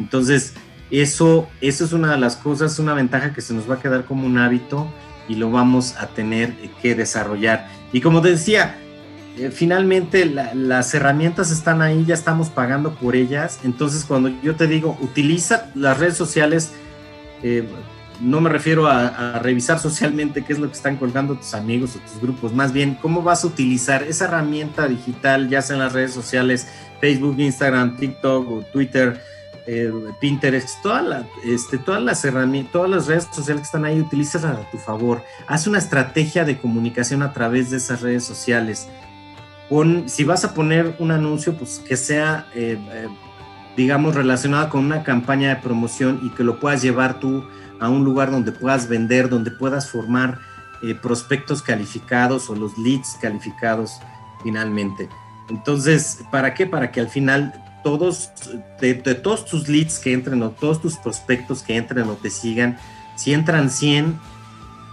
Entonces, 0.00 0.54
eso, 0.92 1.48
eso 1.60 1.84
es 1.84 1.92
una 1.92 2.12
de 2.12 2.18
las 2.18 2.36
cosas, 2.36 2.78
una 2.78 2.94
ventaja 2.94 3.32
que 3.32 3.40
se 3.40 3.54
nos 3.54 3.68
va 3.68 3.76
a 3.76 3.80
quedar 3.80 4.04
como 4.04 4.26
un 4.26 4.38
hábito 4.38 4.86
y 5.28 5.36
lo 5.36 5.50
vamos 5.50 5.94
a 5.98 6.08
tener 6.08 6.52
que 6.82 6.94
desarrollar. 6.94 7.68
Y 7.92 8.00
como 8.00 8.20
te 8.20 8.28
decía, 8.30 8.76
eh, 9.38 9.50
finalmente 9.50 10.26
la- 10.26 10.54
las 10.54 10.92
herramientas 10.94 11.50
están 11.50 11.80
ahí, 11.80 12.04
ya 12.04 12.14
estamos 12.14 12.50
pagando 12.50 12.94
por 12.94 13.16
ellas. 13.16 13.60
Entonces, 13.64 14.04
cuando 14.04 14.28
yo 14.42 14.54
te 14.56 14.66
digo, 14.66 14.98
utiliza 15.00 15.70
las 15.74 15.98
redes 15.98 16.16
sociales, 16.16 16.72
eh, 17.42 17.66
no 18.20 18.40
me 18.42 18.50
refiero 18.50 18.86
a, 18.86 19.08
a 19.08 19.38
revisar 19.38 19.78
socialmente 19.78 20.44
qué 20.44 20.52
es 20.52 20.58
lo 20.58 20.66
que 20.68 20.74
están 20.76 20.96
colgando 20.96 21.34
tus 21.36 21.54
amigos 21.54 21.96
o 21.96 21.98
tus 22.00 22.20
grupos, 22.20 22.52
más 22.54 22.72
bien 22.72 22.96
cómo 23.00 23.22
vas 23.22 23.42
a 23.42 23.46
utilizar 23.48 24.02
esa 24.02 24.26
herramienta 24.26 24.86
digital, 24.86 25.48
ya 25.48 25.62
sea 25.62 25.74
en 25.76 25.82
las 25.82 25.92
redes 25.94 26.12
sociales, 26.12 26.68
Facebook, 27.00 27.36
Instagram, 27.40 27.96
TikTok 27.96 28.48
o 28.50 28.62
Twitter, 28.72 29.20
eh, 29.66 29.92
Pinterest, 30.20 30.82
toda 30.82 31.02
la- 31.02 31.26
este, 31.44 31.78
todas 31.78 32.02
las 32.02 32.24
herramientas, 32.24 32.72
todas 32.72 32.90
las 32.90 33.06
redes 33.06 33.28
sociales 33.32 33.62
que 33.62 33.66
están 33.66 33.84
ahí, 33.84 34.00
utilízalas 34.00 34.58
a 34.58 34.70
tu 34.70 34.78
favor. 34.78 35.22
Haz 35.46 35.66
una 35.66 35.78
estrategia 35.78 36.44
de 36.44 36.58
comunicación 36.58 37.22
a 37.22 37.32
través 37.32 37.70
de 37.70 37.76
esas 37.76 38.00
redes 38.00 38.24
sociales. 38.24 38.88
Pon- 39.68 40.08
si 40.08 40.24
vas 40.24 40.44
a 40.44 40.52
poner 40.54 40.96
un 40.98 41.10
anuncio, 41.12 41.54
pues 41.56 41.78
que 41.86 41.96
sea, 41.96 42.46
eh, 42.54 42.78
eh, 42.92 43.08
digamos, 43.76 44.14
relacionado 44.14 44.68
con 44.68 44.84
una 44.84 45.02
campaña 45.02 45.48
de 45.50 45.56
promoción 45.56 46.20
y 46.22 46.30
que 46.30 46.44
lo 46.44 46.58
puedas 46.60 46.82
llevar 46.82 47.20
tú 47.20 47.44
a 47.80 47.88
un 47.88 48.04
lugar 48.04 48.30
donde 48.30 48.52
puedas 48.52 48.88
vender, 48.88 49.28
donde 49.28 49.50
puedas 49.50 49.88
formar 49.90 50.38
eh, 50.82 50.94
prospectos 50.94 51.62
calificados 51.62 52.50
o 52.50 52.54
los 52.56 52.76
leads 52.76 53.16
calificados 53.20 53.98
finalmente. 54.42 55.08
Entonces, 55.48 56.20
¿para 56.30 56.54
qué? 56.54 56.66
Para 56.66 56.90
que 56.90 57.00
al 57.00 57.08
final 57.08 57.52
todos, 57.82 58.30
de, 58.80 58.94
todos 58.94 59.44
tus 59.44 59.68
leads 59.68 59.98
que 59.98 60.12
entren 60.12 60.42
o 60.42 60.50
todos 60.50 60.80
tus 60.80 60.96
prospectos 60.96 61.62
que 61.62 61.76
entren 61.76 62.08
o 62.08 62.14
te 62.14 62.30
sigan, 62.30 62.78
si 63.16 63.32
entran 63.32 63.70
100 63.70 64.18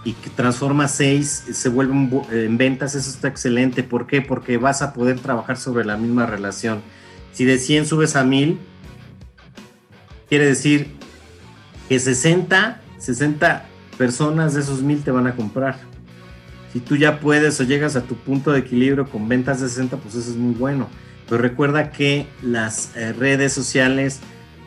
y 0.04 0.12
que 0.14 0.30
transforma 0.30 0.88
6, 0.88 1.44
se 1.52 1.68
vuelven 1.68 2.22
en 2.30 2.56
ventas, 2.56 2.94
eso 2.94 3.10
está 3.10 3.28
excelente. 3.28 3.82
¿Por 3.82 4.06
qué? 4.06 4.22
Porque 4.22 4.56
vas 4.56 4.82
a 4.82 4.92
poder 4.92 5.20
trabajar 5.20 5.56
sobre 5.56 5.84
la 5.84 5.96
misma 5.96 6.26
relación. 6.26 6.80
Si 7.32 7.44
de 7.44 7.58
100 7.58 7.86
subes 7.86 8.16
a 8.16 8.24
1000, 8.24 8.58
quiere 10.28 10.46
decir 10.46 10.96
que 11.88 11.98
60, 11.98 12.80
60 12.98 13.66
personas 13.98 14.54
de 14.54 14.60
esos 14.60 14.82
1000 14.82 15.02
te 15.02 15.10
van 15.10 15.26
a 15.26 15.36
comprar. 15.36 15.76
Si 16.72 16.80
tú 16.80 16.96
ya 16.96 17.20
puedes 17.20 17.60
o 17.60 17.64
llegas 17.64 17.96
a 17.96 18.02
tu 18.02 18.14
punto 18.14 18.52
de 18.52 18.60
equilibrio 18.60 19.06
con 19.06 19.28
ventas 19.28 19.60
de 19.60 19.68
60, 19.68 19.96
pues 19.96 20.14
eso 20.14 20.30
es 20.30 20.36
muy 20.36 20.54
bueno. 20.54 20.88
Pero 21.30 21.40
recuerda 21.40 21.92
que 21.92 22.26
las 22.42 22.94
eh, 22.96 23.12
redes 23.12 23.52
sociales, 23.52 24.18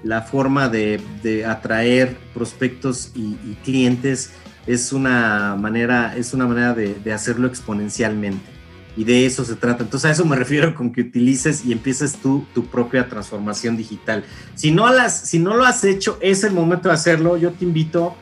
la 0.03 0.21
forma 0.21 0.69
de, 0.69 1.01
atraer 1.45 2.17
prospectos 2.33 3.11
y, 3.13 3.35
clientes 3.63 4.31
es 4.65 4.93
una 4.93 5.55
manera, 5.59 6.15
es 6.15 6.33
una 6.33 6.47
manera 6.47 6.73
de, 6.73 6.95
de 6.95 7.13
hacerlo 7.13 7.47
exponencialmente 7.47 8.53
y 8.95 9.03
de 9.03 9.25
eso 9.25 9.43
se 9.43 9.55
trata. 9.55 9.83
Entonces 9.83 10.09
a 10.09 10.13
eso 10.13 10.25
me 10.25 10.35
refiero 10.35 10.73
con 10.75 10.91
que 10.91 11.01
utilices 11.01 11.65
y 11.65 11.71
empieces 11.71 12.17
tú 12.17 12.45
tu 12.53 12.65
propia 12.65 13.09
transformación 13.09 13.75
digital. 13.75 14.23
Si 14.55 14.71
no, 14.71 14.91
las, 14.91 15.27
si 15.27 15.39
no 15.39 15.55
lo 15.55 15.65
has 15.65 15.83
hecho, 15.83 16.17
es 16.21 16.43
el 16.43 16.53
momento 16.53 16.89
de 16.89 16.95
hacerlo. 16.95 17.37
Yo 17.37 17.51
te 17.51 17.65
invito 17.65 18.15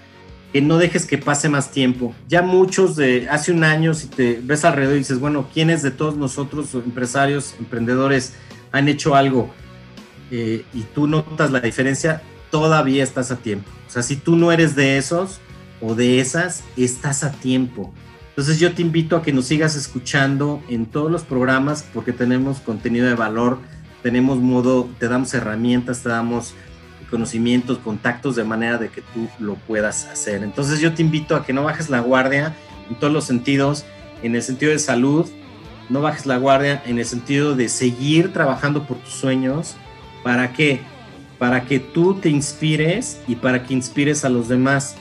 que 0.51 0.61
no 0.61 0.77
dejes 0.77 1.05
que 1.05 1.17
pase 1.17 1.49
más 1.49 1.71
tiempo. 1.71 2.13
Ya 2.27 2.41
muchos 2.41 2.95
de 2.95 3.27
hace 3.29 3.51
un 3.51 3.63
año, 3.63 3.93
si 3.93 4.07
te 4.07 4.39
ves 4.43 4.65
alrededor 4.65 4.95
y 4.95 4.99
dices, 4.99 5.19
bueno, 5.19 5.47
¿quiénes 5.53 5.81
de 5.81 5.91
todos 5.91 6.17
nosotros, 6.17 6.73
empresarios, 6.73 7.55
emprendedores, 7.59 8.33
han 8.71 8.87
hecho 8.87 9.15
algo? 9.15 9.53
Eh, 10.29 10.65
y 10.73 10.81
tú 10.93 11.07
notas 11.07 11.51
la 11.51 11.59
diferencia, 11.59 12.21
todavía 12.49 13.03
estás 13.03 13.31
a 13.31 13.37
tiempo. 13.37 13.69
O 13.87 13.91
sea, 13.91 14.03
si 14.03 14.15
tú 14.15 14.35
no 14.35 14.51
eres 14.51 14.75
de 14.75 14.97
esos 14.97 15.39
o 15.81 15.95
de 15.95 16.19
esas, 16.19 16.63
estás 16.77 17.23
a 17.23 17.31
tiempo 17.31 17.93
entonces 18.31 18.59
yo 18.59 18.73
te 18.73 18.81
invito 18.81 19.17
a 19.17 19.21
que 19.21 19.33
nos 19.33 19.45
sigas 19.45 19.75
escuchando 19.75 20.63
en 20.69 20.85
todos 20.85 21.11
los 21.11 21.23
programas 21.23 21.85
porque 21.93 22.13
tenemos 22.13 22.59
contenido 22.59 23.05
de 23.05 23.13
valor, 23.13 23.59
tenemos 24.01 24.39
modo, 24.39 24.89
te 24.99 25.09
damos 25.09 25.33
herramientas, 25.33 26.01
te 26.01 26.09
damos 26.09 26.53
conocimientos, 27.11 27.77
contactos 27.77 28.35
de 28.35 28.43
manera 28.43 28.79
de 28.79 28.89
que 28.89 29.01
tú 29.01 29.27
lo 29.37 29.55
puedas 29.55 30.05
hacer. 30.05 30.41
Entonces 30.43 30.79
yo 30.79 30.93
te 30.95 31.03
invito 31.03 31.35
a 31.35 31.45
que 31.45 31.53
no 31.53 31.63
bajes 31.63 31.89
la 31.89 31.99
guardia 31.99 32.55
en 32.89 32.95
todos 32.95 33.13
los 33.13 33.25
sentidos, 33.25 33.85
en 34.23 34.35
el 34.35 34.41
sentido 34.41 34.71
de 34.71 34.79
salud, 34.79 35.29
no 35.89 36.01
bajes 36.01 36.25
la 36.25 36.37
guardia 36.37 36.81
en 36.85 36.99
el 36.99 37.05
sentido 37.05 37.55
de 37.55 37.67
seguir 37.67 38.31
trabajando 38.31 38.87
por 38.87 38.97
tus 38.97 39.13
sueños. 39.13 39.75
¿Para 40.23 40.53
qué? 40.53 40.79
Para 41.37 41.65
que 41.65 41.79
tú 41.79 42.15
te 42.15 42.29
inspires 42.29 43.19
y 43.27 43.35
para 43.35 43.63
que 43.63 43.73
inspires 43.73 44.23
a 44.23 44.29
los 44.29 44.47
demás. 44.47 44.95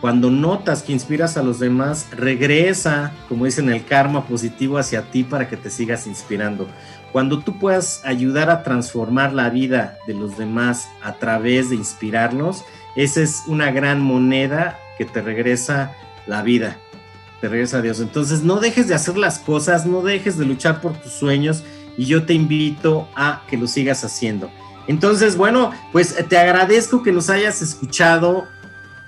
Cuando 0.00 0.30
notas 0.30 0.82
que 0.82 0.92
inspiras 0.92 1.36
a 1.36 1.42
los 1.42 1.58
demás, 1.58 2.06
regresa, 2.12 3.12
como 3.28 3.46
dicen, 3.46 3.70
el 3.70 3.84
karma 3.84 4.26
positivo 4.26 4.78
hacia 4.78 5.10
ti 5.10 5.24
para 5.24 5.48
que 5.48 5.56
te 5.56 5.70
sigas 5.70 6.06
inspirando. 6.06 6.68
Cuando 7.16 7.38
tú 7.38 7.58
puedas 7.58 8.02
ayudar 8.04 8.50
a 8.50 8.62
transformar 8.62 9.32
la 9.32 9.48
vida 9.48 9.96
de 10.06 10.12
los 10.12 10.36
demás 10.36 10.90
a 11.02 11.14
través 11.14 11.70
de 11.70 11.76
inspirarlos, 11.76 12.62
esa 12.94 13.22
es 13.22 13.44
una 13.46 13.70
gran 13.70 14.02
moneda 14.02 14.78
que 14.98 15.06
te 15.06 15.22
regresa 15.22 15.92
la 16.26 16.42
vida, 16.42 16.76
te 17.40 17.48
regresa 17.48 17.78
a 17.78 17.80
Dios. 17.80 18.00
Entonces 18.00 18.42
no 18.42 18.60
dejes 18.60 18.88
de 18.88 18.94
hacer 18.94 19.16
las 19.16 19.38
cosas, 19.38 19.86
no 19.86 20.02
dejes 20.02 20.36
de 20.36 20.44
luchar 20.44 20.82
por 20.82 20.92
tus 20.92 21.12
sueños 21.12 21.64
y 21.96 22.04
yo 22.04 22.26
te 22.26 22.34
invito 22.34 23.08
a 23.16 23.44
que 23.48 23.56
lo 23.56 23.66
sigas 23.66 24.04
haciendo. 24.04 24.50
Entonces, 24.86 25.38
bueno, 25.38 25.70
pues 25.92 26.14
te 26.28 26.36
agradezco 26.36 27.02
que 27.02 27.12
nos 27.12 27.30
hayas 27.30 27.62
escuchado 27.62 28.46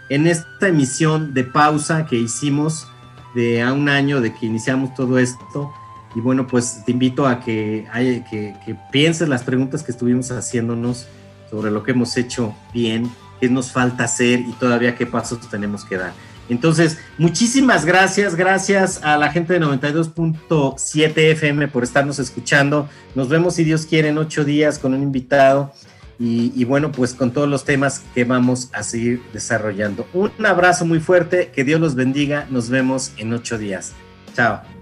en 0.09 0.27
esta 0.27 0.69
emisión 0.69 1.35
de 1.35 1.45
pausa 1.45 2.07
que 2.07 2.17
hicimos 2.17 2.89
de 3.35 3.61
a 3.61 3.75
un 3.75 3.91
año 3.91 4.23
de 4.23 4.33
que 4.33 4.47
iniciamos 4.47 4.95
todo 4.95 5.19
esto. 5.19 5.71
Y 6.15 6.21
bueno, 6.21 6.47
pues 6.47 6.83
te 6.85 6.93
invito 6.93 7.27
a 7.27 7.41
que, 7.41 7.87
pienses 8.91 9.29
las 9.29 9.43
preguntas 9.43 9.83
que 9.83 9.93
estuvimos 9.93 10.31
haciéndonos 10.31 11.07
sobre 11.51 11.71
lo 11.71 11.83
que 11.83 11.93
hemos 11.93 12.17
hecho 12.17 12.55
bien, 12.73 13.11
qué 13.41 13.49
nos 13.49 13.73
falta 13.73 14.05
hacer 14.05 14.41
y 14.41 14.53
todavía 14.53 14.95
qué 14.95 15.07
pasos 15.07 15.49
tenemos 15.49 15.85
que 15.85 15.97
dar. 15.97 16.13
Entonces, 16.49 16.99
muchísimas 17.19 17.85
gracias, 17.85 18.35
gracias 18.35 19.03
a 19.03 19.19
la 19.19 19.31
gente 19.31 19.53
de 19.53 19.61
92.7 19.61 21.13
FM 21.33 21.69
por 21.69 21.85
estarnos 21.85 22.19
escuchando. 22.19 22.89
Nos 23.15 23.29
vemos, 23.29 23.55
si 23.55 23.65
Dios 23.65 23.85
quiere, 23.85 24.09
en 24.09 24.19
ocho 24.19 24.45
días 24.45 24.79
con 24.79 24.95
un 24.95 25.03
invitado 25.03 25.73
y, 26.19 26.65
bueno, 26.65 26.91
pues 26.91 27.15
con 27.15 27.31
todos 27.31 27.49
los 27.49 27.65
temas 27.65 28.03
que 28.15 28.25
vamos 28.25 28.71
a 28.73 28.83
seguir 28.83 29.23
desarrollando. 29.33 30.07
Un 30.13 30.45
abrazo 30.45 30.85
muy 30.85 30.99
fuerte, 30.99 31.53
que 31.55 31.63
Dios 31.63 31.81
los 31.81 31.95
bendiga, 31.95 32.47
nos 32.51 32.71
vemos 32.71 33.13
en 33.19 33.33
ocho 33.33 33.57
días. 33.57 33.93
Chao. 34.35 34.78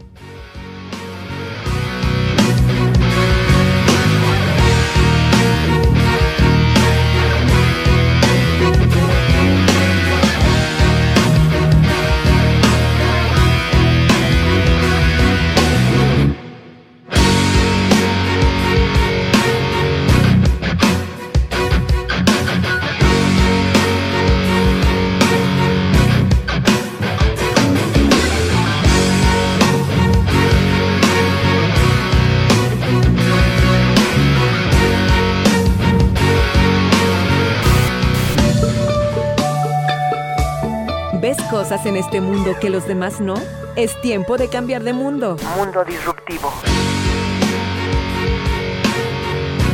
En 41.73 41.97
este 41.97 42.21
mundo 42.21 42.55
que 42.61 42.71
los 42.71 42.87
demás 42.87 43.21
no? 43.21 43.35
Es 43.75 44.01
tiempo 44.01 44.37
de 44.37 44.49
cambiar 44.49 44.85
de 44.85 44.93
mundo. 44.93 45.37
Mundo 45.57 45.85
disruptivo. 45.85 46.53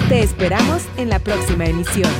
Te 0.08 0.20
esperamos 0.20 0.84
en 0.96 1.10
la 1.10 1.18
próxima 1.18 1.66
emisión. 1.66 2.10